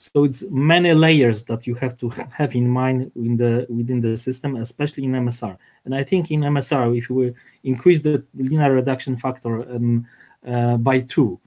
so 0.00 0.24
it's 0.24 0.44
many 0.48 0.94
layers 0.94 1.44
that 1.44 1.66
you 1.66 1.74
have 1.74 1.98
to 1.98 2.08
have 2.38 2.54
in 2.54 2.66
mind 2.66 3.12
in 3.16 3.36
the 3.36 3.66
within 3.68 4.00
the 4.00 4.16
system, 4.16 4.56
especially 4.56 5.04
in 5.04 5.12
MSR. 5.12 5.58
And 5.84 5.94
I 5.94 6.04
think 6.04 6.30
in 6.30 6.40
MSR, 6.40 6.96
if 6.96 7.10
we 7.10 7.34
increase 7.64 8.00
the 8.00 8.24
linear 8.34 8.72
reduction 8.72 9.18
factor 9.18 9.56
um, 9.70 10.06
uh, 10.46 10.78
by 10.78 11.00
two, 11.00 11.38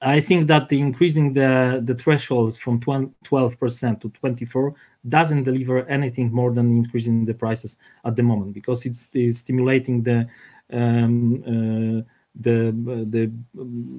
I 0.00 0.18
think 0.18 0.48
that 0.48 0.68
the 0.68 0.80
increasing 0.80 1.32
the 1.32 1.80
the 1.84 1.94
threshold 1.94 2.58
from 2.58 2.80
12 2.80 3.60
percent 3.60 4.00
to 4.00 4.08
24 4.08 4.74
doesn't 5.08 5.44
deliver 5.44 5.86
anything 5.86 6.32
more 6.32 6.52
than 6.52 6.76
increasing 6.76 7.24
the 7.24 7.34
prices 7.34 7.78
at 8.04 8.16
the 8.16 8.22
moment 8.24 8.52
because 8.52 8.84
it's, 8.84 9.08
it's 9.12 9.38
stimulating 9.38 10.02
the 10.02 10.26
um, 10.72 11.42
uh, 11.46 12.02
the 12.34 12.72
the 13.10 13.32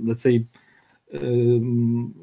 let's 0.03 0.21
say 0.21 0.45
um, 1.13 2.13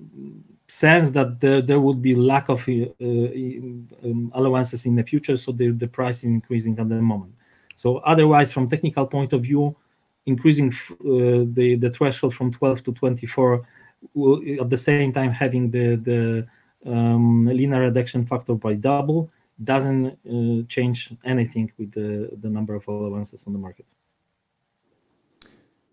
sense 0.66 1.10
that 1.10 1.40
there, 1.40 1.62
there 1.62 1.80
would 1.80 2.00
be 2.02 2.14
lack 2.14 2.48
of 2.48 2.68
uh, 2.68 2.84
um, 3.00 4.32
allowances 4.34 4.86
in 4.86 4.94
the 4.94 5.02
future, 5.02 5.36
so 5.36 5.52
the, 5.52 5.70
the 5.70 5.88
price 5.88 6.18
is 6.18 6.24
increasing 6.24 6.78
at 6.78 6.88
the 6.88 7.00
moment. 7.00 7.34
So 7.76 7.98
otherwise, 7.98 8.52
from 8.52 8.68
technical 8.68 9.06
point 9.06 9.32
of 9.32 9.42
view, 9.42 9.76
increasing 10.26 10.70
uh, 10.70 11.44
the, 11.52 11.76
the 11.78 11.90
threshold 11.90 12.34
from 12.34 12.50
12 12.50 12.84
to 12.84 12.92
24 12.92 13.66
will, 14.14 14.42
at 14.60 14.70
the 14.70 14.76
same 14.76 15.12
time 15.12 15.30
having 15.30 15.70
the, 15.70 15.96
the 15.96 16.46
um, 16.90 17.46
linear 17.46 17.80
reduction 17.80 18.24
factor 18.24 18.54
by 18.54 18.74
double 18.74 19.30
doesn't 19.62 20.06
uh, 20.06 20.66
change 20.66 21.12
anything 21.24 21.70
with 21.78 21.92
the, 21.92 22.30
the 22.40 22.48
number 22.48 22.74
of 22.74 22.86
allowances 22.88 23.46
on 23.46 23.52
the 23.52 23.58
market. 23.58 23.86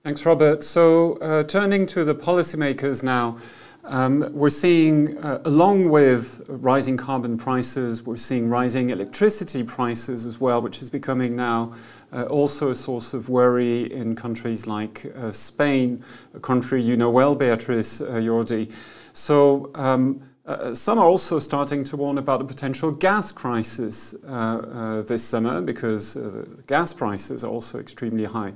Thanks, 0.03 0.25
Robert. 0.25 0.63
So 0.63 1.17
uh, 1.17 1.43
turning 1.43 1.85
to 1.85 2.03
the 2.03 2.15
policymakers 2.15 3.03
now, 3.03 3.37
um, 3.83 4.27
we're 4.33 4.49
seeing, 4.49 5.15
uh, 5.19 5.43
along 5.45 5.91
with 5.91 6.41
rising 6.47 6.97
carbon 6.97 7.37
prices, 7.37 8.01
we're 8.03 8.17
seeing 8.17 8.49
rising 8.49 8.89
electricity 8.89 9.61
prices 9.61 10.25
as 10.25 10.39
well, 10.39 10.59
which 10.59 10.81
is 10.81 10.89
becoming 10.89 11.35
now 11.35 11.75
uh, 12.11 12.23
also 12.25 12.71
a 12.71 12.75
source 12.75 13.13
of 13.13 13.29
worry 13.29 13.93
in 13.93 14.15
countries 14.15 14.65
like 14.65 15.05
uh, 15.15 15.29
Spain, 15.29 16.03
a 16.33 16.39
country 16.39 16.81
you 16.81 16.97
know 16.97 17.11
well, 17.11 17.35
Beatrice 17.35 18.01
uh, 18.01 18.13
Yordi. 18.15 18.73
So 19.13 19.69
um, 19.75 20.19
uh, 20.47 20.73
some 20.73 20.97
are 20.97 21.05
also 21.07 21.37
starting 21.37 21.83
to 21.83 21.95
warn 21.95 22.17
about 22.17 22.41
a 22.41 22.45
potential 22.45 22.89
gas 22.89 23.31
crisis 23.31 24.15
uh, 24.27 24.27
uh, 24.27 25.01
this 25.03 25.23
summer 25.23 25.61
because 25.61 26.15
the 26.15 26.47
gas 26.65 26.91
prices 26.91 27.43
are 27.43 27.51
also 27.51 27.77
extremely 27.77 28.25
high. 28.25 28.53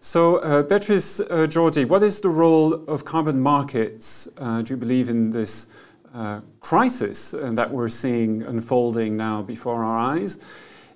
So, 0.00 0.36
uh, 0.36 0.62
Beatrice 0.62 1.18
uh, 1.18 1.48
what 1.88 2.04
is 2.04 2.20
the 2.20 2.28
role 2.28 2.72
of 2.86 3.04
carbon 3.04 3.40
markets, 3.40 4.28
uh, 4.38 4.62
do 4.62 4.74
you 4.74 4.76
believe, 4.76 5.08
in 5.08 5.30
this 5.30 5.66
uh, 6.14 6.40
crisis 6.60 7.34
uh, 7.34 7.50
that 7.54 7.68
we're 7.72 7.88
seeing 7.88 8.42
unfolding 8.42 9.16
now 9.16 9.42
before 9.42 9.82
our 9.82 9.98
eyes? 9.98 10.38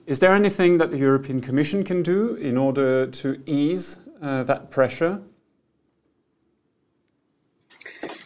Is 0.07 0.21
there 0.21 0.33
anything 0.35 0.79
that 0.79 0.93
the 0.93 0.99
European 0.99 1.41
Commission 1.41 1.83
can 1.83 2.05
do 2.05 2.37
in 2.37 2.57
order 2.57 3.09
to 3.09 3.43
ease 3.45 3.99
uh, 4.23 4.45
that 4.45 4.71
pressure? 4.71 5.21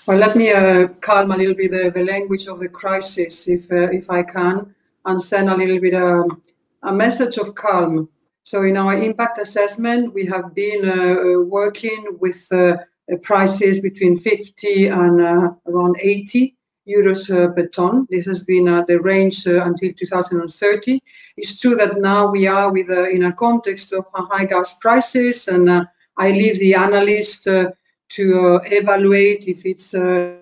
Well, 0.06 0.18
let 0.18 0.36
me 0.36 0.52
calm 1.00 1.30
a 1.32 1.36
little 1.38 1.54
bit 1.54 1.70
the, 1.70 1.90
the, 1.90 2.04
language 2.04 2.48
of 2.48 2.58
the 2.58 2.68
crisis, 2.68 3.48
if, 3.48 3.72
if 3.72 4.10
I 4.10 4.22
can, 4.22 4.74
and 5.06 5.22
send 5.22 5.48
a 5.48 5.56
little 5.56 5.80
bit 5.80 5.94
um, 5.94 6.42
a 6.82 6.92
message 6.92 7.38
of 7.38 7.54
calm 7.54 8.10
so 8.46 8.62
in 8.62 8.76
our 8.76 8.96
impact 8.96 9.38
assessment, 9.38 10.14
we 10.14 10.24
have 10.26 10.54
been 10.54 10.88
uh, 10.88 10.92
uh 10.92 11.40
working 11.40 12.16
with 12.20 12.46
uh, 12.52 12.76
uh 13.12 13.16
prices 13.20 13.80
between 13.80 14.16
50 14.16 14.86
and 14.86 15.20
uh, 15.20 15.50
around 15.66 15.96
80 15.98 16.54
euros 16.86 17.28
uh, 17.28 17.52
per 17.52 17.66
ton. 17.66 18.06
This 18.08 18.26
has 18.26 18.44
been 18.44 18.66
the 18.86 19.00
range 19.02 19.46
until 19.46 19.92
2030. 19.92 21.02
It's 21.36 21.58
true 21.58 21.74
that 21.74 21.96
now 21.98 22.30
we 22.30 22.46
are 22.46 22.70
with 22.72 22.88
in 22.88 23.24
a 23.24 23.32
context 23.32 23.92
of 23.92 24.04
high 24.14 24.44
gas 24.44 24.78
prices, 24.78 25.48
and 25.48 25.68
I 26.16 26.30
leave 26.30 26.60
the 26.60 26.74
analyst 26.74 27.44
to 27.46 28.60
evaluate 28.70 29.48
if 29.48 29.66
it's 29.66 29.92
a 29.94 30.38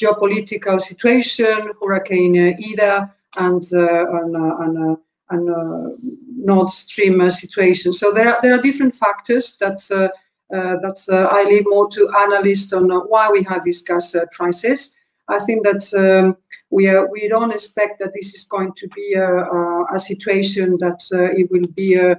geopolitical 0.00 0.80
situation, 0.80 1.72
Hurricane 1.82 2.56
Ida, 2.58 3.14
and 3.36 3.62
and, 5.30 5.48
and 5.48 5.98
Nord 6.36 6.70
Stream 6.70 7.20
uh, 7.20 7.30
situation. 7.30 7.94
So 7.94 8.12
there 8.12 8.28
are 8.28 8.38
there 8.42 8.54
are 8.54 8.62
different 8.62 8.94
factors 8.94 9.56
that. 9.58 9.82
Uh, 9.90 10.08
that 10.82 10.98
I 11.30 11.44
leave 11.44 11.64
more 11.68 11.88
to 11.90 12.10
analysts 12.26 12.72
on 12.72 12.90
why 13.08 13.30
we 13.30 13.44
have 13.44 13.62
these 13.62 13.82
gas 13.82 14.16
prices. 14.32 14.96
I 15.28 15.38
think 15.38 15.64
that 15.64 15.82
um, 15.96 16.36
we 16.70 16.88
are, 16.88 17.08
we 17.08 17.28
don't 17.28 17.52
expect 17.52 18.00
that 18.00 18.12
this 18.14 18.34
is 18.34 18.44
going 18.44 18.72
to 18.76 18.88
be 18.88 19.14
a, 19.14 19.28
a, 19.28 19.94
a 19.94 19.98
situation 19.98 20.76
that 20.80 21.00
uh, 21.12 21.30
it 21.36 21.50
will 21.50 21.68
be 21.76 21.94
a, 21.94 22.12
uh, 22.12 22.14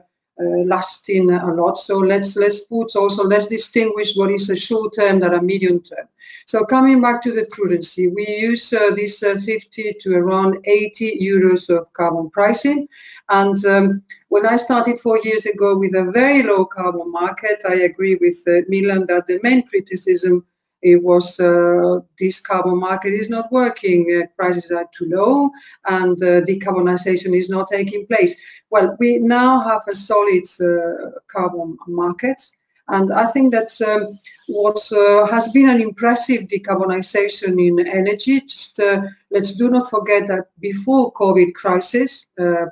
lasting 0.66 1.32
a 1.32 1.54
lot. 1.54 1.78
So 1.78 1.98
let's 1.98 2.36
let's 2.36 2.66
put 2.66 2.96
also 2.96 3.24
let's 3.24 3.48
distinguish 3.48 4.16
what 4.16 4.32
is 4.32 4.50
a 4.50 4.56
short 4.56 4.96
term 4.96 5.20
that 5.20 5.34
a 5.34 5.42
medium 5.42 5.82
term. 5.82 6.08
So 6.46 6.66
coming 6.66 7.02
back 7.02 7.22
to 7.24 7.32
the 7.32 7.46
prudency, 7.54 8.14
we 8.14 8.28
use 8.28 8.74
uh, 8.74 8.92
this 8.96 9.24
uh, 9.24 9.36
50 9.36 9.96
to 10.02 10.16
around 10.16 10.58
80 10.66 11.20
euros 11.22 11.70
of 11.70 11.92
carbon 11.94 12.30
pricing. 12.30 12.88
And 13.30 13.64
um, 13.66 14.04
when 14.30 14.46
I 14.46 14.58
started 14.58 15.00
four 15.00 15.20
years 15.24 15.46
ago 15.46 15.78
with 15.78 15.96
a 15.96 16.12
very 16.12 16.44
low 16.44 16.66
carbon 16.66 17.12
market, 17.12 17.64
I 17.66 17.76
agree 17.76 18.16
with 18.16 18.44
uh, 18.48 18.62
Milan 18.68 19.06
that 19.08 19.28
the 19.28 19.40
main 19.44 19.66
criticism 19.66 20.46
it 20.82 21.04
was 21.04 21.40
uh, 21.40 22.00
this 22.18 22.40
carbon 22.40 22.80
market 22.80 23.14
is 23.14 23.30
not 23.30 23.52
working, 23.52 24.06
uh, 24.24 24.28
prices 24.36 24.72
are 24.72 24.90
too 24.92 25.08
low, 25.10 25.50
and 25.88 26.22
uh, 26.24 26.42
decarbonization 26.42 27.38
is 27.38 27.50
not 27.50 27.70
taking 27.70 28.08
place. 28.08 28.42
Well, 28.70 28.96
we 29.00 29.20
now 29.20 29.62
have 29.62 29.84
a 29.88 29.96
solid 29.96 30.44
uh, 30.60 31.20
carbon 31.28 31.78
market, 31.88 32.42
and 32.88 33.12
I 33.14 33.28
think 33.28 33.54
that 33.54 33.72
um, 33.82 34.08
what 34.48 34.82
uh, 34.92 35.28
has 35.28 35.50
been 35.50 35.70
an 35.70 35.82
impressive 35.82 36.48
decarbonization 36.48 37.60
in 37.68 37.88
energy. 37.88 38.42
Just 38.42 38.80
uh, 38.80 39.02
let's 39.30 39.54
do 39.54 39.70
not 39.70 39.90
forget 39.90 40.28
that 40.28 40.50
before 40.60 41.14
COVID 41.14 41.54
crisis, 41.54 42.28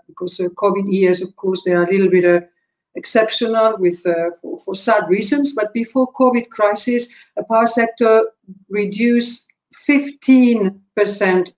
because 0.08 0.40
COVID 0.40 0.92
years, 0.92 1.22
of 1.22 1.36
course, 1.36 1.64
they 1.64 1.74
are 1.74 1.84
a 1.84 1.92
little 1.92 2.10
bit 2.10 2.50
exceptional 2.96 3.78
with 3.78 4.06
uh, 4.06 4.32
for, 4.42 4.60
for, 4.60 4.76
sad 4.76 5.10
reasons. 5.10 5.54
But 5.54 5.74
before 5.74 6.12
COVID 6.14 6.50
crisis, 6.50 7.14
the 7.36 7.44
power 7.44 7.68
sector 7.68 8.32
reduced 8.70 9.48
15% 9.88 10.80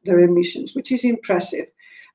their 0.05 0.19
emissions, 0.19 0.75
which 0.75 0.91
is 0.91 1.03
impressive. 1.03 1.65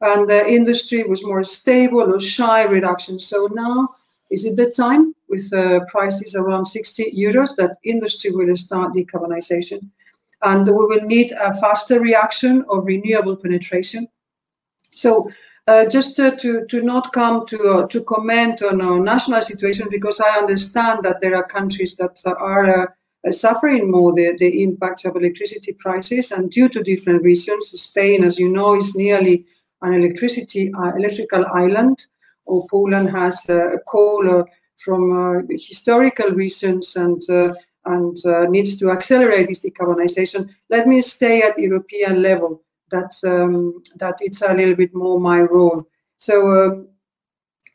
And 0.01 0.29
the 0.29 0.47
industry 0.47 1.05
was 1.05 1.25
more 1.25 1.43
stable 1.43 2.15
or 2.15 2.21
shy 2.21 2.65
reduction. 2.65 3.19
So 3.19 3.49
now 3.53 3.89
is 4.31 4.45
it 4.45 4.57
the 4.57 4.71
time 4.71 5.15
with 5.29 5.53
uh, 5.53 5.81
prices 5.87 6.35
around 6.35 6.67
60 6.67 7.15
euros 7.17 7.57
that 7.57 7.79
industry 7.85 8.31
will 8.33 8.57
start 8.57 8.93
decarbonization? 8.93 9.89
And 10.43 10.67
we 10.67 10.73
will 10.73 11.01
need 11.03 11.33
a 11.33 11.55
faster 11.55 11.99
reaction 11.99 12.65
of 12.69 12.85
renewable 12.85 13.37
penetration. 13.37 14.07
So 14.91 15.31
uh, 15.69 15.85
just 15.89 16.21
uh, 16.21 16.31
to 16.37 16.65
to 16.67 16.81
not 16.83 17.13
come 17.13 17.45
to 17.47 17.59
uh, 17.71 17.87
to 17.89 18.01
comment 18.05 18.63
on 18.63 18.81
a 18.81 19.01
national 19.01 19.43
situation 19.43 19.89
because 19.91 20.21
I 20.21 20.39
understand 20.39 21.05
that 21.05 21.21
there 21.21 21.35
are 21.35 21.45
countries 21.45 21.97
that 21.97 22.21
are 22.25 22.95
uh, 23.27 23.33
suffering 23.33 23.91
more 23.91 24.15
the, 24.15 24.37
the 24.39 24.63
impacts 24.63 25.05
of 25.05 25.17
electricity 25.17 25.73
prices 25.73 26.31
and 26.31 26.51
due 26.53 26.69
to 26.69 26.85
different 26.85 27.23
reasons. 27.25 27.69
Spain, 27.81 28.23
as 28.23 28.39
you 28.39 28.53
know, 28.53 28.77
is 28.77 28.95
nearly 28.95 29.45
an 29.83 29.95
electricity 29.95 30.73
uh, 30.73 30.95
electrical 30.95 31.45
island, 31.47 32.07
or 32.45 32.65
Poland 32.71 33.11
has 33.11 33.49
a 33.49 33.79
coal 33.89 34.45
from 34.77 35.49
historical 35.51 36.31
reasons 36.31 36.95
and 36.95 37.23
and 37.87 38.53
needs 38.53 38.77
to 38.77 38.91
accelerate 38.93 39.49
this 39.49 39.65
decarbonization. 39.65 40.49
Let 40.71 40.87
me 40.87 41.03
stay 41.03 41.43
at 41.43 41.59
European 41.59 42.23
level 42.23 42.63
that 42.91 43.15
um, 43.25 43.83
that 43.97 44.17
it's 44.21 44.43
a 44.43 44.55
little 44.55 44.75
bit 44.75 44.95
more 44.95 45.21
my 45.21 45.41
role. 45.41 45.87
So 46.19 46.35
um, 46.65 46.89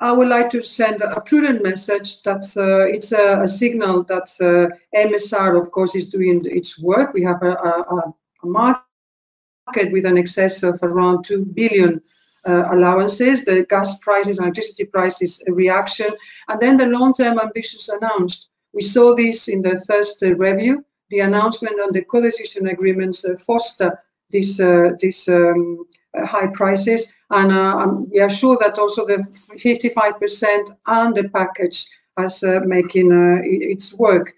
I 0.02 0.12
would 0.12 0.30
like 0.30 0.50
to 0.52 0.64
send 0.64 1.02
a 1.04 1.22
prudent 1.22 1.62
message 1.64 2.24
that 2.24 2.44
uh, 2.58 2.92
it's 2.92 3.12
a, 3.12 3.44
a, 3.44 3.48
signal 3.48 4.04
that 4.06 4.30
uh, 4.42 4.76
MSR, 4.98 5.62
of 5.62 5.70
course, 5.70 5.96
is 5.96 6.10
doing 6.10 6.42
its 6.46 6.82
work. 6.82 7.14
We 7.14 7.24
have 7.24 7.44
a, 7.44 7.52
a, 7.52 8.14
a 8.44 8.48
market 8.48 9.92
with 9.92 10.06
an 10.06 10.18
excess 10.18 10.64
of 10.64 10.80
around 10.82 11.26
2 11.26 11.46
billion 11.46 12.02
uh, 12.48 12.70
allowances. 12.72 13.46
The 13.46 13.64
gas 13.70 14.00
prices 14.00 14.40
electricity 14.40 14.86
prices 14.86 15.44
reaction. 15.48 16.10
And 16.50 16.60
then 16.60 16.78
the 16.78 16.88
long-term 16.88 17.38
ambitions 17.40 17.88
announced. 17.90 18.50
We 18.74 18.82
saw 18.82 19.16
this 19.16 19.48
in 19.50 19.62
the 19.62 19.84
first 19.88 20.24
uh, 20.24 20.34
review. 20.36 20.84
The 21.12 21.20
announcement 21.20 21.80
on 21.80 21.94
the 21.94 22.04
co-decision 22.04 22.68
agreements 22.70 23.24
uh, 23.24 23.38
foster 23.38 24.00
these 24.32 24.60
uh, 24.60 24.92
these 25.00 25.28
um, 25.28 25.86
high 26.26 26.48
prices. 26.48 27.14
And 27.30 27.52
um, 27.52 28.10
we 28.10 28.20
are 28.20 28.30
sure 28.30 28.58
that 28.62 28.78
also 28.78 29.06
the 29.06 29.18
55% 29.58 30.76
and 30.88 31.16
the 31.16 31.30
package 31.30 31.88
as 32.18 32.44
uh, 32.44 32.60
making 32.66 33.12
its 33.44 33.98
work. 33.98 34.34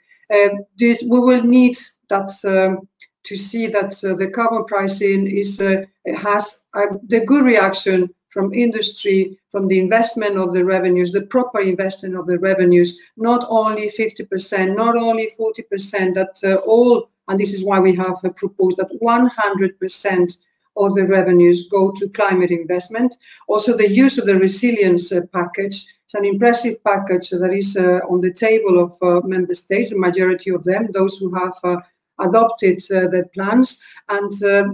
this 0.78 1.04
we 1.10 1.20
will 1.20 1.44
need 1.44 1.78
that 2.10 2.32
um, 2.46 2.88
to 3.24 3.36
see 3.36 3.68
that 3.68 3.92
the 3.92 4.30
carbon 4.34 4.66
pricing 4.66 5.28
is 5.28 5.58
has 6.06 6.66
the 7.08 7.24
good 7.26 7.46
reaction 7.46 8.14
from 8.34 8.52
industry, 8.54 9.38
from 9.52 9.68
the 9.68 9.80
investment 9.80 10.38
of 10.38 10.54
the 10.54 10.66
revenues, 10.66 11.12
the 11.12 11.28
proper 11.28 11.62
investment 11.62 12.16
of 12.16 12.26
the 12.26 12.40
revenues, 12.40 13.00
not 13.16 13.46
only 13.48 13.90
50%, 13.90 14.76
not 14.76 14.98
only 14.98 15.32
40%, 15.40 16.16
that 16.16 16.36
uh, 16.44 16.56
all 16.66 17.10
and 17.28 17.40
this 17.40 17.54
is 17.54 17.64
why 17.64 17.80
we 17.80 17.96
have 17.96 18.22
proposed 18.36 18.78
that 18.78 18.92
100% 19.02 20.38
of 20.76 20.96
the 20.96 21.06
revenues 21.06 21.68
go 21.70 21.92
to 21.92 22.10
climate 22.10 22.52
investment. 22.52 23.16
Also, 23.48 23.78
the 23.78 23.90
use 23.90 24.18
of 24.18 24.26
the 24.26 24.36
resilience 24.36 25.12
uh, 25.12 25.22
package. 25.32 25.86
It's 26.06 26.16
an 26.16 26.26
impressive 26.26 26.84
package 26.84 27.30
that 27.30 27.54
is 27.54 27.78
uh, 27.78 28.00
on 28.10 28.22
the 28.22 28.34
table 28.34 28.80
of 28.80 28.98
uh, 29.02 29.26
member 29.26 29.54
states, 29.54 29.92
the 29.92 30.00
majority 30.00 30.50
of 30.50 30.64
them, 30.64 30.90
those 30.94 31.18
who 31.18 31.34
have 31.36 31.54
uh, 31.64 31.78
adopted 32.20 32.84
uh, 32.92 33.08
the 33.08 33.30
plans. 33.34 33.84
And 34.10 34.32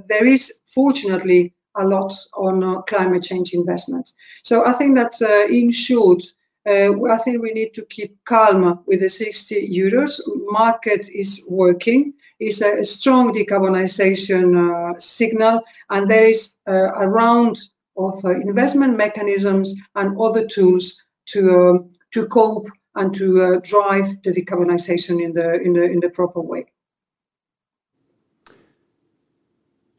there 0.07 0.25
is, 0.25 0.61
fortunately, 0.65 1.53
a 1.75 1.85
lot 1.85 2.13
on 2.35 2.83
climate 2.83 3.23
change 3.23 3.53
investment. 3.53 4.13
So 4.43 4.65
I 4.65 4.73
think 4.73 4.95
that, 4.95 5.21
in 5.49 5.71
short, 5.71 6.23
I 6.65 7.17
think 7.23 7.41
we 7.41 7.53
need 7.53 7.73
to 7.75 7.85
keep 7.85 8.17
calm 8.25 8.83
with 8.85 8.99
the 8.99 9.07
60 9.07 9.69
euros. 9.69 10.19
Market 10.51 11.07
is 11.09 11.47
working 11.49 12.13
is 12.39 12.61
a 12.61 12.83
strong 12.83 13.33
decarbonization 13.33 14.47
uh, 14.57 14.99
signal, 14.99 15.61
and 15.89 16.09
there 16.09 16.25
is 16.25 16.57
uh, 16.67 16.91
a 16.93 17.07
round 17.07 17.57
of 17.97 18.23
uh, 18.23 18.29
investment 18.29 18.97
mechanisms 18.97 19.75
and 19.95 20.19
other 20.19 20.47
tools 20.47 21.03
to 21.27 21.39
um, 21.59 21.91
to 22.11 22.27
cope 22.27 22.67
and 22.95 23.13
to 23.13 23.41
uh, 23.41 23.59
drive 23.63 24.07
the 24.23 24.31
decarbonization 24.31 25.21
in 25.21 25.33
the 25.33 25.59
in 25.61 25.73
the 25.73 25.83
in 25.83 25.99
the 25.99 26.09
proper 26.09 26.41
way. 26.41 26.65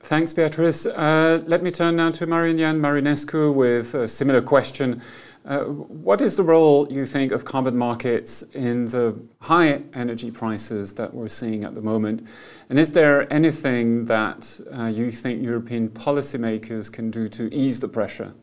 Thanks, 0.03 0.33
Beatrice. 0.33 0.87
Uh, 0.87 1.41
let 1.47 1.63
me 1.63 1.71
turn 1.71 1.95
now 1.97 2.11
to 2.11 2.27
Marian 2.27 2.81
Marinescu 2.81 3.55
with 3.55 3.95
a 3.95 4.09
similar 4.09 4.43
question. 4.43 5.03
Uh, 5.45 5.65
what 5.65 6.21
is 6.21 6.37
the 6.37 6.43
role, 6.43 6.87
you 6.93 7.07
think, 7.07 7.33
of 7.33 7.47
carbon 7.47 7.77
markets 7.77 8.43
in 8.55 8.85
the 8.85 9.19
high 9.41 9.83
energy 9.95 10.31
prices 10.31 10.93
that 10.95 11.15
we're 11.15 11.29
seeing 11.29 11.65
at 11.65 11.75
the 11.75 11.81
moment? 11.81 12.27
And 12.69 12.79
is 12.79 12.93
there 12.93 13.33
anything 13.33 14.05
that 14.05 14.61
uh, 14.73 14.87
you 14.87 15.11
think 15.11 15.43
European 15.43 15.89
policymakers 15.89 16.93
can 16.93 17.11
do 17.11 17.27
to 17.29 17.53
ease 17.55 17.81
the 17.81 17.89
pressure? 17.89 18.35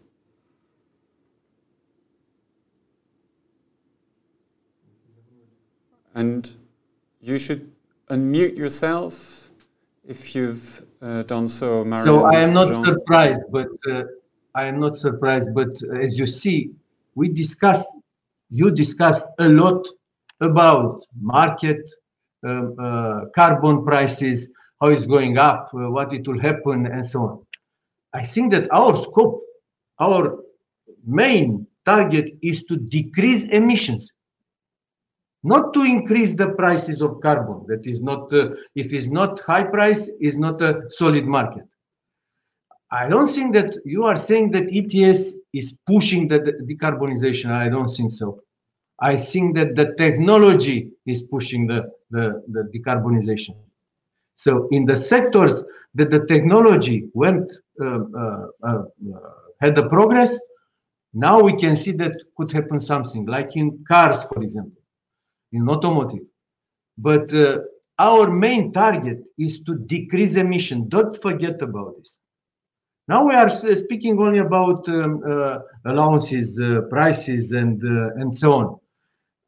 And 6.16 6.50
you 7.22 7.38
should 7.38 7.72
unmute 8.10 8.58
yourself 8.58 9.52
if 10.04 10.34
you've 10.34 10.84
uh, 11.00 11.22
done 11.24 11.48
so, 11.48 11.84
Marian. 11.84 12.06
So 12.06 12.26
I 12.26 12.40
am 12.40 12.54
not 12.56 12.74
Jean. 12.74 12.86
surprised, 12.86 13.46
but 13.52 13.68
uh, 13.88 14.04
I 14.56 14.66
am 14.66 14.80
not 14.80 14.96
surprised. 14.96 15.54
But 15.54 15.70
as 15.94 16.18
you 16.18 16.26
see, 16.26 16.72
we 17.18 17.28
discussed, 17.28 17.90
you 18.52 18.70
discussed 18.70 19.28
a 19.40 19.50
lot 19.50 19.84
about 20.40 21.04
market, 21.20 21.82
uh, 22.48 22.72
uh, 22.80 23.26
carbon 23.34 23.84
prices, 23.84 24.54
how 24.80 24.88
it's 24.90 25.08
going 25.08 25.40
up, 25.40 25.68
uh, 25.74 25.90
what 25.90 26.14
it 26.14 26.28
will 26.28 26.40
happen, 26.40 26.86
and 26.86 27.04
so 27.04 27.20
on. 27.22 27.46
I 28.14 28.22
think 28.24 28.52
that 28.54 28.72
our 28.72 28.96
scope, 28.96 29.42
our 30.00 30.38
main 31.06 31.66
target 31.86 32.38
is 32.44 32.64
to 32.66 32.78
decrease 32.78 33.50
emissions, 33.50 34.14
not 35.44 35.74
to 35.74 35.82
increase 35.82 36.36
the 36.36 36.54
prices 36.54 37.02
of 37.02 37.20
carbon. 37.22 37.66
That 37.68 37.88
is 37.88 38.00
not, 38.00 38.32
uh, 38.32 38.52
if 38.76 38.94
it's 38.94 39.08
not 39.08 39.40
high 39.40 39.64
price, 39.64 40.08
is 40.22 40.38
not 40.38 40.62
a 40.62 40.84
solid 40.90 41.26
market. 41.26 41.64
I 42.92 43.08
don't 43.08 43.28
think 43.28 43.54
that 43.54 43.78
you 43.86 44.04
are 44.04 44.16
saying 44.16 44.52
that 44.52 44.72
ETS 44.72 45.40
is 45.54 45.80
pushing 45.86 46.28
the, 46.28 46.40
decarbonization. 46.40 47.52
I 47.52 47.70
don't 47.70 47.88
think 47.88 48.12
so. 48.12 48.42
I 49.00 49.18
think 49.18 49.56
that 49.58 49.76
the 49.76 49.94
technology 49.96 50.90
is 51.06 51.24
pushing 51.24 51.68
the, 51.68 51.92
the, 52.12 52.42
the 52.48 52.72
decarbonization. 52.74 53.56
So 54.36 54.68
in 54.72 54.86
the 54.86 54.96
sectors 54.96 55.66
that 55.96 56.12
the 56.12 56.26
technology 56.28 57.10
went 57.14 57.52
uh, 57.82 58.00
uh, 58.18 58.46
uh, 58.64 58.84
had 59.60 59.76
the 59.76 59.88
progress, 59.90 60.40
now 61.14 61.42
we 61.42 61.58
can 61.58 61.76
see 61.76 61.92
that 61.94 62.14
could 62.38 62.52
happen 62.52 62.80
something 62.80 63.26
like 63.26 63.56
in 63.56 63.84
cars, 63.88 64.24
for 64.24 64.42
example, 64.42 64.82
in 65.52 65.68
automotive. 65.68 66.26
But 66.98 67.34
uh, 67.34 67.60
our 68.00 68.32
main 68.32 68.72
target 68.72 69.28
is 69.38 69.64
to 69.64 69.76
decrease 69.76 70.36
emission. 70.36 70.88
Don't 70.88 71.16
forget 71.16 71.62
about 71.62 71.98
this. 71.98 72.20
Now 73.08 73.26
we 73.26 73.34
are 73.36 73.50
speaking 73.50 74.20
only 74.20 74.40
about 74.40 74.88
um, 74.90 75.24
uh, 75.26 75.60
allowances, 75.86 76.60
uh, 76.60 76.82
prices, 76.90 77.54
and 77.54 77.82
and 77.82 78.34
so 78.34 78.54
on. 78.54 78.80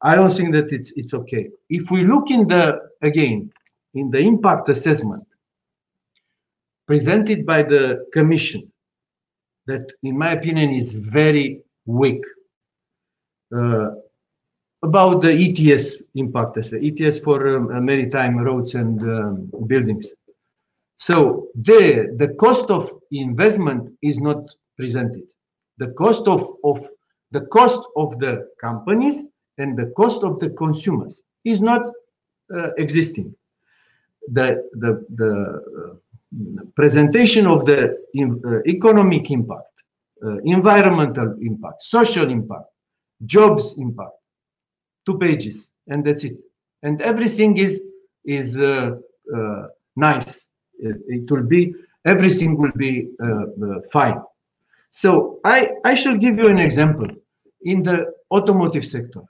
I 0.02 0.14
don't 0.14 0.32
think 0.32 0.52
that 0.54 0.72
it's 0.72 0.92
it's 0.96 1.12
okay. 1.12 1.50
If 1.68 1.90
we 1.90 2.04
look 2.04 2.30
in 2.30 2.48
the 2.48 2.78
again 3.02 3.52
in 3.94 4.10
the 4.10 4.20
impact 4.20 4.68
assessment 4.68 5.26
presented 6.86 7.44
by 7.44 7.62
the 7.62 8.06
commission, 8.12 8.72
that 9.66 9.92
in 10.02 10.16
my 10.16 10.30
opinion 10.30 10.70
is 10.70 10.94
very 10.94 11.60
weak. 11.86 12.24
Uh, 13.54 13.90
about 14.82 15.20
the 15.20 15.30
ETS 15.30 16.02
impact 16.14 16.56
ETS 16.56 17.18
for 17.18 17.56
um, 17.56 17.84
maritime 17.84 18.38
roads 18.38 18.74
and 18.74 18.98
um, 19.02 19.50
buildings. 19.66 20.14
So 21.00 21.48
there, 21.54 22.14
the 22.14 22.34
cost 22.34 22.70
of 22.70 22.90
investment 23.10 23.90
is 24.02 24.20
not 24.20 24.54
presented. 24.76 25.22
The 25.78 25.92
cost 25.92 26.28
of, 26.28 26.46
of 26.62 26.78
the 27.30 27.40
cost 27.46 27.82
of 27.96 28.18
the 28.18 28.50
companies 28.60 29.32
and 29.56 29.78
the 29.78 29.86
cost 29.96 30.22
of 30.22 30.38
the 30.38 30.50
consumers 30.50 31.22
is 31.46 31.62
not 31.62 31.90
uh, 32.54 32.72
existing. 32.76 33.34
The, 34.30 34.68
the, 34.74 35.06
the 35.14 35.32
uh, 35.90 36.64
presentation 36.76 37.46
of 37.46 37.64
the 37.64 37.96
uh, 38.18 38.58
economic 38.68 39.30
impact, 39.30 39.72
uh, 40.22 40.36
environmental 40.44 41.34
impact, 41.40 41.80
social 41.80 42.30
impact, 42.30 42.66
jobs 43.24 43.76
impact, 43.78 44.12
two 45.06 45.16
pages, 45.16 45.72
and 45.88 46.04
that's 46.04 46.24
it. 46.24 46.36
And 46.82 47.00
everything 47.00 47.56
is 47.56 47.86
is 48.26 48.60
uh, 48.60 48.96
nice. 49.96 50.49
It, 50.82 50.96
it, 51.06 51.30
will 51.30 51.42
be 51.42 51.74
everything 52.04 52.56
will 52.56 52.72
be 52.76 53.08
fine. 53.92 54.20
So 54.90 55.40
I 55.44 55.70
I 55.84 55.94
shall 55.94 56.16
give 56.16 56.38
you 56.38 56.48
an 56.48 56.58
example 56.58 57.06
in 57.62 57.82
the 57.82 58.12
automotive 58.30 58.84
sector 58.84 59.22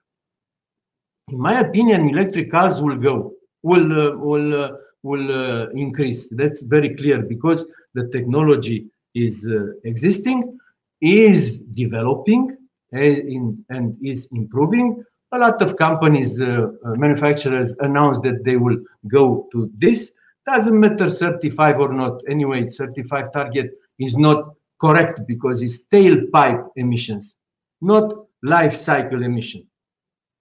in 1.30 1.38
my 1.38 1.60
opinion, 1.60 2.08
electric 2.08 2.50
cars 2.50 2.82
will 2.82 2.96
go, 2.96 3.32
will 3.62 3.88
uh, 3.92 4.16
will 4.16 4.64
uh, 4.64 4.72
will 5.02 5.30
uh, 5.30 5.68
increase. 5.70 6.28
That's 6.30 6.62
very 6.62 6.94
clear 6.96 7.22
because 7.22 7.68
the 7.94 8.08
technology 8.08 8.86
is 9.14 9.48
uh, 9.50 9.66
existing, 9.84 10.58
is 11.00 11.62
developing, 11.62 12.56
in, 12.92 13.64
and 13.70 13.96
is 14.02 14.28
improving. 14.32 15.04
A 15.32 15.38
lot 15.38 15.62
of 15.62 15.76
companies, 15.76 16.40
uh, 16.40 16.70
uh, 16.84 16.94
manufacturers 16.96 17.76
announced 17.78 18.22
that 18.24 18.44
they 18.44 18.56
will 18.56 18.78
go 19.06 19.48
to 19.52 19.70
this. 19.78 20.12
Doesn't 20.46 20.78
matter 20.78 21.10
35 21.10 21.78
or 21.78 21.92
not. 21.92 22.22
Anyway, 22.28 22.66
35 22.68 23.32
target 23.32 23.72
is 23.98 24.16
not 24.16 24.54
correct 24.80 25.20
because 25.26 25.62
it's 25.62 25.86
tailpipe 25.86 26.66
emissions, 26.76 27.36
not 27.80 28.26
life 28.42 28.74
cycle 28.74 29.22
emission. 29.22 29.66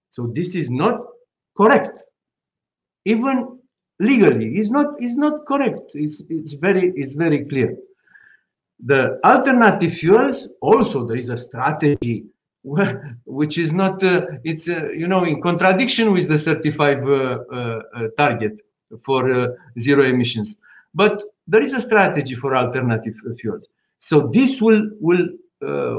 So 0.08 0.26
this 0.26 0.54
is 0.54 0.70
not 0.70 1.00
correct. 1.56 2.02
Even 3.04 3.58
legally, 4.00 4.54
it's 4.54 4.70
not 4.70 4.94
it's 4.98 5.16
not 5.16 5.46
correct. 5.46 5.92
It's 5.94 6.22
it's 6.28 6.54
very 6.54 6.92
it's 6.96 7.14
very 7.14 7.44
clear. 7.44 7.76
The 8.82 9.20
alternative 9.24 9.92
fuels 9.92 10.54
also 10.62 11.04
there 11.04 11.16
is 11.18 11.28
a 11.28 11.36
strategy 11.36 12.24
which 13.24 13.58
is 13.58 13.72
not 13.72 14.02
uh, 14.02 14.26
it's 14.44 14.68
uh, 14.68 14.88
you 14.92 15.06
know 15.06 15.24
in 15.24 15.40
contradiction 15.42 16.12
with 16.12 16.28
the 16.28 16.38
35 16.38 17.08
uh, 17.08 17.12
uh, 17.52 17.82
uh 17.94 18.08
target 18.16 18.60
for 19.02 19.30
uh, 19.30 19.48
zero 19.78 20.04
emissions. 20.04 20.60
But 20.94 21.22
there 21.46 21.62
is 21.62 21.74
a 21.74 21.80
strategy 21.80 22.34
for 22.34 22.56
alternative 22.56 23.14
fuels. 23.38 23.68
So 23.98 24.28
this 24.32 24.60
will 24.62 24.90
will 25.00 25.28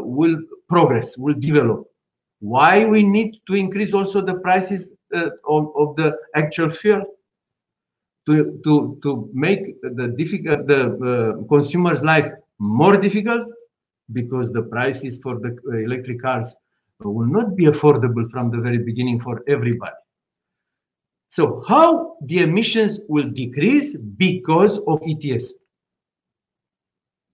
will 0.03 0.37
progress 0.67 1.17
will 1.17 1.35
develop. 1.35 1.87
Why 2.39 2.85
we 2.85 3.03
need 3.03 3.37
to 3.47 3.53
increase 3.53 3.93
also 3.93 4.21
the 4.21 4.39
prices 4.39 4.95
uh, 5.13 5.29
of, 5.47 5.71
of 5.75 5.95
the 5.95 6.17
actual 6.35 6.69
fuel? 6.69 7.03
To 8.27 8.59
to 8.63 8.99
to 9.03 9.29
make 9.33 9.81
the 9.81 10.13
difficult 10.17 10.67
the 10.67 10.81
uh, 10.83 11.47
consumer's 11.47 12.03
life 12.03 12.29
more 12.59 12.97
difficult 12.97 13.47
because 14.13 14.51
the 14.51 14.63
prices 14.63 15.19
for 15.21 15.39
the 15.39 15.57
uh, 15.71 15.77
electric 15.77 16.21
cars 16.21 16.55
will 16.99 17.25
not 17.25 17.55
be 17.55 17.65
affordable 17.65 18.29
from 18.29 18.51
the 18.51 18.59
very 18.59 18.77
beginning 18.77 19.19
for 19.19 19.41
everybody 19.47 20.00
so 21.31 21.63
how 21.67 22.17
the 22.25 22.39
emissions 22.39 22.99
will 23.07 23.29
decrease 23.29 23.97
because 23.97 24.77
of 24.87 25.01
ets 25.11 25.55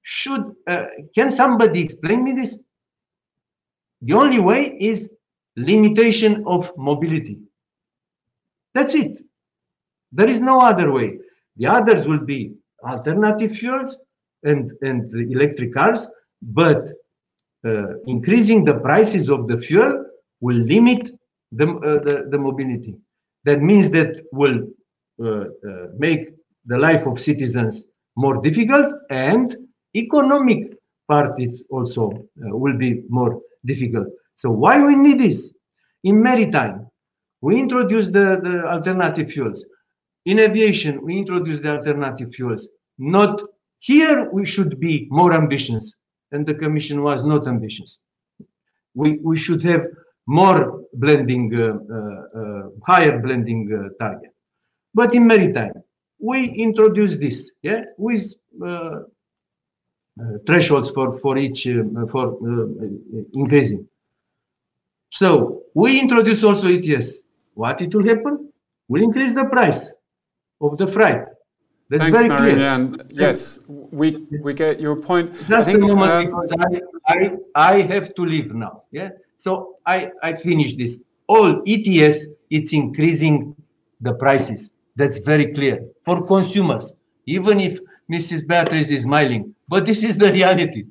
should 0.02 0.56
uh, 0.68 0.86
can 1.14 1.30
somebody 1.32 1.82
explain 1.82 2.24
me 2.24 2.32
this 2.32 2.62
the 4.02 4.14
only 4.14 4.40
way 4.40 4.78
is 4.80 5.18
limitation 5.58 6.44
of 6.46 6.72
mobility. 6.78 7.40
That's 8.74 8.96
it. 8.96 9.22
There 10.12 10.30
is 10.30 10.40
no 10.40 10.62
other 10.62 10.92
way. 10.92 11.20
The 11.58 11.68
others 11.68 12.08
will 12.08 12.20
be 12.20 12.54
alternative 12.84 13.52
fuels 13.52 14.00
and, 14.44 14.72
and 14.82 15.08
electric 15.14 15.74
cars, 15.74 16.10
but 16.42 16.92
uh, 17.66 17.98
increasing 18.06 18.64
the 18.64 18.80
prices 18.80 19.30
of 19.30 19.48
the 19.48 19.58
fuel 19.58 20.06
will 20.40 20.58
limit 20.58 21.10
the, 21.52 21.68
uh, 21.68 22.04
the, 22.04 22.28
the, 22.30 22.38
mobility. 22.38 22.96
That 23.48 23.60
means 23.70 23.88
that 23.98 24.12
will 24.40 24.58
uh, 25.28 25.46
uh 25.70 25.88
make 26.06 26.22
the 26.72 26.78
life 26.88 27.04
of 27.08 27.16
citizens 27.30 27.74
more 28.24 28.42
difficult 28.48 28.88
and 29.10 29.48
economic 29.96 30.62
parties 31.08 31.54
also 31.70 32.04
uh, 32.12 32.58
will 32.62 32.78
be 32.78 32.92
more 33.10 33.40
difficult. 33.66 34.08
So 34.36 34.52
why 34.52 34.86
we 34.86 34.96
need 34.96 35.20
this? 35.20 35.54
In 36.04 36.22
maritime, 36.22 36.88
we 37.42 37.60
introduce 37.60 38.08
the, 38.08 38.40
the 38.44 38.56
alternative 38.68 39.32
fuels. 39.32 39.66
In 40.26 40.40
aviation, 40.40 41.02
we 41.02 41.18
introduce 41.18 41.60
the 41.62 41.72
alternative 41.78 42.34
fuels. 42.36 42.70
Not 42.98 43.42
here, 43.80 44.30
we 44.32 44.46
should 44.46 44.80
be 44.80 45.08
more 45.10 45.34
ambitious, 45.34 45.96
and 46.32 46.46
the 46.46 46.54
Commission 46.54 47.02
was 47.02 47.24
not 47.24 47.48
ambitious. 47.48 48.00
We, 48.94 49.20
we 49.24 49.38
should 49.38 49.64
have 49.64 49.84
more 50.28 50.84
blending, 50.94 51.56
uh, 51.56 51.80
uh, 51.90 52.40
uh, 52.40 52.70
higher 52.86 53.20
blending 53.20 53.72
uh, 53.74 54.04
target. 54.04 54.32
But 54.94 55.16
in 55.16 55.26
maritime, 55.26 55.74
we 56.20 56.50
introduce 56.50 57.18
this, 57.18 57.56
yeah, 57.62 57.84
with 57.98 58.36
uh, 58.62 59.00
uh, 60.20 60.38
thresholds 60.46 60.90
for 60.90 61.18
for 61.20 61.38
each 61.38 61.68
uh, 61.68 61.84
for 62.08 62.34
uh, 62.34 62.88
increasing. 63.34 63.88
So 65.10 65.64
we 65.74 66.00
introduce 66.00 66.44
also 66.44 66.68
ETS. 66.68 67.22
What 67.54 67.82
it 67.82 67.94
will 67.94 68.06
happen? 68.06 68.52
Will 68.90 69.04
increase 69.04 69.34
the 69.34 69.48
price 69.50 69.94
of 70.60 70.78
the 70.78 70.88
freight. 70.88 71.22
That's 71.90 72.04
Thanks, 72.04 72.20
very 72.20 72.30
Marianne. 72.30 72.98
clear. 72.98 73.28
Yes, 73.30 73.60
we 73.68 74.26
we 74.44 74.54
get 74.54 74.80
your 74.80 74.96
point. 74.96 75.32
Just 75.48 75.70
a 75.70 75.78
moment, 75.78 76.12
um, 76.12 76.26
because 76.26 76.54
I, 76.60 76.82
I 77.08 77.32
I 77.56 77.82
have 77.82 78.14
to 78.16 78.26
leave 78.26 78.54
now. 78.54 78.84
Yeah. 78.92 79.10
So 79.38 79.76
I 79.86 80.12
I 80.22 80.34
finish 80.34 80.76
this. 80.76 81.04
All 81.28 81.62
ETS, 81.68 82.28
it's 82.50 82.74
increasing 82.74 83.56
the 84.02 84.14
prices. 84.14 84.74
That's 84.96 85.20
very 85.20 85.54
clear 85.54 85.86
for 86.02 86.26
consumers. 86.26 86.96
Even 87.26 87.60
if 87.60 87.80
Mrs. 88.12 88.48
Beatrice 88.48 88.90
is 88.90 89.04
smiling, 89.04 89.54
but 89.68 89.86
this 89.86 90.04
is 90.04 90.18
the 90.18 90.32
reality. 90.32 90.86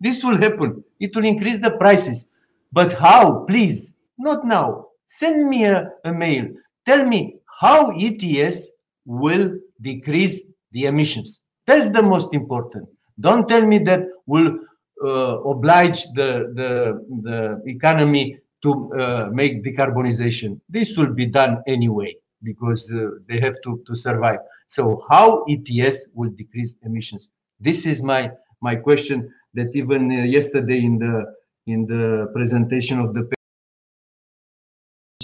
This 0.00 0.24
will 0.24 0.36
happen. 0.36 0.82
It 1.00 1.14
will 1.14 1.24
increase 1.24 1.60
the 1.60 1.72
prices. 1.72 2.30
But 2.72 2.92
how? 2.92 3.44
Please, 3.44 3.96
not 4.18 4.46
now. 4.46 4.86
Send 5.06 5.48
me 5.48 5.64
a, 5.64 5.90
a 6.04 6.12
mail. 6.12 6.48
Tell 6.86 7.06
me 7.06 7.36
how 7.60 7.90
ETS 7.90 8.68
will 9.04 9.58
decrease 9.82 10.42
the 10.72 10.86
emissions. 10.86 11.42
That's 11.66 11.90
the 11.90 12.02
most 12.02 12.32
important. 12.34 12.88
Don't 13.20 13.46
tell 13.48 13.66
me 13.66 13.78
that 13.80 14.06
will 14.26 14.58
oblige 15.02 16.04
the, 16.14 16.52
the, 16.54 17.04
the 17.22 17.62
economy 17.66 18.38
to 18.62 18.92
uh, 18.92 19.28
make 19.32 19.62
decarbonization. 19.64 20.60
This 20.68 20.96
will 20.96 21.12
be 21.12 21.26
done 21.26 21.62
anyway 21.66 22.14
because 22.42 22.92
uh, 22.92 23.10
they 23.28 23.40
have 23.40 23.54
to, 23.64 23.82
to 23.86 23.94
survive. 23.94 24.38
So 24.68 25.04
how 25.10 25.44
ETS 25.48 26.08
will 26.14 26.30
decrease 26.30 26.76
emissions? 26.84 27.28
This 27.60 27.86
is 27.86 28.02
my 28.02 28.30
my 28.60 28.76
question 28.76 29.32
that 29.54 29.74
even 29.74 30.10
uh, 30.10 30.24
yesterday 30.24 30.84
in 30.84 30.98
the 30.98 31.34
in 31.66 31.86
the 31.86 32.30
presentation 32.32 32.98
of 32.98 33.12
the 33.12 33.28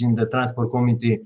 in 0.00 0.14
the 0.14 0.26
transport 0.26 0.70
committee 0.70 1.18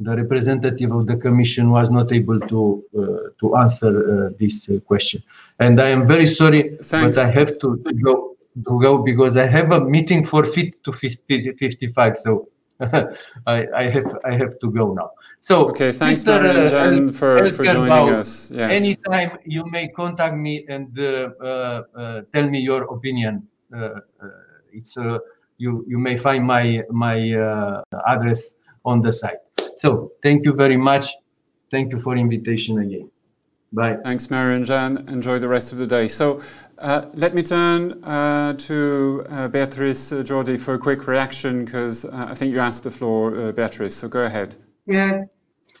the 0.00 0.16
representative 0.16 0.92
of 0.92 1.06
the 1.06 1.16
commission 1.16 1.70
was 1.70 1.90
not 1.90 2.12
able 2.12 2.38
to 2.40 2.84
uh, 2.96 3.30
to 3.40 3.56
answer 3.56 3.92
uh, 3.98 4.30
this 4.38 4.70
uh, 4.70 4.78
question. 4.80 5.22
And 5.58 5.80
I 5.80 5.88
am 5.88 6.06
very 6.06 6.26
sorry, 6.26 6.76
Thanks. 6.82 7.16
but 7.16 7.26
I 7.26 7.30
have 7.32 7.58
to, 7.58 7.76
to 7.78 7.92
go 7.94 8.36
to 8.66 8.80
go 8.82 8.98
because 8.98 9.36
I 9.36 9.46
have 9.46 9.70
a 9.72 9.80
meeting 9.80 10.24
for 10.24 10.44
fit 10.44 10.82
to 10.84 10.92
50, 10.92 11.52
55. 11.52 12.16
So 12.18 12.48
I, 12.80 13.66
I 13.74 13.90
have 13.90 14.18
I 14.24 14.32
have 14.32 14.58
to 14.60 14.70
go 14.70 14.94
now. 14.94 15.10
So 15.40 15.70
Okay, 15.70 15.92
thanks, 15.92 16.22
Mr. 16.22 16.42
Marian-Jean, 16.42 17.08
uh, 17.08 17.12
for, 17.12 17.50
for 17.50 17.64
joining 17.64 17.82
Elkenbauer, 17.90 18.18
us. 18.18 18.50
Yes. 18.50 18.70
anytime 18.70 19.38
you 19.44 19.64
may 19.66 19.88
contact 19.88 20.36
me 20.36 20.64
and 20.68 20.96
uh, 20.98 21.30
uh, 21.40 21.82
uh, 21.94 22.22
tell 22.32 22.48
me 22.48 22.58
your 22.60 22.84
opinion. 22.94 23.46
Uh, 23.74 23.78
uh, 23.78 24.28
it's 24.72 24.96
uh, 24.96 25.18
you 25.58 25.84
you 25.88 25.98
may 25.98 26.16
find 26.16 26.44
my 26.44 26.82
my 26.90 27.32
uh, 27.34 27.82
address 28.06 28.56
on 28.84 29.02
the 29.02 29.12
site. 29.12 29.42
So 29.78 30.12
thank 30.24 30.44
you 30.44 30.52
very 30.52 30.76
much. 30.76 31.06
Thank 31.70 31.92
you 31.92 32.00
for 32.00 32.16
invitation 32.16 32.78
again. 32.78 33.10
Bye. 33.72 33.96
Thanks, 34.02 34.28
Marian-Jean. 34.28 35.08
Enjoy 35.08 35.38
the 35.38 35.48
rest 35.48 35.72
of 35.72 35.78
the 35.78 35.86
day. 35.86 36.08
So 36.08 36.40
uh, 36.78 37.06
let 37.14 37.32
me 37.32 37.42
turn 37.42 38.02
uh, 38.02 38.54
to 38.54 39.24
uh, 39.28 39.48
Beatrice 39.48 40.10
uh, 40.10 40.16
Yordi 40.28 40.58
for 40.58 40.74
a 40.74 40.78
quick 40.78 41.06
reaction 41.06 41.64
because 41.64 42.04
uh, 42.04 42.26
I 42.30 42.34
think 42.34 42.52
you 42.52 42.60
asked 42.60 42.82
the 42.82 42.90
floor, 42.90 43.36
uh, 43.36 43.52
Beatrice. 43.52 43.94
So 43.94 44.08
go 44.08 44.24
ahead. 44.24 44.56
Yeah. 44.86 45.24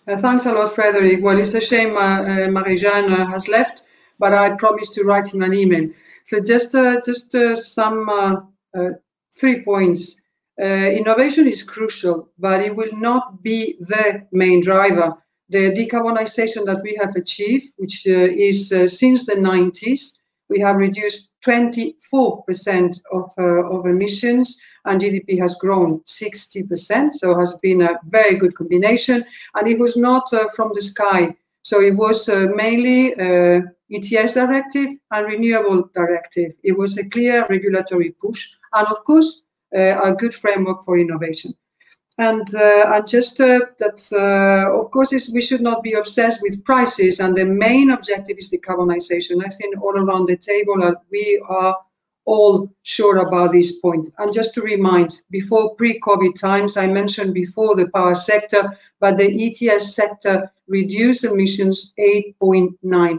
Uh, 0.06 0.16
thanks 0.16 0.46
a 0.46 0.52
lot, 0.52 0.74
Frederick. 0.74 1.18
Well, 1.22 1.38
it's 1.38 1.54
a 1.54 1.60
shame 1.60 1.96
uh, 1.96 2.00
uh, 2.00 2.48
Marie-Jeanne 2.50 3.12
uh, 3.12 3.26
has 3.26 3.48
left, 3.48 3.82
but 4.18 4.32
I 4.32 4.54
promised 4.56 4.94
to 4.94 5.02
write 5.04 5.26
him 5.26 5.42
an 5.42 5.54
email. 5.54 5.90
So 6.22 6.40
just, 6.40 6.74
uh, 6.74 7.00
just 7.04 7.34
uh, 7.34 7.56
some 7.56 8.08
uh, 8.08 8.34
uh, 8.78 8.90
three 9.32 9.62
points. 9.62 10.20
Uh, 10.60 10.64
innovation 10.64 11.46
is 11.46 11.62
crucial, 11.62 12.28
but 12.38 12.60
it 12.60 12.74
will 12.74 12.92
not 12.92 13.42
be 13.42 13.76
the 13.80 14.26
main 14.32 14.60
driver. 14.60 15.14
The 15.50 15.70
decarbonization 15.72 16.66
that 16.66 16.82
we 16.82 16.96
have 16.96 17.14
achieved, 17.14 17.72
which 17.76 18.06
uh, 18.06 18.10
is 18.10 18.72
uh, 18.72 18.88
since 18.88 19.24
the 19.24 19.36
90s, 19.36 20.18
we 20.48 20.60
have 20.60 20.76
reduced 20.76 21.32
24% 21.46 23.00
of, 23.12 23.30
of 23.38 23.86
emissions 23.86 24.60
and 24.86 25.00
GDP 25.00 25.38
has 25.38 25.54
grown 25.56 26.00
60%. 26.00 27.12
So 27.12 27.38
has 27.38 27.58
been 27.58 27.82
a 27.82 27.98
very 28.08 28.34
good 28.34 28.54
combination. 28.54 29.24
And 29.54 29.68
it 29.68 29.78
was 29.78 29.96
not 29.96 30.30
from 30.54 30.72
the 30.74 30.80
sky. 30.80 31.36
So 31.62 31.80
it 31.82 31.96
was 31.96 32.28
uh, 32.28 32.46
mainly 32.54 33.14
uh, 33.14 33.60
ETS 33.92 34.34
directive 34.34 34.88
and 35.10 35.26
renewable 35.26 35.90
directive. 35.94 36.52
It 36.62 36.76
was 36.78 36.96
a 36.96 37.08
clear 37.10 37.46
regulatory 37.50 38.10
push. 38.10 38.48
And 38.72 38.86
of 38.86 39.04
course, 39.04 39.42
uh, 39.76 40.00
a 40.02 40.14
good 40.14 40.34
framework 40.34 40.82
for 40.82 40.98
innovation. 40.98 41.52
And, 42.16 42.52
uh, 42.54 42.94
and 42.94 43.06
just 43.06 43.40
uh, 43.40 43.60
that, 43.78 44.02
of 44.72 44.90
course, 44.90 45.12
we 45.32 45.40
should 45.40 45.60
not 45.60 45.82
be 45.84 45.92
obsessed 45.92 46.40
with 46.42 46.64
prices. 46.64 47.20
And 47.20 47.36
the 47.36 47.44
main 47.44 47.90
objective 47.90 48.38
is 48.38 48.52
decarbonization. 48.52 49.44
I 49.44 49.50
think 49.50 49.80
all 49.80 49.96
around 49.96 50.26
the 50.26 50.36
table, 50.36 50.94
we 51.12 51.40
are 51.48 51.76
all 52.28 52.70
sure 52.82 53.18
about 53.18 53.52
this 53.52 53.78
point. 53.80 54.08
And 54.18 54.34
just 54.34 54.52
to 54.54 54.62
remind, 54.62 55.20
before 55.30 55.74
pre-COVID 55.76 56.38
times, 56.38 56.76
I 56.76 56.86
mentioned 56.86 57.32
before 57.32 57.74
the 57.74 57.88
power 57.88 58.14
sector, 58.14 58.76
but 59.00 59.16
the 59.16 59.28
ETS 59.46 59.94
sector 59.94 60.52
reduced 60.66 61.24
emissions 61.24 61.94
8.9%. 61.98 63.18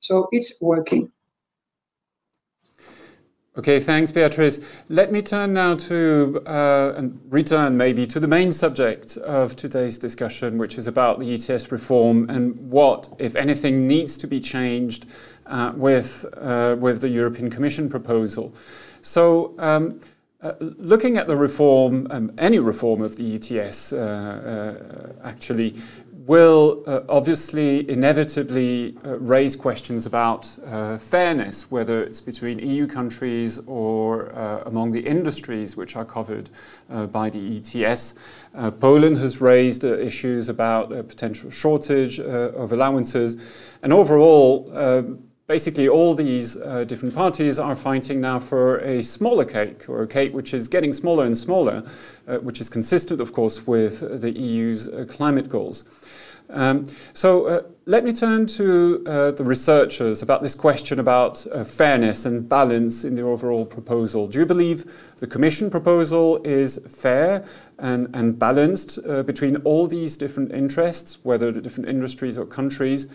So 0.00 0.28
it's 0.32 0.60
working. 0.60 1.12
Okay, 3.56 3.78
thanks, 3.78 4.10
Beatrice. 4.10 4.58
Let 4.88 5.12
me 5.12 5.22
turn 5.22 5.52
now 5.52 5.76
to 5.76 6.42
uh, 6.44 6.94
and 6.96 7.20
return 7.28 7.76
maybe 7.76 8.04
to 8.04 8.18
the 8.18 8.26
main 8.26 8.50
subject 8.50 9.16
of 9.18 9.54
today's 9.54 9.96
discussion, 9.96 10.58
which 10.58 10.76
is 10.76 10.88
about 10.88 11.20
the 11.20 11.32
ETS 11.32 11.70
reform 11.70 12.28
and 12.28 12.56
what, 12.68 13.08
if 13.20 13.36
anything, 13.36 13.86
needs 13.86 14.16
to 14.16 14.26
be 14.26 14.40
changed 14.40 15.06
uh, 15.46 15.72
with 15.76 16.26
uh, 16.36 16.74
with 16.80 17.00
the 17.00 17.08
European 17.08 17.48
Commission 17.48 17.88
proposal. 17.88 18.52
So. 19.02 19.54
Um, 19.58 20.00
uh, 20.42 20.52
looking 20.60 21.16
at 21.16 21.26
the 21.26 21.34
reform, 21.34 22.06
um, 22.10 22.30
any 22.36 22.58
reform 22.58 23.00
of 23.00 23.16
the 23.16 23.34
ETS, 23.34 23.94
uh, 23.94 23.96
uh, 23.96 25.26
actually, 25.26 25.74
will 26.26 26.82
uh, 26.86 27.00
obviously 27.08 27.88
inevitably 27.90 28.96
uh, 29.04 29.18
raise 29.18 29.54
questions 29.54 30.06
about 30.06 30.56
uh, 30.64 30.96
fairness, 30.96 31.70
whether 31.70 32.02
it's 32.02 32.20
between 32.20 32.58
EU 32.58 32.86
countries 32.86 33.60
or 33.66 34.34
uh, 34.34 34.62
among 34.64 34.92
the 34.92 35.00
industries 35.00 35.76
which 35.76 35.96
are 35.96 36.04
covered 36.04 36.48
uh, 36.90 37.06
by 37.06 37.28
the 37.28 37.56
ETS. 37.56 38.14
Uh, 38.54 38.70
Poland 38.70 39.18
has 39.18 39.40
raised 39.40 39.84
issues 39.84 40.48
about 40.48 40.92
a 40.92 41.02
potential 41.02 41.50
shortage 41.50 42.18
of 42.20 42.72
allowances, 42.72 43.36
and 43.82 43.92
overall, 43.92 44.70
um, 44.74 45.22
basically 45.46 45.88
all 45.88 46.14
these 46.14 46.56
uh, 46.56 46.84
different 46.84 47.14
parties 47.14 47.58
are 47.58 47.74
fighting 47.74 48.20
now 48.20 48.38
for 48.38 48.78
a 48.78 49.02
smaller 49.02 49.44
cake 49.44 49.88
or 49.88 50.02
a 50.02 50.06
cake 50.06 50.32
which 50.32 50.54
is 50.54 50.68
getting 50.68 50.92
smaller 50.92 51.24
and 51.24 51.36
smaller, 51.36 51.82
uh, 52.26 52.38
which 52.38 52.60
is 52.60 52.68
consistent, 52.68 53.20
of 53.20 53.32
course, 53.32 53.66
with 53.66 54.20
the 54.20 54.30
EU's 54.30 54.88
uh, 54.88 55.04
climate 55.08 55.48
goals. 55.50 55.84
Um, 56.50 56.86
so 57.12 57.46
uh, 57.46 57.62
let 57.86 58.04
me 58.04 58.12
turn 58.12 58.46
to 58.46 59.02
uh, 59.06 59.30
the 59.32 59.44
researchers 59.44 60.22
about 60.22 60.42
this 60.42 60.54
question 60.54 60.98
about 60.98 61.46
uh, 61.46 61.64
fairness 61.64 62.24
and 62.24 62.48
balance 62.48 63.04
in 63.04 63.14
the 63.14 63.22
overall 63.22 63.66
proposal. 63.66 64.26
Do 64.26 64.38
you 64.38 64.46
believe 64.46 64.90
the 65.18 65.26
Commission 65.26 65.70
proposal 65.70 66.40
is 66.44 66.78
fair 66.88 67.44
and, 67.78 68.08
and 68.14 68.38
balanced 68.38 68.98
uh, 69.06 69.22
between 69.22 69.56
all 69.58 69.86
these 69.86 70.16
different 70.16 70.52
interests, 70.52 71.18
whether 71.22 71.50
the 71.50 71.60
different 71.60 71.88
industries 71.88 72.38
or 72.38 72.46
countries? 72.46 73.06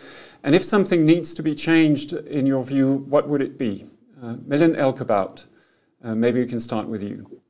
And 0.43 0.53
if 0.53 0.63
something 0.63 1.05
needs 1.05 1.33
to 1.35 1.43
be 1.43 1.55
changed, 1.55 2.13
in 2.13 2.45
your 2.45 2.63
view, 2.63 3.05
what 3.09 3.27
would 3.27 3.41
it 3.41 3.57
be? 3.57 3.87
Uh, 4.21 4.35
Milan 4.45 4.75
Elkerbout, 4.75 5.45
uh, 6.03 6.13
maybe 6.13 6.41
we 6.41 6.45
can 6.47 6.59
start 6.59 6.87
with 6.87 7.03
you. 7.03 7.41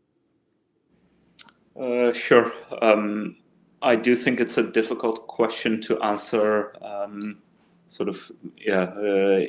sure. 2.14 2.52
Um, 2.82 3.38
I 3.82 3.96
do 3.96 4.16
think 4.16 4.40
it's 4.40 4.58
a 4.58 4.64
difficult 4.64 5.28
question 5.28 5.82
to 5.82 6.02
answer, 6.02 6.74
um, 6.84 7.38
sort 7.88 8.10
of, 8.10 8.32
yeah, 8.58 8.84
uh, 8.84 9.46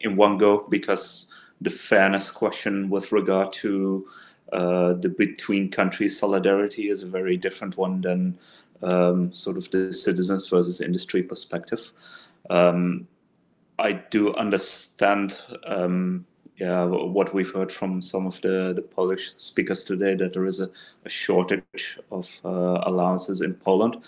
in 0.00 0.16
one 0.16 0.38
go 0.38 0.66
because 0.68 1.28
the 1.60 1.70
fairness 1.70 2.30
question 2.30 2.90
with 2.90 3.12
regard 3.12 3.52
to 3.52 4.06
uh, 4.52 4.94
the 4.94 5.08
between 5.08 5.70
countries 5.70 6.18
solidarity 6.18 6.88
is 6.88 7.02
a 7.02 7.06
very 7.06 7.36
different 7.36 7.76
one 7.76 8.00
than 8.00 8.38
um, 8.82 9.32
sort 9.32 9.56
of 9.56 9.70
the 9.70 9.92
citizens 9.92 10.48
versus 10.48 10.80
industry 10.80 11.22
perspective. 11.22 11.92
Um, 12.48 13.06
I 13.78 13.92
do 13.92 14.34
understand 14.34 15.38
um, 15.66 16.26
yeah, 16.58 16.84
what 16.84 17.32
we've 17.32 17.52
heard 17.52 17.70
from 17.70 18.02
some 18.02 18.26
of 18.26 18.40
the, 18.40 18.72
the 18.74 18.82
Polish 18.82 19.32
speakers 19.36 19.84
today 19.84 20.14
that 20.16 20.32
there 20.32 20.44
is 20.44 20.60
a, 20.60 20.68
a 21.04 21.08
shortage 21.08 21.98
of 22.10 22.40
uh, 22.44 22.82
allowances 22.84 23.40
in 23.42 23.54
Poland, 23.54 23.98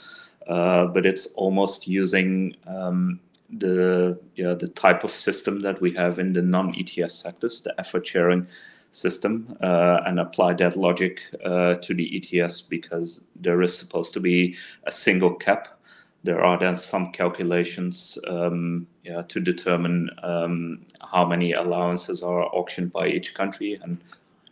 uh, 0.49 0.87
but 0.87 1.07
it's 1.07 1.27
almost 1.35 1.87
using 1.87 2.57
um, 2.67 3.21
the 3.53 4.19
yeah 4.37 4.55
the 4.55 4.69
type 4.69 5.03
of 5.03 5.11
system 5.11 5.63
that 5.63 5.81
we 5.81 5.93
have 5.95 6.19
in 6.19 6.33
the 6.33 6.43
non 6.43 6.75
ETS 6.77 7.15
sectors, 7.15 7.63
the 7.63 7.75
effort 7.79 8.07
sharing 8.07 8.47
system, 8.91 9.57
uh, 9.61 10.01
and 10.07 10.19
apply 10.19 10.55
that 10.55 10.77
logic 10.77 11.21
uh, 11.45 11.75
to 11.75 11.95
the 11.95 12.17
ETS 12.17 12.61
because 12.63 13.23
there 13.37 13.63
is 13.63 13.77
supposed 13.79 14.13
to 14.15 14.21
be 14.21 14.57
a 14.85 14.91
single 14.91 15.35
cap 15.35 15.80
there 16.23 16.45
are 16.45 16.59
then 16.59 16.77
some 16.77 17.13
calculations 17.13 18.19
um, 18.29 18.87
yeah, 19.03 19.23
to 19.23 19.41
determine 19.41 20.11
um, 20.23 20.85
how 21.13 21.25
many 21.25 21.53
allowances 21.53 22.23
are 22.23 22.45
auctioned 22.45 22.93
by 22.93 23.09
each 23.09 23.35
country 23.35 23.79
and 23.83 23.99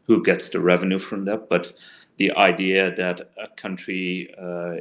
who 0.06 0.22
gets 0.22 0.48
the 0.48 0.60
revenue 0.60 0.98
from 0.98 1.26
that. 1.26 1.48
But 1.48 1.72
the 2.16 2.32
idea 2.32 2.94
that 2.96 3.30
a 3.36 3.48
country, 3.48 4.34
uh, 4.40 4.76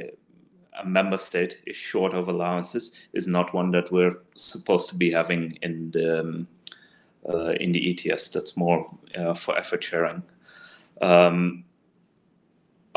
a 0.80 0.86
member 0.86 1.18
state, 1.18 1.60
is 1.66 1.76
short 1.76 2.14
of 2.14 2.28
allowances 2.28 2.92
is 3.12 3.26
not 3.26 3.52
one 3.52 3.70
that 3.72 3.92
we're 3.92 4.16
supposed 4.34 4.88
to 4.88 4.94
be 4.94 5.10
having 5.10 5.58
in 5.62 5.90
the 5.90 6.20
um, 6.20 6.48
uh, 7.28 7.52
in 7.60 7.72
the 7.72 7.90
ETS. 7.90 8.30
That's 8.30 8.56
more 8.56 8.86
uh, 9.14 9.34
for 9.34 9.58
effort 9.58 9.84
sharing. 9.84 10.22
Um, 11.02 11.64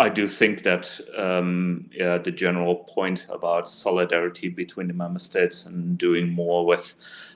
I 0.01 0.09
do 0.09 0.27
think 0.27 0.63
that 0.63 0.99
um, 1.15 1.87
yeah, 1.93 2.17
the 2.17 2.31
general 2.31 2.75
point 2.75 3.27
about 3.29 3.69
solidarity 3.69 4.49
between 4.49 4.87
the 4.87 4.95
member 4.95 5.19
states 5.19 5.67
and 5.67 5.95
doing 5.95 6.27
more 6.27 6.65
with 6.65 6.95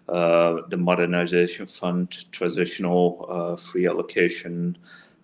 uh, 0.09 0.61
the 0.69 0.77
modernization 0.77 1.67
fund, 1.67 2.31
transitional 2.31 3.27
uh, 3.29 3.55
free 3.55 3.85
allocation 3.87 4.79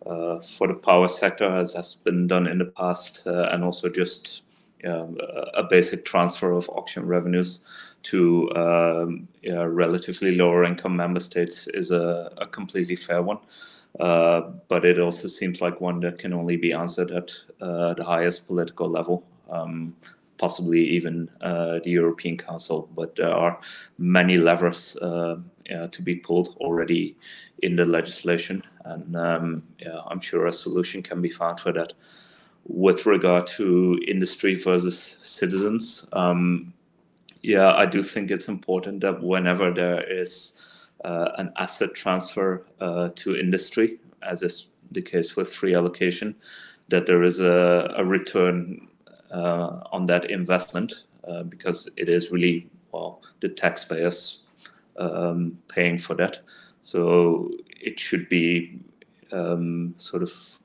uh, 0.06 0.39
for 0.42 0.68
the 0.68 0.76
power 0.76 1.08
sector, 1.08 1.56
as 1.58 1.74
has 1.74 1.96
been 1.96 2.28
done 2.28 2.46
in 2.46 2.60
the 2.60 2.66
past, 2.66 3.26
uh, 3.26 3.50
and 3.52 3.64
also 3.64 3.89
just 3.89 4.44
yeah, 4.84 5.08
a 5.56 5.64
basic 5.64 6.06
transfer 6.06 6.52
of 6.52 6.70
auction 6.70 7.08
revenues 7.08 7.66
to 8.04 8.52
um, 8.56 9.28
yeah, 9.42 9.64
relatively 9.68 10.36
lower 10.36 10.64
income 10.64 10.96
member 10.96 11.20
states 11.20 11.68
is 11.68 11.89
a, 11.89 12.32
a 12.38 12.46
completely 12.46 12.96
fair 12.96 13.24
one. 13.24 13.39
Uh, 14.02 14.41
but 14.68 14.84
it 14.84 14.99
also 14.99 15.28
seems 15.28 15.62
like 15.62 15.80
one 15.80 15.99
that 15.99 16.18
can 16.18 16.34
only 16.34 16.58
be 16.58 16.74
answered 16.74 17.12
at 17.12 17.32
uh, 17.62 17.93
the 17.93 18.04
highest 18.04 18.47
political 18.47 18.89
level. 18.89 19.24
um, 19.52 19.95
possibly 20.41 20.84
even 20.84 21.30
uh, 21.41 21.80
the 21.84 21.91
European 21.91 22.36
Council. 22.36 22.89
But 22.95 23.16
there 23.16 23.32
are 23.32 23.60
many 23.99 24.38
levers 24.38 24.97
uh, 24.97 25.38
to 25.91 26.02
be 26.02 26.16
pulled 26.16 26.58
already 26.58 27.16
in 27.62 27.76
the 27.76 27.86
legislation, 27.86 28.64
and 28.84 29.16
um, 29.16 29.64
yeah, 29.80 29.99
I'm 30.10 30.20
sure 30.20 30.47
a 30.47 30.52
solution 30.52 31.04
can 31.04 31.22
be 31.22 31.30
found 31.30 31.60
for 31.60 31.72
that. 31.74 31.93
With 32.66 33.06
regard 33.06 33.47
to 33.58 33.99
industry 34.08 34.56
versus 34.56 34.97
citizens, 34.99 36.08
um, 36.14 36.74
yeah, 37.43 37.74
I 37.74 37.86
do 37.86 38.04
think 38.04 38.32
it's 38.32 38.47
important 38.47 39.02
that 39.02 39.22
whenever 39.22 39.72
there 39.72 40.02
is 40.02 40.61
an 41.04 41.52
asset 41.58 41.93
transfer 41.93 42.66
uh, 42.80 43.10
to 43.16 43.36
industry, 43.36 43.99
as 44.22 44.43
is 44.43 44.70
the 44.91 45.02
case 45.02 45.36
with 45.36 45.52
free 45.52 45.74
allocation, 45.74 46.36
that 46.89 47.06
there 47.06 47.24
is 47.24 47.39
a, 47.39 47.93
a 47.97 48.04
return 48.04 48.88
uh, 49.32 49.82
on 49.91 50.06
that 50.08 50.30
investment 50.30 51.04
uh, 51.28 51.43
because 51.43 51.89
it 51.97 52.10
is 52.10 52.32
really 52.32 52.70
well 52.91 53.22
the 53.41 53.49
taxpayers 53.49 54.43
um, 54.97 55.58
paying 55.68 55.97
for 55.97 56.16
that. 56.16 56.39
So 56.82 57.52
it 57.70 57.99
should 57.99 58.28
be 58.30 58.80
um, 59.32 59.93
sort 59.97 60.24
of 60.24 60.60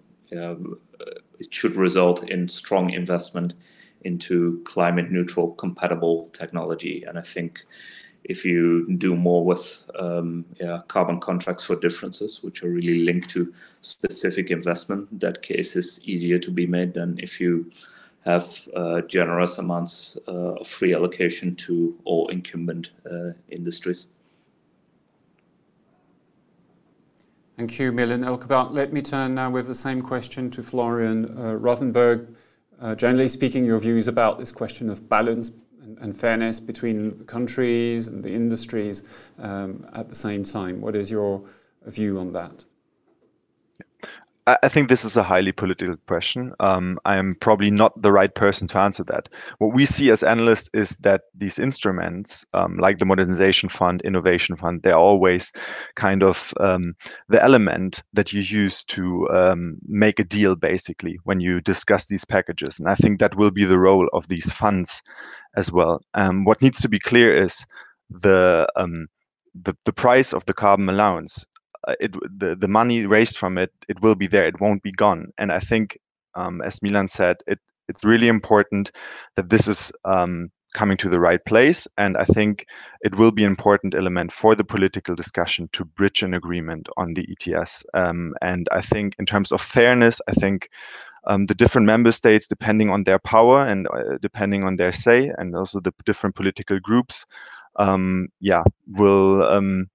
it 1.39 1.55
should 1.55 1.77
result 1.77 2.29
in 2.29 2.49
strong 2.49 2.91
investment 2.91 3.55
into 4.03 4.63
climate 4.65 5.11
neutral 5.11 5.53
compatible 5.53 6.29
technology 6.33 7.05
and 7.05 7.19
i 7.19 7.23
think 7.23 7.65
if 8.29 8.45
you 8.45 8.93
do 8.99 9.15
more 9.15 9.45
with 9.45 9.89
um, 9.99 10.45
yeah, 10.61 10.81
carbon 10.89 11.21
contracts 11.21 11.65
for 11.65 11.77
differences, 11.77 12.43
which 12.43 12.63
are 12.63 12.71
really 12.71 13.05
linked 13.05 13.31
to 13.31 13.53
specific 13.81 14.51
investment, 14.51 15.21
that 15.21 15.43
case 15.43 15.77
is 15.77 16.07
easier 16.09 16.39
to 16.41 16.51
be 16.51 16.67
made 16.67 16.95
than 16.95 17.19
if 17.19 17.41
you 17.41 17.71
have 18.25 18.69
uh, 18.75 19.01
generous 19.03 19.59
amounts 19.59 20.19
uh, 20.27 20.55
of 20.61 20.67
free 20.67 20.93
allocation 20.93 21.55
to 21.55 21.97
all 22.05 22.27
incumbent 22.29 22.91
uh, 23.09 23.31
industries. 23.49 24.09
Thank 27.57 27.79
you, 27.79 27.93
Milan 27.93 28.23
Elkerbout. 28.23 28.73
Let 28.73 28.93
me 28.93 29.01
turn 29.01 29.37
now 29.37 29.51
with 29.51 29.69
the 29.69 29.75
same 29.75 30.03
question 30.03 30.51
to 30.51 30.63
Florian 30.63 31.27
uh, 31.39 31.57
Rothenberg. 31.59 32.35
Uh, 32.81 32.95
generally 32.95 33.29
speaking, 33.29 33.65
your 33.65 33.79
views 33.79 34.09
about 34.09 34.39
this 34.39 34.53
question 34.53 34.91
of 34.91 35.09
balance 35.09 35.51
and, 36.01 36.17
fairness 36.17 36.61
between 36.61 37.19
the 37.19 37.25
countries 37.25 38.09
and 38.09 38.23
the 38.23 38.33
industries 38.33 39.03
um, 39.39 39.87
at 39.93 40.09
the 40.09 40.15
same 40.15 40.45
time. 40.45 40.81
What 40.81 40.97
is 40.97 41.11
your 41.11 41.43
view 41.87 42.19
on 42.19 42.33
that? 42.33 42.65
I 44.49 44.69
think 44.69 44.89
this 44.89 45.05
is 45.05 45.17
a 45.17 45.25
highly 45.25 45.51
political 45.51 45.97
question. 46.07 46.53
Um, 46.61 47.01
I 47.05 47.17
am 47.17 47.35
probably 47.41 47.69
not 47.73 48.01
the 48.01 48.13
right 48.13 48.33
person 48.33 48.69
to 48.69 48.79
answer 48.79 49.03
that. 49.05 49.29
What 49.59 49.75
we 49.75 49.87
see 49.87 50.09
as 50.11 50.23
analysts 50.23 50.71
is 50.73 50.91
that 51.01 51.23
these 51.35 51.59
instruments, 51.59 52.45
um, 52.55 52.77
like 52.79 53.01
the 53.01 53.07
Modernization 53.07 53.69
Fund, 53.69 54.03
Innovation 54.03 54.55
Fund, 54.55 54.83
they're 54.83 54.95
always 54.95 55.53
kind 55.97 56.23
of 56.23 56.55
um, 56.61 56.95
the 57.29 57.43
element 57.43 58.05
that 58.13 58.33
you 58.33 58.41
use 58.41 58.85
to 58.85 59.29
um, 59.31 59.79
make 59.89 60.21
a 60.21 60.25
deal, 60.25 60.55
basically, 60.55 61.19
when 61.25 61.41
you 61.41 61.61
discuss 61.61 62.07
these 62.07 62.25
packages. 62.25 62.79
And 62.79 62.89
I 62.89 62.95
think 62.95 63.19
that 63.19 63.37
will 63.37 63.51
be 63.51 63.65
the 63.65 63.81
role 63.81 64.09
of 64.13 64.29
these 64.29 64.53
funds 64.53 65.03
as 65.57 65.73
well. 65.73 66.01
Um, 66.15 66.45
what 66.45 66.63
needs 66.63 66.81
to 66.83 66.89
be 66.89 67.01
clear 67.01 67.35
is 67.35 67.67
the 68.11 68.69
um, 68.77 69.09
the, 69.61 69.77
the 69.85 69.93
price 69.93 70.33
of 70.33 70.45
the 70.47 70.55
carbon 70.55 70.89
allowance 70.89 71.45
it 72.01 72.13
the, 72.39 72.57
the 72.57 72.69
money 72.69 73.07
raised 73.07 73.37
from 73.37 73.59
it 73.59 73.71
it 73.89 74.01
will 74.03 74.15
be 74.15 74.27
there 74.27 74.47
it 74.47 74.61
won't 74.61 74.83
be 74.83 74.93
gone. 74.93 75.33
And 75.39 75.53
i 75.53 75.61
think 75.61 75.99
um, 76.35 76.63
as 76.63 76.83
milan 76.83 77.09
said 77.09 77.37
it 77.47 77.59
it's 77.89 78.05
really 78.05 78.29
important 78.29 78.91
that 79.37 79.49
this 79.49 79.69
is 79.69 79.93
um, 80.05 80.51
coming 80.75 80.97
to 80.99 81.09
the 81.09 81.21
right 81.21 81.45
place. 81.47 81.87
And 81.97 82.17
i 82.17 82.25
think 82.25 82.67
it 83.03 83.15
will 83.17 83.31
be 83.33 83.45
an 83.45 83.51
important 83.51 83.95
element 83.95 84.33
for 84.33 84.55
the 84.55 84.65
political 84.65 85.15
discussion 85.15 85.69
to 85.73 85.85
bridge 85.85 86.23
an 86.23 86.35
agreement 86.35 86.89
on 86.97 87.15
the 87.15 87.27
ets 87.55 87.85
um, 87.95 88.35
and 88.43 88.69
i 88.73 88.83
think 88.83 89.15
in 89.19 89.27
terms 89.27 89.53
of 89.53 89.61
fairness 89.61 90.21
i 90.29 90.33
think 90.33 90.69
um, 91.29 91.47
the 91.47 91.55
different 91.55 91.87
member 91.87 92.13
states 92.13 92.47
depending 92.47 92.91
on 92.91 93.05
their 93.05 93.19
power 93.19 93.63
and 93.63 93.89
uh, 93.89 94.19
depending 94.21 94.65
on 94.65 94.77
their 94.77 94.93
say 94.93 95.33
and 95.39 95.55
also 95.57 95.81
the 95.81 95.93
different 96.05 96.35
political 96.37 96.79
groups 96.81 97.27
um, 97.77 98.29
yeah 98.41 98.65
will 98.87 99.43
um, 99.45 99.89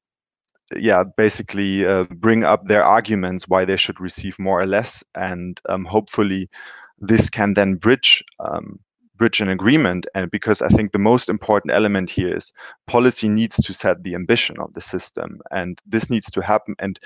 yeah, 0.78 1.03
basically 1.17 1.86
uh, 1.86 2.05
bring 2.11 2.43
up 2.43 2.67
their 2.67 2.84
arguments 2.84 3.47
why 3.47 3.65
they 3.65 3.78
should 3.78 3.99
receive 3.99 4.38
more 4.39 4.59
or 4.59 4.65
less, 4.65 5.03
and 5.15 5.59
um, 5.69 5.86
hopefully 5.86 6.49
this 6.99 7.30
can 7.30 7.53
then 7.53 7.76
bridge 7.76 8.24
um, 8.39 8.80
bridge 9.15 9.41
an 9.41 9.49
agreement. 9.49 10.05
And 10.15 10.32
because 10.32 10.61
I 10.61 10.69
think 10.69 10.91
the 10.91 10.99
most 10.99 11.30
important 11.30 11.74
element 11.74 12.09
here 12.09 12.36
is 12.36 12.51
policy 12.88 13.30
needs 13.30 13.57
to 13.57 13.74
set 13.74 14.03
the 14.03 14.15
ambition 14.15 14.57
of 14.59 14.74
the 14.74 14.82
system, 14.82 15.39
and 15.51 15.80
this 15.86 16.09
needs 16.09 16.32
to 16.32 16.41
happen. 16.41 16.76
And 16.80 16.99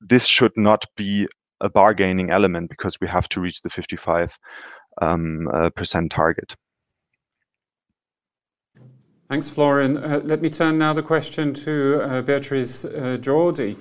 this 0.00 0.26
should 0.26 0.56
not 0.56 0.84
be 0.96 1.26
a 1.60 1.68
bargaining 1.68 2.30
element 2.30 2.70
because 2.70 3.00
we 3.00 3.08
have 3.08 3.28
to 3.30 3.40
reach 3.40 3.62
the 3.62 3.70
55 3.70 4.38
um, 5.02 5.48
uh, 5.52 5.70
percent 5.70 6.12
target. 6.12 6.56
Thanks, 9.28 9.50
Florian. 9.50 9.98
Uh, 9.98 10.22
let 10.24 10.40
me 10.40 10.48
turn 10.48 10.78
now 10.78 10.94
the 10.94 11.02
question 11.02 11.52
to 11.52 12.00
uh, 12.00 12.22
Beatrice 12.22 12.86
uh. 12.86 13.76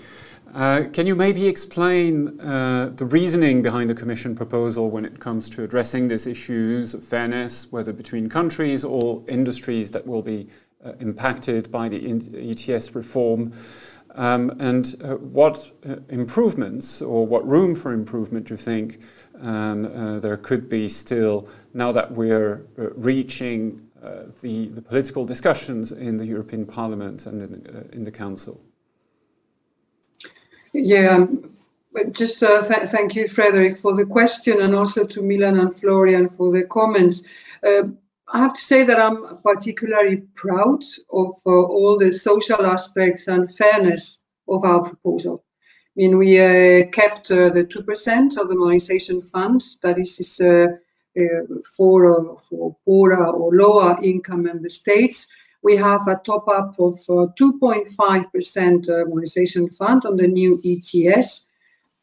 Uh, 0.54 0.84
can 0.92 1.08
you 1.08 1.16
maybe 1.16 1.48
explain 1.48 2.38
uh, 2.42 2.92
the 2.94 3.06
reasoning 3.06 3.62
behind 3.62 3.90
the 3.90 3.96
Commission 3.96 4.36
proposal 4.36 4.90
when 4.90 5.06
it 5.06 5.22
comes 5.22 5.50
to 5.52 5.64
addressing 5.64 6.10
these 6.10 6.28
issues 6.28 6.94
of 6.94 7.02
fairness, 7.02 7.72
whether 7.72 7.94
between 7.94 8.28
countries 8.28 8.84
or 8.84 9.24
industries 9.30 9.90
that 9.92 10.06
will 10.06 10.22
be 10.22 10.50
uh, 10.86 10.92
impacted 11.00 11.72
by 11.72 11.88
the 11.88 11.98
ETS 12.36 12.94
reform? 12.94 13.54
Um, 14.16 14.50
and 14.60 15.02
what 15.32 15.72
improvements 16.10 17.02
or 17.02 17.26
what 17.26 17.48
room 17.48 17.74
for 17.74 17.94
improvement 17.94 18.48
do 18.48 18.56
you 18.56 18.58
think 18.58 19.00
um, 19.40 20.20
there 20.20 20.36
could 20.36 20.68
be 20.68 20.90
still 20.90 21.48
now 21.74 21.94
that 21.94 22.12
we're 22.12 22.66
reaching 22.76 23.87
uh, 24.04 24.24
the, 24.42 24.68
the 24.68 24.82
political 24.82 25.26
discussions 25.26 25.92
in 25.92 26.18
the 26.18 26.26
European 26.26 26.66
Parliament 26.66 27.26
and 27.26 27.42
in, 27.42 27.76
uh, 27.76 27.84
in 27.92 28.04
the 28.04 28.12
Council? 28.12 28.62
Yeah, 30.74 31.16
um, 31.16 31.52
just 32.12 32.44
uh, 32.44 32.62
th 32.62 32.90
thank 32.90 33.16
you, 33.16 33.28
Frederick, 33.28 33.78
for 33.78 33.96
the 33.96 34.06
question, 34.06 34.62
and 34.62 34.76
also 34.76 35.06
to 35.08 35.22
Milan 35.22 35.60
and 35.60 35.74
Florian 35.74 36.30
for 36.30 36.52
the 36.52 36.64
comments. 36.64 37.26
Uh, 37.64 37.84
I 38.34 38.40
have 38.40 38.54
to 38.54 38.62
say 38.62 38.84
that 38.84 39.00
I'm 39.00 39.38
particularly 39.38 40.18
proud 40.36 40.84
of 41.12 41.36
uh, 41.46 41.50
all 41.50 41.98
the 41.98 42.12
social 42.12 42.66
aspects 42.66 43.28
and 43.28 43.56
fairness 43.56 44.26
of 44.48 44.66
our 44.66 44.82
proposal. 44.84 45.44
I 45.46 46.02
mean, 46.02 46.18
we 46.18 46.40
uh, 46.40 46.88
kept 46.92 47.30
the 47.30 47.66
2% 47.68 48.38
of 48.38 48.50
the 48.50 48.56
modernization 48.56 49.22
fund, 49.22 49.62
that 49.82 49.98
is, 49.98 50.20
is 50.20 50.42
for, 51.76 52.38
for 52.38 52.76
poorer 52.86 53.28
or 53.28 53.54
lower 53.54 53.98
income 54.04 54.44
member 54.44 54.70
states. 54.70 55.28
We 55.64 55.76
have 55.78 56.08
a 56.08 56.22
top 56.24 56.48
up 56.48 56.76
of 56.80 56.96
2.5% 56.96 58.90
uh, 58.90 59.76
fund 59.76 60.06
on 60.06 60.18
the 60.18 60.28
new 60.28 60.60
ETS. 60.64 61.48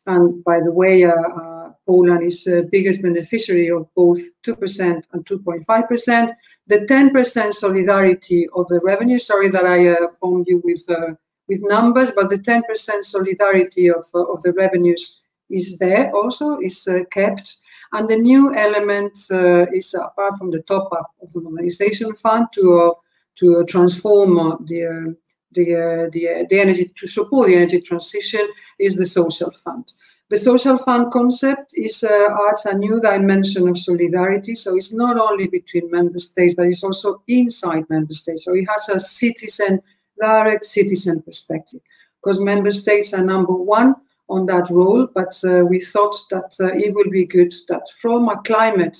And 0.07 0.45
by 0.45 0.61
the 0.61 0.71
way, 0.71 1.05
uh, 1.05 1.13
uh, 1.13 1.73
Poland 1.87 2.23
is 2.25 2.45
the 2.45 2.69
biggest 2.71 3.03
beneficiary 3.03 3.71
of 3.71 3.89
both 3.95 4.21
2% 4.43 5.03
and 5.13 5.27
2.5%. 5.27 6.37
The 6.67 6.87
10% 6.87 7.53
solidarity 7.53 8.49
of 8.55 8.69
the 8.69 8.81
revenue, 8.83 9.19
sorry 9.19 9.49
that 9.51 9.65
I 9.65 9.89
uh, 9.89 10.09
bombed 10.21 10.47
you 10.47 10.63
with, 10.65 10.89
uh, 10.89 11.15
with 11.49 11.61
numbers, 11.63 12.11
but 12.13 12.31
the 12.31 12.39
10% 12.39 12.63
solidarity 13.05 13.89
of, 13.89 14.07
uh, 14.15 14.25
of 14.25 14.43
the 14.43 14.53
revenues 14.53 15.23
is 15.51 15.79
there 15.79 16.11
also, 16.15 16.59
is 16.61 16.87
uh, 16.89 17.05
kept. 17.11 17.57
And 17.95 18.09
the 18.09 18.17
new 18.17 18.53
element 18.55 19.17
uh, 19.31 19.67
is 19.73 19.95
apart 19.95 20.37
from 20.37 20.51
the 20.51 20.63
top 20.63 20.93
up 20.93 21.11
of 21.23 21.33
the 21.33 21.41
modernization 21.41 22.15
fund 22.15 22.49
to 22.55 22.65
uh, 22.81 22.91
to 23.37 23.65
transform 23.67 24.39
uh, 24.39 24.57
the 24.67 25.17
the, 25.53 26.11
the, 26.13 26.47
the 26.51 26.59
energy 26.59 26.91
to 26.97 27.07
support 27.07 27.47
the 27.47 27.55
energy 27.55 27.81
transition 27.81 28.47
is 28.81 28.97
the 28.97 29.07
social 29.07 29.53
fund. 29.65 29.85
The 30.29 30.39
social 30.39 30.79
fund 30.79 31.13
concept 31.13 31.71
is 31.75 32.03
uh, 32.03 32.29
adds 32.49 32.67
a 32.67 32.77
new 32.77 33.01
dimension 33.01 33.69
of 33.69 33.79
solidarity. 33.79 34.57
So 34.57 34.75
it's 34.77 34.93
not 34.93 35.17
only 35.17 35.47
between 35.47 35.89
member 35.91 36.19
states, 36.19 36.55
but 36.57 36.67
it's 36.67 36.83
also 36.83 37.23
inside 37.29 37.85
member 37.89 38.15
states. 38.15 38.45
So 38.45 38.57
it 38.57 38.67
has 38.75 38.89
a 38.89 38.99
citizen, 38.99 39.81
direct 40.21 40.65
citizen 40.65 41.23
perspective, 41.23 41.81
because 42.21 42.41
member 42.41 42.73
states 42.73 43.15
are 43.15 43.25
number 43.25 43.55
one 43.55 43.95
on 44.29 44.47
that 44.47 44.71
role, 44.71 45.07
but 45.15 45.39
uh, 45.45 45.65
we 45.65 45.81
thought 45.81 46.17
that 46.31 46.55
uh, 46.61 46.69
it 46.75 46.95
will 46.95 47.11
be 47.11 47.27
good 47.27 47.53
that 47.69 47.83
from 48.01 48.29
a 48.29 48.41
climate 48.43 48.99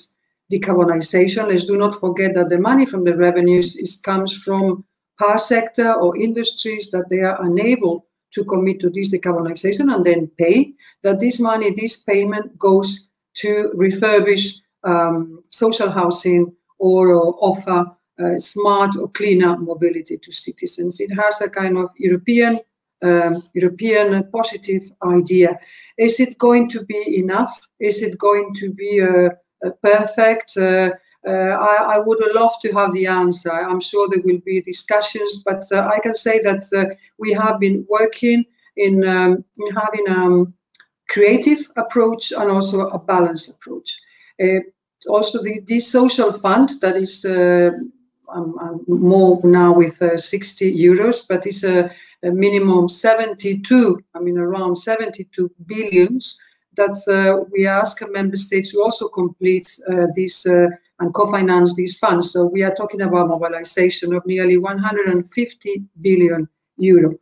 decarbonization, 0.51 1.47
let's 1.47 1.65
do 1.65 1.77
not 1.77 1.99
forget 1.99 2.35
that 2.35 2.49
the 2.49 2.57
money 2.57 2.85
from 2.85 3.03
the 3.03 3.15
revenues 3.15 3.75
is, 3.75 3.99
comes 4.01 4.31
from 4.31 4.85
power 5.17 5.37
sector 5.37 5.93
or 5.93 6.15
industries 6.17 6.91
that 6.91 7.09
they 7.09 7.21
are 7.21 7.43
unable 7.43 8.05
to 8.31 8.43
commit 8.43 8.79
to 8.79 8.89
this 8.89 9.11
decarbonization 9.13 9.93
and 9.93 10.05
then 10.05 10.27
pay, 10.37 10.73
that 11.03 11.19
this 11.19 11.39
money, 11.39 11.73
this 11.73 12.03
payment 12.03 12.57
goes 12.59 13.09
to 13.33 13.71
refurbish 13.75 14.61
um, 14.83 15.43
social 15.49 15.89
housing 15.89 16.53
or 16.77 17.15
offer 17.39 17.85
uh, 18.19 18.37
smart 18.37 18.95
or 18.97 19.09
cleaner 19.09 19.57
mobility 19.57 20.17
to 20.17 20.31
citizens. 20.31 20.99
It 20.99 21.11
has 21.15 21.41
a 21.41 21.49
kind 21.49 21.77
of 21.77 21.89
European 21.97 22.59
um, 23.05 23.41
European 23.53 24.29
positive 24.31 24.83
idea. 25.03 25.59
Is 25.97 26.19
it 26.19 26.37
going 26.37 26.69
to 26.69 26.83
be 26.83 27.17
enough? 27.17 27.59
Is 27.79 28.03
it 28.03 28.17
going 28.17 28.53
to 28.55 28.73
be 28.73 28.99
a, 28.99 29.27
a 29.67 29.71
perfect? 29.81 30.57
Uh, 30.57 30.91
uh, 31.27 31.31
I, 31.31 31.95
I, 31.95 31.99
would 31.99 32.19
love 32.35 32.51
to 32.61 32.71
have 32.73 32.93
the 32.93 33.07
answer. 33.07 33.51
I'm 33.51 33.79
sure 33.79 34.07
there 34.07 34.21
will 34.23 34.41
be 34.45 34.61
discussions, 34.61 35.41
but 35.43 35.63
uh, 35.71 35.89
I 35.91 35.99
can 35.99 36.13
say 36.13 36.39
that 36.43 36.65
uh, 36.71 36.93
we 37.17 37.33
have 37.33 37.59
been 37.59 37.83
working 37.89 38.45
in, 38.77 39.03
um, 39.03 39.43
in 39.57 39.75
having 39.75 40.07
a 40.07 40.11
um, 40.11 40.53
creative 41.09 41.71
approach 41.77 42.31
and 42.31 42.51
also 42.51 42.89
a 42.89 42.99
balanced 42.99 43.49
approach. 43.49 43.99
Uh, 44.39 44.59
also, 45.07 45.41
the, 45.41 45.61
this 45.67 45.91
social 45.91 46.31
fund 46.31 46.69
that 46.81 46.95
is 46.95 47.25
uh, 47.25 47.71
um, 48.29 48.57
um, 48.59 48.85
more 48.87 49.39
now 49.43 49.73
with 49.73 50.03
60 50.19 50.75
euros, 50.75 51.27
but 51.27 51.45
it's 51.45 51.63
a 51.63 51.91
a 52.25 52.31
minimum 52.31 52.89
72, 52.89 54.03
I 54.13 54.19
mean 54.19 54.37
around 54.37 54.75
72 54.75 55.51
billions 55.65 56.39
that 56.75 56.97
uh, 57.07 57.45
we 57.51 57.67
ask 57.67 58.01
member 58.11 58.35
states 58.35 58.71
to 58.71 58.81
also 58.81 59.07
complete 59.07 59.67
uh, 59.89 60.07
this 60.15 60.45
uh, 60.45 60.67
and 60.99 61.13
co-finance 61.13 61.75
these 61.75 61.97
funds. 61.97 62.31
So 62.31 62.45
we 62.45 62.63
are 62.63 62.73
talking 62.73 63.01
about 63.01 63.27
mobilization 63.27 64.13
of 64.13 64.25
nearly 64.25 64.57
150 64.57 65.83
billion 66.01 66.47
euro. 66.77 67.15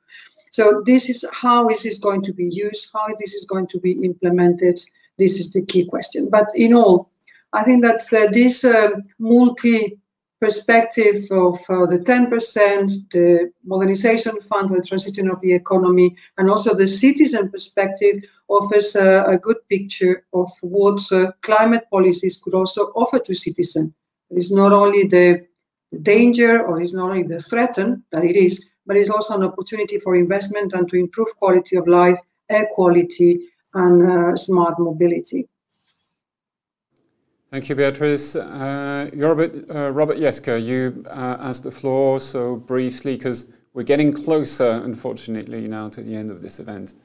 So 0.51 0.83
this 0.85 1.09
is 1.09 1.25
how 1.33 1.69
is 1.69 1.83
this 1.83 1.97
going 1.97 2.23
to 2.23 2.33
be 2.33 2.47
used, 2.51 2.91
how 2.93 3.07
this 3.19 3.33
is 3.33 3.45
going 3.45 3.67
to 3.67 3.79
be 3.79 3.93
implemented. 4.03 4.79
This 5.17 5.39
is 5.39 5.51
the 5.51 5.65
key 5.65 5.85
question. 5.85 6.29
But 6.29 6.47
in 6.55 6.73
all, 6.73 7.09
I 7.51 7.63
think 7.63 7.83
that 7.83 8.01
uh, 8.13 8.31
this 8.31 8.63
um, 8.63 9.03
multi 9.19 9.99
perspective 10.43 11.19
of 11.31 11.57
uh, 11.69 11.85
the 11.85 11.99
10%, 11.99 13.09
the 13.11 13.51
modernization 13.63 14.35
fund 14.41 14.69
for 14.69 14.77
the 14.77 14.85
transition 14.85 15.29
of 15.29 15.39
the 15.39 15.53
economy, 15.53 16.13
and 16.37 16.49
also 16.49 16.75
the 16.75 16.85
citizen 16.85 17.49
perspective 17.49 18.15
offers 18.49 18.95
uh, 18.97 19.23
a 19.25 19.37
good 19.37 19.57
picture 19.69 20.25
of 20.33 20.49
what 20.61 20.99
uh, 21.13 21.31
climate 21.41 21.85
policies 21.89 22.41
could 22.43 22.53
also 22.53 22.81
offer 23.01 23.19
to 23.19 23.33
citizens. 23.33 23.93
It 24.31 24.37
is 24.37 24.51
not 24.51 24.73
only 24.73 25.07
the 25.07 25.47
danger 26.01 26.65
or 26.67 26.81
it's 26.81 26.93
not 26.93 27.11
only 27.11 27.23
the 27.23 27.41
threat 27.41 27.75
that 27.75 28.23
it 28.23 28.35
is, 28.35 28.71
but 28.85 28.97
it's 28.97 29.09
also 29.09 29.35
an 29.35 29.43
opportunity 29.43 29.97
for 29.97 30.17
investment 30.17 30.73
and 30.73 30.89
to 30.89 30.97
improve 30.97 31.29
quality 31.37 31.77
of 31.77 31.87
life, 31.87 32.19
air 32.49 32.67
quality, 32.71 33.47
and 33.73 33.95
uh, 34.11 34.35
smart 34.35 34.75
mobility. 34.77 35.47
Thank 37.53 37.69
you, 37.69 37.75
Beatrice. 37.75 38.35
Uh, 38.35 39.11
Robert, 39.13 39.53
uh, 39.69 39.91
Robert 39.91 40.17
Jeszke, 40.17 40.59
you 40.59 41.05
uh, 41.05 41.37
asked 41.39 41.61
the 41.61 41.69
floor 41.69 42.19
so 42.19 42.55
briefly 42.55 43.15
because 43.15 43.45
we're 43.75 43.83
getting 43.83 44.11
closer, 44.11 44.81
unfortunately, 44.83 45.67
now 45.67 45.87
to 45.89 46.01
the 46.01 46.15
end 46.15 46.31
of 46.31 46.41
this 46.41 46.59
event. 46.59 46.95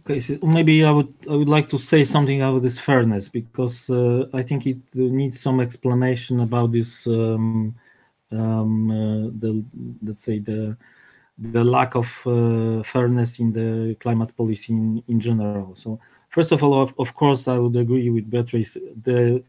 Okay, 0.00 0.18
so 0.18 0.38
maybe 0.42 0.82
I 0.82 0.90
would 0.90 1.12
I 1.30 1.34
would 1.34 1.50
like 1.50 1.68
to 1.68 1.76
say 1.76 2.04
something 2.04 2.40
about 2.40 2.62
this 2.62 2.78
fairness 2.78 3.28
because 3.28 3.90
uh, 3.90 4.24
I 4.32 4.42
think 4.42 4.66
it 4.66 4.78
needs 4.94 5.38
some 5.38 5.60
explanation 5.60 6.40
about 6.40 6.72
this 6.72 7.06
um, 7.06 7.74
um, 8.32 8.90
uh, 8.90 9.30
the 9.40 9.62
let's 10.02 10.22
say 10.22 10.38
the 10.38 10.74
the 11.36 11.62
lack 11.62 11.96
of 11.96 12.08
uh, 12.24 12.82
fairness 12.82 13.40
in 13.40 13.52
the 13.52 13.94
climate 14.00 14.34
policy 14.34 14.72
in, 14.72 15.02
in 15.06 15.20
general. 15.20 15.74
So 15.74 16.00
First 16.28 16.52
of 16.52 16.62
all, 16.62 16.82
of, 16.82 16.94
of 16.98 17.14
course, 17.14 17.48
I 17.48 17.58
would 17.58 17.76
agree 17.76 18.10
with 18.10 18.30
Beatrice. 18.30 18.76
The 19.02 19.42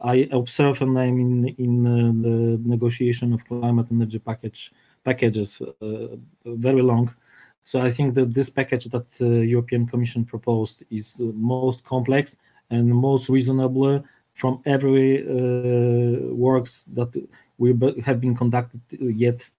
I 0.00 0.28
observe 0.32 0.82
and 0.82 0.98
I'm 0.98 1.18
in 1.18 1.48
in 1.58 1.86
uh, 1.86 2.12
the 2.22 2.60
negotiation 2.68 3.32
of 3.32 3.44
climate 3.46 3.88
energy 3.90 4.18
package 4.18 4.72
packages 5.04 5.60
uh, 5.62 6.16
very 6.44 6.82
long. 6.82 7.14
So 7.62 7.80
I 7.80 7.90
think 7.90 8.14
that 8.14 8.34
this 8.34 8.50
package 8.50 8.84
that 8.86 9.10
the 9.12 9.44
European 9.44 9.86
Commission 9.86 10.24
proposed 10.24 10.84
is 10.90 11.16
most 11.18 11.82
complex 11.84 12.36
and 12.70 12.94
most 12.94 13.28
reasonable 13.28 14.04
from 14.34 14.60
every 14.66 15.22
uh, 15.26 16.34
works 16.34 16.84
that 16.92 17.10
we 17.58 17.70
have 18.04 18.20
been 18.20 18.36
conducted 18.36 18.80
yet 18.90 19.40
uh, 19.40 19.50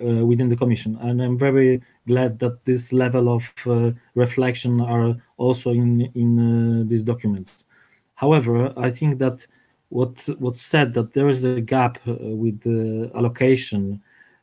within 0.00 0.48
the 0.48 0.56
commission 0.56 0.96
and 1.02 1.22
i'm 1.22 1.38
very 1.38 1.80
glad 2.06 2.38
that 2.38 2.64
this 2.64 2.92
level 2.92 3.28
of 3.28 3.50
uh, 3.66 3.90
reflection 4.14 4.80
are 4.80 5.14
also 5.36 5.70
in 5.70 6.10
in 6.14 6.38
uh, 6.38 6.84
these 6.86 7.04
documents 7.04 7.64
however 8.14 8.72
i 8.76 8.90
think 8.90 9.18
that 9.18 9.46
what 9.88 10.28
what's 10.38 10.62
said 10.62 10.94
that 10.94 11.12
there 11.12 11.28
is 11.28 11.44
a 11.44 11.60
gap 11.60 11.98
with 12.06 12.60
the 12.60 13.10
allocation 13.14 14.00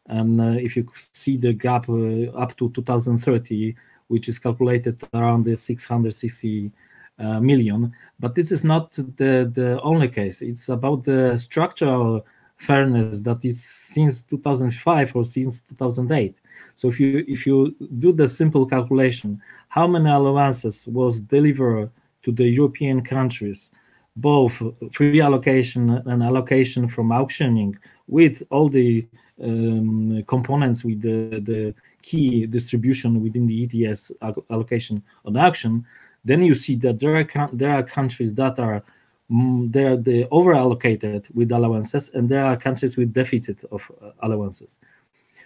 and 0.07 0.39
if 0.59 0.75
you 0.75 0.85
see 0.95 1.37
the 1.37 1.53
gap 1.53 1.89
up 2.35 2.55
to 2.57 2.69
2030 2.71 3.75
which 4.07 4.29
is 4.29 4.39
calculated 4.39 5.01
around 5.13 5.43
the 5.43 5.55
660 5.55 6.71
uh, 7.19 7.39
million. 7.39 7.91
But 8.19 8.35
this 8.35 8.51
is 8.51 8.63
not 8.63 8.91
the, 8.91 9.49
the 9.53 9.79
only 9.81 10.07
case. 10.07 10.41
It's 10.41 10.69
about 10.69 11.03
the 11.03 11.37
structural 11.37 12.25
fairness 12.57 13.21
that 13.21 13.43
is 13.45 13.63
since 13.63 14.23
2005 14.23 15.15
or 15.15 15.23
since 15.23 15.61
2008 15.69 16.35
so 16.75 16.87
if 16.87 16.99
you 16.99 17.23
if 17.27 17.45
you 17.45 17.75
do 17.99 18.11
the 18.11 18.27
simple 18.27 18.65
calculation 18.65 19.41
how 19.69 19.87
many 19.87 20.09
allowances 20.09 20.87
was 20.87 21.19
delivered 21.19 21.89
to 22.23 22.31
the 22.31 22.47
european 22.47 23.01
countries 23.01 23.71
both 24.17 24.61
free 24.91 25.21
allocation 25.21 25.89
and 25.89 26.23
allocation 26.23 26.87
from 26.87 27.11
auctioning 27.11 27.77
with 28.07 28.41
all 28.49 28.67
the 28.67 29.05
um, 29.43 30.23
components 30.27 30.83
with 30.83 31.01
the, 31.01 31.39
the 31.39 31.73
key 32.01 32.47
distribution 32.47 33.21
within 33.21 33.45
the 33.47 33.63
ETS 33.63 34.11
allocation 34.49 35.03
on 35.25 35.37
auction, 35.37 35.85
then 36.25 36.43
you 36.43 36.55
see 36.55 36.75
that 36.75 36.99
there 36.99 37.15
are 37.15 37.49
there 37.53 37.73
are 37.75 37.83
countries 37.83 38.33
that 38.33 38.59
are 38.59 38.83
they 39.29 39.83
are 39.83 39.97
the 39.97 40.27
over 40.31 40.53
allocated 40.53 41.27
with 41.33 41.51
allowances 41.51 42.09
and 42.13 42.29
there 42.29 42.45
are 42.45 42.55
countries 42.55 42.95
with 42.95 43.13
deficit 43.13 43.63
of 43.71 43.81
uh, 44.01 44.11
allowances. 44.21 44.77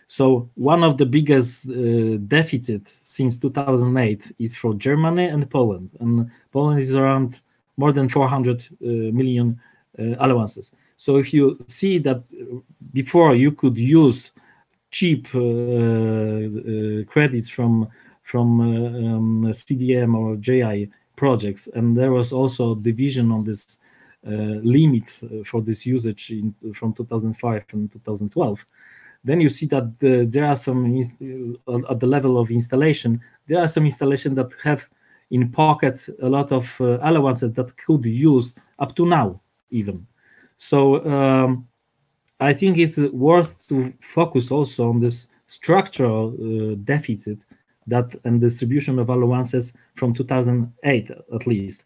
So 0.08 0.50
one 0.56 0.84
of 0.84 0.98
the 0.98 1.06
biggest 1.06 1.70
uh, 1.70 2.18
deficit 2.28 2.84
since 3.04 3.38
2008 3.38 4.34
is 4.40 4.56
for 4.56 4.74
germany 4.76 5.26
and 5.26 5.50
poland 5.50 5.90
and 6.00 6.30
poland 6.52 6.80
is 6.80 6.96
around 6.96 7.40
more 7.78 7.94
than 7.94 8.10
400 8.10 8.62
uh, 8.62 8.86
million 9.14 9.60
uh, 9.98 10.16
allowances. 10.20 10.72
So 10.98 11.18
if 11.18 11.34
you 11.34 11.58
see 11.68 11.98
that 12.00 12.24
before 12.94 13.36
you 13.36 13.52
could 13.52 13.78
use 13.78 14.32
cheap 14.92 15.28
uh, 15.34 15.40
uh, 15.40 17.04
credits 17.08 17.50
from 17.50 17.88
from 18.24 18.62
um, 18.62 19.44
cdm 19.46 20.14
or 20.16 20.36
ji 20.36 20.90
projects. 21.24 21.70
And 21.76 21.96
there 21.96 22.12
was 22.12 22.34
also 22.34 22.64
division 22.76 23.32
on 23.32 23.44
this 23.44 23.78
uh, 24.28 24.58
limit 24.78 25.08
uh, 25.24 25.44
for 25.50 25.62
this 25.62 25.86
usage 25.86 26.24
in, 26.32 26.54
from 26.74 26.94
2005 26.94 27.66
and 27.74 27.92
2012 27.92 28.66
then 29.24 29.40
you 29.40 29.50
see 29.50 29.68
that 29.68 30.00
the, 30.00 30.26
there 30.34 30.46
are 30.46 30.56
some 30.56 30.80
uh, 31.68 31.92
at 31.92 32.00
the 32.00 32.06
level 32.06 32.38
of 32.38 32.52
installation 32.52 33.20
there 33.48 33.60
are 33.60 33.68
some 33.68 33.86
installations 33.86 34.36
that 34.36 34.52
have 34.64 34.88
in 35.32 35.50
pocket 35.50 35.98
a 36.22 36.30
lot 36.30 36.52
of 36.52 36.66
uh, 36.80 36.98
allowances 37.02 37.52
that 37.54 37.76
could 37.78 38.06
use 38.06 38.54
up 38.78 38.96
to 38.96 39.06
now 39.06 39.42
even. 39.72 40.06
So 40.58 40.80
um, 41.14 41.68
i 42.40 42.54
think 42.54 42.78
it's 42.78 43.00
worth 43.30 43.52
to 43.70 43.94
focus 44.18 44.52
also 44.52 44.90
on 44.90 45.00
this 45.00 45.28
structural 45.48 46.24
uh, 46.30 46.76
deficit 46.94 47.40
that 47.88 48.16
and 48.24 48.40
distribution 48.42 49.00
of 49.00 49.10
allowances 49.10 49.74
from 49.96 50.14
2008 50.14 51.12
at 51.12 51.48
least 51.48 51.86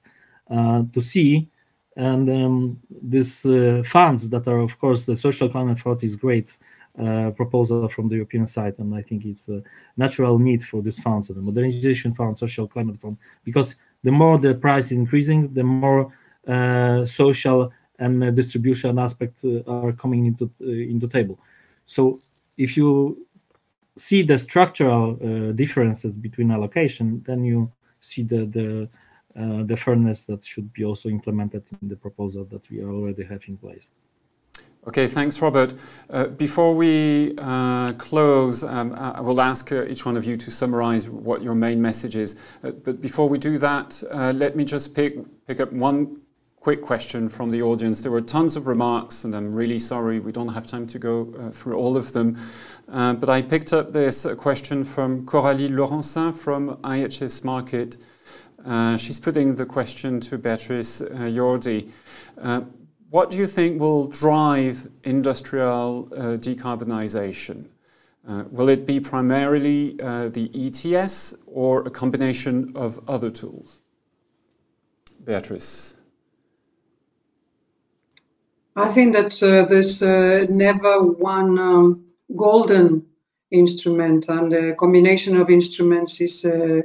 uh, 0.51 0.84
to 0.93 1.01
see 1.01 1.49
and 1.97 2.30
um, 2.30 2.80
these 3.01 3.45
uh, 3.45 3.81
funds 3.85 4.30
that 4.30 4.47
are 4.47 4.59
of 4.59 4.77
course 4.80 5.05
the 5.05 5.15
social 5.15 5.49
climate 5.49 5.80
fund 5.80 6.03
is 6.03 6.15
great 6.15 6.57
uh, 6.97 7.31
proposal 7.31 7.89
from 7.89 8.07
the 8.07 8.15
European 8.15 8.45
side, 8.45 8.80
and 8.80 8.95
I 8.95 9.01
think 9.01 9.26
it's 9.26 9.49
a 9.49 9.61
natural 9.97 10.39
need 10.39 10.63
for 10.63 10.81
these 10.81 10.97
funds, 10.97 11.27
the 11.27 11.34
modernization 11.41 12.13
fund, 12.13 12.38
social 12.38 12.69
climate 12.69 13.01
fund, 13.01 13.17
because 13.43 13.76
the 14.05 14.11
more 14.11 14.38
the 14.38 14.53
price 14.53 14.93
is 14.93 14.97
increasing, 14.97 15.53
the 15.53 15.63
more 15.63 16.13
uh, 16.47 17.05
social 17.05 17.69
and 17.99 18.23
uh, 18.23 18.31
distribution 18.31 18.97
aspects 18.97 19.43
uh, 19.43 19.61
are 19.67 19.91
coming 19.91 20.26
into 20.26 20.49
into 20.61 21.05
table. 21.09 21.38
So 21.85 22.22
if 22.57 22.77
you 22.77 23.24
see 23.97 24.22
the 24.23 24.38
structural 24.38 25.13
uh, 25.13 25.51
differences 25.53 26.17
between 26.17 26.51
allocation, 26.51 27.22
then 27.26 27.43
you 27.43 27.72
see 28.01 28.23
the 28.23 28.45
the 28.45 28.89
uh, 29.38 29.63
the 29.63 29.76
fairness 29.76 30.26
that 30.26 30.45
should 30.45 30.72
be 30.72 30.85
also 30.85 31.09
implemented 31.09 31.63
in 31.81 31.89
the 31.89 31.95
proposal 31.95 32.45
that 32.45 32.69
we 32.69 32.81
already 32.81 33.23
have 33.23 33.43
in 33.47 33.57
place. 33.57 33.89
Okay, 34.88 35.07
thanks, 35.07 35.41
Robert. 35.41 35.73
Uh, 36.09 36.27
before 36.27 36.73
we 36.73 37.34
uh, 37.39 37.91
close, 37.93 38.63
um, 38.63 38.93
I 38.93 39.19
will 39.19 39.41
ask 39.41 39.72
uh, 39.72 39.84
each 39.85 40.05
one 40.05 40.15
of 40.15 40.26
you 40.26 40.38
to 40.38 40.51
summarize 40.51 41.09
what 41.09 41.41
your 41.41 41.55
main 41.55 41.81
message 41.81 42.15
is. 42.15 42.35
Uh, 42.63 42.69
but 42.72 43.01
before 43.01 43.27
we 43.27 43.39
do 43.39 43.57
that, 43.57 44.01
let 44.13 44.55
me 44.55 44.63
just 44.63 44.93
pick, 44.93 45.17
pick 45.47 45.59
up 45.59 45.73
one 45.73 46.22
quick 46.66 46.82
question 46.82 47.30
from 47.30 47.52
the 47.52 47.62
audience. 47.62 48.02
There 48.02 48.12
were 48.12 48.20
tons 48.20 48.56
of 48.56 48.66
remarks, 48.66 49.24
and 49.24 49.36
I'm 49.36 49.54
really 49.54 49.78
sorry 49.78 50.20
we 50.20 50.32
don't 50.32 50.48
have 50.48 50.66
time 50.66 50.88
to 50.88 50.98
go 50.98 51.32
uh, 51.38 51.52
through 51.52 51.76
all 51.78 51.96
of 51.96 52.12
them. 52.12 52.40
Uh, 52.92 53.14
but 53.14 53.30
I 53.30 53.44
picked 53.44 53.72
up 53.72 53.94
this 53.94 54.26
question 54.36 54.84
from 54.84 55.28
Coralie 55.28 55.70
Laurencin 55.70 56.34
from 56.34 56.78
IHS 56.78 57.44
Markit. 57.44 57.98
Uh, 58.66 58.98
she's 58.98 59.20
putting 59.20 59.54
the 59.54 59.64
question 59.64 60.20
to 60.22 60.40
Beatrice 60.40 61.02
uh, 61.02 61.30
Yordi. 61.38 61.92
Uh, 62.42 62.62
what 63.12 63.30
do 63.30 63.38
you 63.38 63.46
think 63.46 63.80
will 63.80 64.08
drive 64.08 64.88
industrial 65.04 66.10
uh, 66.14 66.18
decarbonization? 66.48 67.68
will 68.50 68.70
it 68.70 68.88
be 68.88 69.00
primarily 69.00 69.92
the 69.98 70.50
ETS 70.56 71.36
or 71.46 71.86
a 71.86 71.92
combination 71.92 72.72
of 72.76 73.00
other 73.08 73.30
tools? 73.30 73.82
Beatrice. 75.24 75.94
I 78.77 78.89
think 78.89 79.14
that 79.14 79.41
uh, 79.41 79.65
there's 79.69 80.03
uh, 80.03 80.45
never 80.49 81.02
one 81.02 81.57
um, 81.57 82.06
golden 82.35 83.06
instrument, 83.49 84.27
and 84.27 84.52
a 84.53 84.76
combination 84.76 85.38
of 85.38 85.49
instruments 85.49 86.19
is 86.19 86.43
uh, 86.43 86.81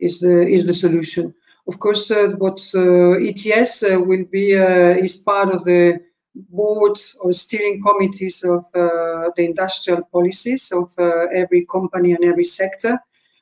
is 0.00 0.18
the 0.18 0.42
is 0.42 0.66
the 0.66 0.74
solution. 0.74 1.32
Of 1.68 1.78
course, 1.78 2.10
uh, 2.10 2.30
what 2.38 2.60
uh, 2.74 3.12
ETS 3.20 3.84
uh, 3.84 4.00
will 4.00 4.24
be 4.24 4.52
is 4.52 5.18
part 5.18 5.50
of 5.54 5.64
the 5.64 6.00
board 6.34 6.98
or 7.20 7.32
steering 7.32 7.82
committees 7.82 8.42
of 8.42 8.64
the 8.72 9.32
industrial 9.44 10.02
policies 10.10 10.72
of 10.72 10.92
every 11.32 11.66
company 11.66 12.12
and 12.12 12.24
every 12.24 12.44
sector. 12.44 12.98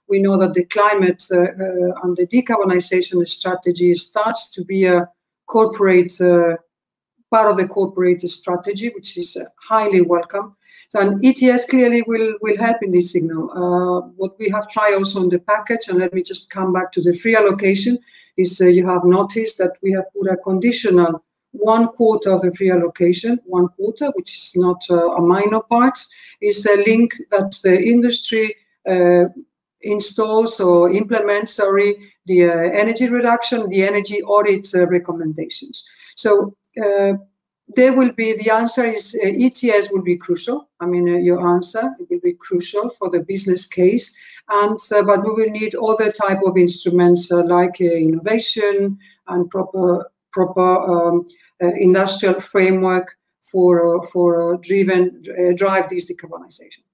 We 0.08 0.18
know 0.18 0.36
that 0.38 0.54
the 0.54 0.64
climate 0.64 1.24
and 1.30 2.16
the 2.16 2.26
decarbonization 2.26 3.26
strategy 3.26 3.94
starts 3.94 4.50
to 4.52 4.64
be 4.64 4.84
a 4.84 5.08
corporate 5.46 6.18
part 7.30 7.50
of 7.50 7.56
the 7.56 7.66
corporate 7.66 8.28
strategy, 8.28 8.90
which 8.94 9.16
is 9.18 9.36
uh, 9.36 9.44
highly 9.56 10.00
welcome. 10.00 10.56
So 10.88 11.00
an 11.00 11.20
ETS 11.24 11.66
clearly 11.68 12.02
will, 12.06 12.34
will 12.40 12.56
help 12.56 12.76
in 12.82 12.92
this 12.92 13.12
signal. 13.12 13.50
Uh, 13.50 14.08
what 14.16 14.38
we 14.38 14.48
have 14.50 14.68
tried 14.68 14.94
also 14.94 15.20
on 15.20 15.28
the 15.28 15.40
package, 15.40 15.88
and 15.88 15.98
let 15.98 16.14
me 16.14 16.22
just 16.22 16.48
come 16.50 16.72
back 16.72 16.92
to 16.92 17.02
the 17.02 17.12
free 17.12 17.36
allocation, 17.36 17.98
is 18.36 18.60
uh, 18.60 18.66
you 18.66 18.86
have 18.88 19.04
noticed 19.04 19.58
that 19.58 19.76
we 19.82 19.92
have 19.92 20.04
put 20.12 20.30
a 20.30 20.36
conditional 20.36 21.22
one 21.52 21.88
quarter 21.88 22.30
of 22.30 22.42
the 22.42 22.54
free 22.54 22.70
allocation, 22.70 23.38
one 23.46 23.68
quarter, 23.68 24.10
which 24.14 24.36
is 24.36 24.52
not 24.56 24.82
uh, 24.90 25.12
a 25.12 25.22
minor 25.22 25.60
part, 25.60 25.98
is 26.40 26.66
a 26.66 26.76
link 26.84 27.14
that 27.30 27.58
the 27.62 27.82
industry 27.82 28.54
uh, 28.88 29.24
installs 29.80 30.60
or 30.60 30.90
implements, 30.90 31.54
sorry, 31.54 31.96
the 32.26 32.44
uh, 32.44 32.52
energy 32.52 33.08
reduction, 33.08 33.68
the 33.70 33.82
energy 33.82 34.22
audit 34.22 34.68
recommendations. 34.74 35.88
So 36.14 36.54
Uh, 36.82 37.14
there 37.74 37.92
will 37.92 38.12
be 38.12 38.34
the 38.34 38.50
answer 38.50 38.84
is 38.84 39.18
uh, 39.24 39.28
ETS 39.28 39.90
will 39.92 40.02
be 40.02 40.16
crucial. 40.16 40.68
I 40.80 40.86
mean, 40.86 41.08
uh, 41.08 41.18
your 41.18 41.46
answer 41.54 41.94
it 41.98 42.06
will 42.08 42.20
be 42.20 42.34
crucial 42.34 42.90
for 42.90 43.10
the 43.10 43.20
business 43.20 43.66
case, 43.66 44.16
and 44.48 44.78
uh, 44.94 45.02
but 45.02 45.24
we 45.24 45.32
will 45.32 45.50
need 45.50 45.74
other 45.74 46.12
type 46.12 46.40
of 46.44 46.56
instruments 46.56 47.32
uh, 47.32 47.42
like 47.44 47.80
innovation 47.80 48.98
and 49.26 49.50
proper 49.50 50.08
proper 50.32 51.08
um, 51.10 51.26
industrial 51.60 52.40
framework 52.40 53.16
for 53.42 54.02
for 54.12 54.58
driven 54.58 55.22
drive 55.56 55.88
this 55.88 56.10
decarbonization. 56.10 56.85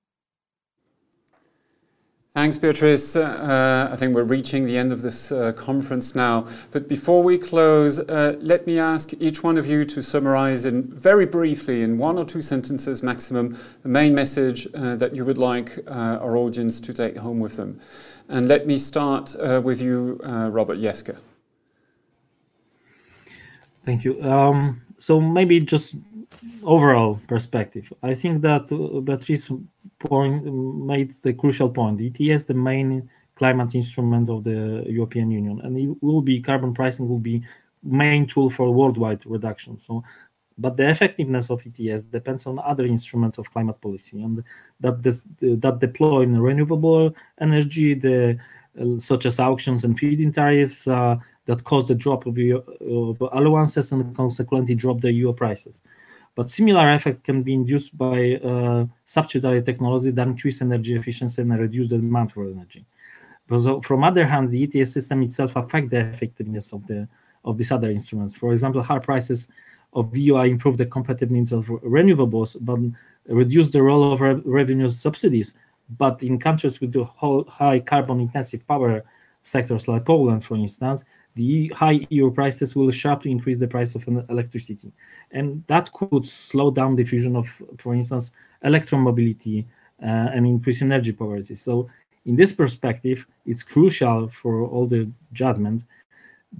Thanks, 2.34 2.56
Beatrice. 2.56 3.14
Uh, 3.14 3.90
I 3.92 3.96
think 3.96 4.14
we're 4.14 4.22
reaching 4.22 4.64
the 4.64 4.78
end 4.78 4.90
of 4.90 5.02
this 5.02 5.30
uh, 5.30 5.52
conference 5.52 6.14
now. 6.14 6.46
But 6.70 6.88
before 6.88 7.22
we 7.22 7.36
close, 7.36 7.98
uh, 7.98 8.36
let 8.40 8.66
me 8.66 8.78
ask 8.78 9.12
each 9.20 9.42
one 9.42 9.58
of 9.58 9.66
you 9.66 9.84
to 9.84 10.02
summarize 10.02 10.64
in 10.64 10.84
very 10.84 11.26
briefly, 11.26 11.82
in 11.82 11.98
one 11.98 12.16
or 12.16 12.24
two 12.24 12.40
sentences 12.40 13.02
maximum, 13.02 13.58
the 13.82 13.90
main 13.90 14.14
message 14.14 14.66
uh, 14.74 14.96
that 14.96 15.14
you 15.14 15.26
would 15.26 15.36
like 15.36 15.76
uh, 15.86 15.90
our 16.22 16.38
audience 16.38 16.80
to 16.80 16.94
take 16.94 17.18
home 17.18 17.38
with 17.38 17.56
them. 17.56 17.78
And 18.30 18.48
let 18.48 18.66
me 18.66 18.78
start 18.78 19.36
uh, 19.36 19.60
with 19.62 19.82
you, 19.82 20.18
Robert 20.22 20.78
Jeszke. 20.78 21.18
Thank 23.84 24.04
you. 24.04 24.22
Um, 24.22 24.80
so 24.96 25.20
maybe 25.20 25.60
just 25.60 25.96
overall 26.62 27.20
perspective, 27.26 27.92
I 28.02 28.14
think 28.14 28.42
that 28.42 28.68
Beatrice 29.04 29.50
point 29.98 30.44
made 30.44 31.14
the 31.22 31.32
crucial 31.32 31.68
point. 31.68 32.00
ETS 32.00 32.44
the 32.44 32.54
main 32.54 33.08
climate 33.36 33.74
instrument 33.74 34.28
of 34.28 34.44
the 34.44 34.84
European 34.86 35.30
Union, 35.30 35.60
and 35.62 35.76
it 35.78 36.02
will 36.02 36.22
be 36.22 36.40
carbon 36.40 36.74
pricing 36.74 37.08
will 37.08 37.18
be 37.18 37.42
main 37.82 38.26
tool 38.26 38.50
for 38.50 38.72
worldwide 38.72 39.24
reduction. 39.26 39.78
So, 39.78 40.04
but 40.58 40.76
the 40.76 40.88
effectiveness 40.88 41.50
of 41.50 41.62
ETS 41.66 42.04
depends 42.04 42.46
on 42.46 42.58
other 42.58 42.84
instruments 42.84 43.38
of 43.38 43.50
climate 43.50 43.80
policy, 43.80 44.22
and 44.22 44.44
that 44.80 45.02
this, 45.02 45.20
that 45.40 45.78
deploy 45.78 46.22
in 46.22 46.40
renewable 46.40 47.14
energy, 47.40 47.94
the 47.94 48.38
uh, 48.80 48.98
such 48.98 49.26
as 49.26 49.38
auctions 49.38 49.84
and 49.84 49.98
feed-in 49.98 50.32
tariffs 50.32 50.88
uh, 50.88 51.16
that 51.44 51.62
cause 51.64 51.88
the 51.88 51.94
drop 51.94 52.24
of, 52.24 52.38
of 52.38 53.20
allowances 53.32 53.92
and 53.92 54.16
consequently 54.16 54.74
drop 54.74 55.00
the 55.02 55.12
EU 55.12 55.30
prices. 55.34 55.82
But 56.34 56.50
similar 56.50 56.90
effect 56.92 57.24
can 57.24 57.42
be 57.42 57.52
induced 57.52 57.96
by 57.96 58.36
uh, 58.36 58.86
substitutary 59.04 59.62
technology 59.62 60.10
that 60.10 60.26
increase 60.26 60.62
energy 60.62 60.96
efficiency 60.96 61.42
and 61.42 61.58
reduce 61.58 61.90
the 61.90 61.98
demand 61.98 62.32
for 62.32 62.46
energy. 62.46 62.86
But 63.46 63.84
from 63.84 64.04
other 64.04 64.26
hand, 64.26 64.50
the 64.50 64.62
ETS 64.64 64.92
system 64.92 65.22
itself 65.22 65.56
affect 65.56 65.90
the 65.90 66.00
effectiveness 66.00 66.72
of 66.72 66.86
the 66.86 67.08
of 67.44 67.58
these 67.58 67.72
other 67.72 67.90
instruments. 67.90 68.36
For 68.36 68.52
example, 68.52 68.82
high 68.82 69.00
prices 69.00 69.48
of 69.94 70.12
EUA 70.12 70.48
improve 70.48 70.78
the 70.78 70.86
competitiveness 70.86 71.52
of 71.52 71.66
renewables, 71.82 72.56
but 72.60 72.78
reduce 73.26 73.68
the 73.68 73.82
role 73.82 74.12
of 74.12 74.20
re 74.20 74.34
revenue 74.44 74.88
subsidies. 74.88 75.52
But 75.98 76.22
in 76.22 76.38
countries 76.38 76.80
with 76.80 76.92
the 76.92 77.04
high 77.48 77.80
carbon 77.80 78.20
intensive 78.20 78.66
power 78.66 79.04
sectors 79.42 79.88
like 79.88 80.04
Poland, 80.04 80.44
for 80.44 80.54
instance, 80.54 81.04
the 81.34 81.68
high 81.68 82.06
EU 82.10 82.30
prices 82.30 82.76
will 82.76 82.90
sharply 82.90 83.30
increase 83.30 83.58
the 83.58 83.68
price 83.68 83.94
of 83.94 84.06
electricity. 84.28 84.92
And 85.30 85.64
that 85.66 85.92
could 85.92 86.28
slow 86.28 86.70
down 86.70 86.96
diffusion 86.96 87.36
of, 87.36 87.48
for 87.78 87.94
instance, 87.94 88.32
electromobility 88.64 89.64
uh, 90.02 90.28
and 90.34 90.46
increase 90.46 90.82
energy 90.82 91.12
poverty. 91.12 91.54
So 91.54 91.88
in 92.26 92.36
this 92.36 92.52
perspective, 92.52 93.26
it's 93.46 93.62
crucial 93.62 94.28
for 94.28 94.64
all 94.66 94.86
the 94.86 95.10
judgment 95.32 95.84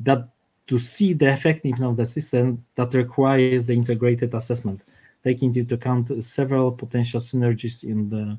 that 0.03 0.29
to 0.69 0.79
see 0.79 1.13
the 1.13 1.31
effectiveness 1.31 1.81
of 1.81 1.97
the 1.97 2.07
system 2.07 2.65
that 2.77 2.95
requires 2.95 3.67
the 3.67 3.75
integrated 3.75 4.35
assessment, 4.35 4.85
taking 5.23 5.55
into 5.55 5.75
account 5.75 6.25
several 6.25 6.73
potential 6.73 7.21
synergies 7.21 7.85
in 7.85 8.09
the 8.09 8.39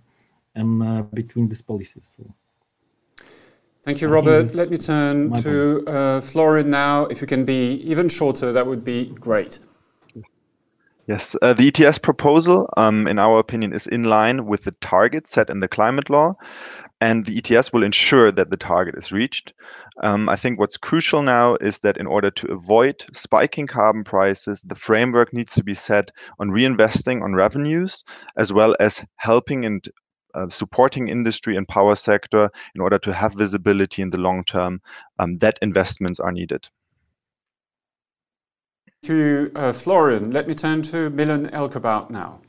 and 0.55 0.84
uh, 0.84 1.01
between 1.01 1.47
these 1.49 1.61
policies. 1.61 2.15
So. 2.18 2.34
Thank 3.84 3.99
you, 3.99 4.07
Robert. 4.07 4.55
Let 4.55 4.69
me 4.69 4.77
turn 4.77 5.34
to 5.41 5.84
uh, 5.85 6.22
Florian 6.22 6.69
now. 6.69 7.05
If 7.07 7.19
you 7.19 7.27
can 7.27 7.43
be 7.43 7.81
even 7.84 8.07
shorter, 8.07 8.53
that 8.53 8.65
would 8.65 8.84
be 8.85 9.07
great. 9.07 9.60
Yes, 11.05 11.35
uh, 11.41 11.51
the 11.51 11.68
ETS 11.68 11.97
proposal, 11.97 12.69
um, 12.77 13.07
in 13.07 13.19
our 13.19 13.39
opinion, 13.39 13.73
is 13.73 13.88
in 13.88 14.03
line 14.03 14.45
with 14.45 14.64
the 14.64 14.72
target 14.80 15.27
set 15.27 15.49
in 15.49 15.60
the 15.60 15.68
climate 15.68 16.10
law, 16.10 16.34
and 17.01 17.26
the 17.26 17.38
ETS 17.38 17.73
will 17.73 17.84
ensure 17.84 18.31
that 18.31 18.49
the 18.49 18.55
target 18.55 18.95
is 18.97 19.11
reached. 19.11 19.51
Um, 20.01 20.30
I 20.30 20.38
think 20.38 20.60
what's 20.60 20.77
crucial 20.77 21.22
now 21.22 21.57
is 21.60 21.80
that 21.80 21.97
in 21.97 22.07
order 22.07 22.31
to 22.31 22.53
avoid 22.53 23.03
spiking 23.11 23.68
carbon 23.68 24.05
prices, 24.05 24.61
the 24.61 24.76
framework 24.76 25.34
needs 25.34 25.53
to 25.55 25.64
be 25.64 25.73
set 25.73 26.10
on 26.39 26.51
reinvesting 26.51 27.22
on 27.22 27.35
revenues, 27.35 28.05
as 28.38 28.53
well 28.53 28.73
as 28.80 29.03
helping 29.18 29.65
and 29.65 29.85
uh, 30.34 30.49
supporting 30.49 31.07
industry 31.07 31.55
and 31.57 31.68
power 31.68 31.95
sector 31.95 32.49
in 32.76 32.81
order 32.81 32.97
to 32.99 33.14
have 33.14 33.34
visibility 33.34 34.01
in 34.01 34.10
the 34.10 34.19
long 34.19 34.43
term 34.43 34.81
um, 35.19 35.38
that 35.39 35.60
investments 35.61 36.19
are 36.19 36.31
needed. 36.31 36.68
To 39.03 39.51
uh, 39.55 39.73
Florian, 39.73 40.31
let 40.31 40.47
me 40.47 40.53
turn 40.53 40.81
to 40.84 41.10
Milan 41.10 41.49
Elkerbout 41.49 42.10
now. 42.10 42.39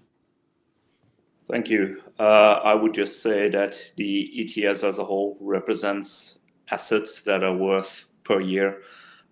Thank 1.51 1.69
you. 1.69 2.03
Uh, 2.19 2.61
I 2.65 2.75
would 2.75 2.95
just 2.95 3.23
say 3.23 3.49
that 3.51 3.77
the 3.97 4.31
ETS 4.39 4.83
as 4.85 4.99
a 4.99 5.05
whole 5.05 5.37
represents 5.41 6.41
assets 6.71 7.23
that 7.23 7.43
are 7.43 7.55
worth 7.55 8.09
per 8.23 8.41
year 8.41 8.79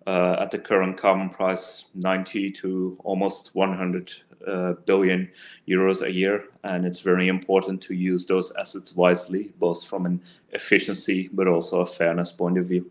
at 0.07 0.51
the 0.51 0.59
current 0.59 0.97
carbon 0.97 1.29
price 1.29 1.85
90 1.95 2.51
to 2.51 2.97
almost 3.03 3.55
100 3.55 4.11
uh, 4.47 4.73
billion 4.85 5.29
euros 5.67 6.01
a 6.01 6.11
year, 6.11 6.45
and 6.63 6.85
it's 6.85 6.99
very 6.99 7.27
important 7.27 7.81
to 7.81 7.93
use 7.93 8.25
those 8.25 8.51
assets 8.55 8.95
wisely, 8.95 9.53
both 9.59 9.85
from 9.85 10.05
an 10.05 10.21
efficiency 10.51 11.29
but 11.31 11.47
also 11.47 11.81
a 11.81 11.85
fairness 11.85 12.31
point 12.31 12.57
of 12.57 12.67
view. 12.67 12.89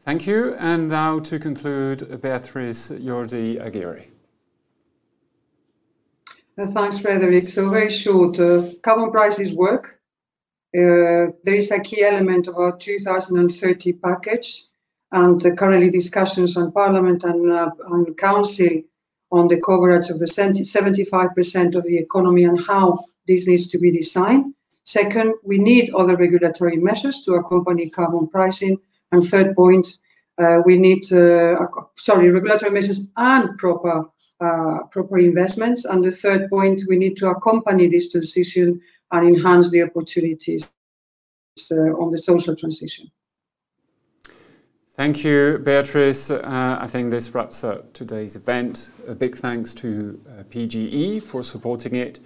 Thank 0.00 0.26
you. 0.26 0.54
And 0.54 0.88
now 0.88 1.18
to 1.20 1.38
conclude, 1.38 2.22
Beatrice 2.22 2.90
Yordi 2.90 3.60
Aguirre. 3.60 4.06
Uh, 6.56 6.66
thanks, 6.66 6.98
Frederic. 6.98 7.48
So 7.48 7.68
very 7.68 7.90
short, 7.90 8.38
uh, 8.40 8.62
carbon 8.82 9.10
prices 9.10 9.54
work. 9.54 10.00
Uh, 10.74 11.34
there 11.44 11.54
is 11.54 11.70
a 11.70 11.80
key 11.80 12.02
element 12.02 12.46
of 12.46 12.56
our 12.56 12.76
2030 12.76 13.92
package 13.94 14.64
and 15.12 15.40
currently 15.56 15.90
discussions 15.90 16.56
on 16.56 16.72
Parliament 16.72 17.24
and, 17.24 17.50
uh, 17.50 17.70
Council 18.16 18.82
on 19.30 19.48
the 19.48 19.60
coverage 19.60 20.08
of 20.10 20.18
the 20.18 20.26
75% 20.26 21.74
of 21.74 21.84
the 21.84 21.98
economy 21.98 22.44
and 22.44 22.60
how 22.66 22.98
this 23.26 23.46
needs 23.46 23.68
to 23.68 23.78
be 23.78 23.90
designed. 23.90 24.54
Second, 24.84 25.34
we 25.44 25.58
need 25.58 25.92
other 25.94 26.16
regulatory 26.16 26.76
measures 26.76 27.22
to 27.24 27.34
accompany 27.34 27.90
carbon 27.90 28.26
pricing. 28.28 28.78
And 29.12 29.22
third 29.22 29.54
point, 29.54 29.86
uh, 30.38 30.60
we 30.64 30.78
need, 30.78 31.12
uh, 31.12 31.66
sorry, 31.96 32.30
regulatory 32.30 32.70
measures 32.70 33.08
and 33.16 33.58
proper 33.58 34.04
uh, 34.40 34.78
proper 34.92 35.18
investments. 35.18 35.84
And 35.84 36.04
the 36.04 36.12
third 36.12 36.48
point, 36.48 36.82
we 36.88 36.96
need 36.96 37.16
to 37.16 37.28
accompany 37.28 37.88
this 37.88 38.12
transition 38.12 38.80
and 39.10 39.26
enhance 39.26 39.70
the 39.70 39.82
opportunities 39.82 40.70
uh, 41.72 41.74
on 41.74 42.12
the 42.12 42.18
social 42.18 42.54
transition. 42.54 43.10
Thank 44.98 45.22
you, 45.22 45.62
Beatrice. 45.62 46.28
Uh, 46.28 46.76
I 46.80 46.88
think 46.88 47.12
this 47.12 47.32
wraps 47.32 47.62
up 47.62 47.92
today's 47.92 48.34
event. 48.34 48.90
A 49.06 49.14
big 49.14 49.36
thanks 49.36 49.72
to 49.74 50.20
uh, 50.28 50.42
PGE 50.50 51.22
for 51.22 51.44
supporting 51.44 51.94
it. 51.94 52.18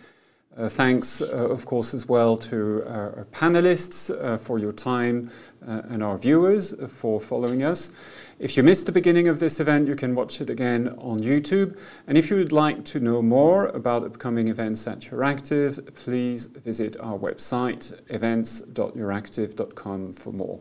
Uh, 0.56 0.70
thanks, 0.70 1.20
uh, 1.20 1.50
of 1.50 1.66
course, 1.66 1.92
as 1.92 2.08
well 2.08 2.34
to 2.38 2.82
our, 2.88 3.14
our 3.14 3.26
panelists 3.30 4.10
uh, 4.10 4.38
for 4.38 4.58
your 4.58 4.72
time 4.72 5.30
uh, 5.68 5.82
and 5.90 6.02
our 6.02 6.16
viewers 6.16 6.74
for 6.88 7.20
following 7.20 7.62
us. 7.62 7.92
If 8.38 8.56
you 8.56 8.62
missed 8.62 8.86
the 8.86 8.92
beginning 8.92 9.28
of 9.28 9.38
this 9.38 9.60
event, 9.60 9.86
you 9.86 9.94
can 9.94 10.14
watch 10.14 10.40
it 10.40 10.48
again 10.48 10.94
on 10.96 11.20
YouTube. 11.20 11.78
And 12.06 12.16
if 12.16 12.30
you 12.30 12.38
would 12.38 12.52
like 12.52 12.86
to 12.86 13.00
know 13.00 13.20
more 13.20 13.66
about 13.66 14.02
upcoming 14.02 14.48
events 14.48 14.86
at 14.86 15.00
Euractiv, 15.00 15.94
please 15.94 16.46
visit 16.46 16.96
our 17.00 17.18
website, 17.18 18.00
events.euractiv.com 18.08 20.14
for 20.14 20.32
more. 20.32 20.60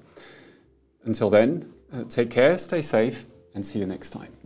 Until 1.06 1.30
then, 1.30 1.72
uh, 1.94 2.04
take 2.06 2.30
care, 2.30 2.58
stay 2.58 2.82
safe, 2.82 3.26
and 3.54 3.66
see 3.66 3.80
you 3.80 3.86
next 3.86 4.10
time. 4.10 4.41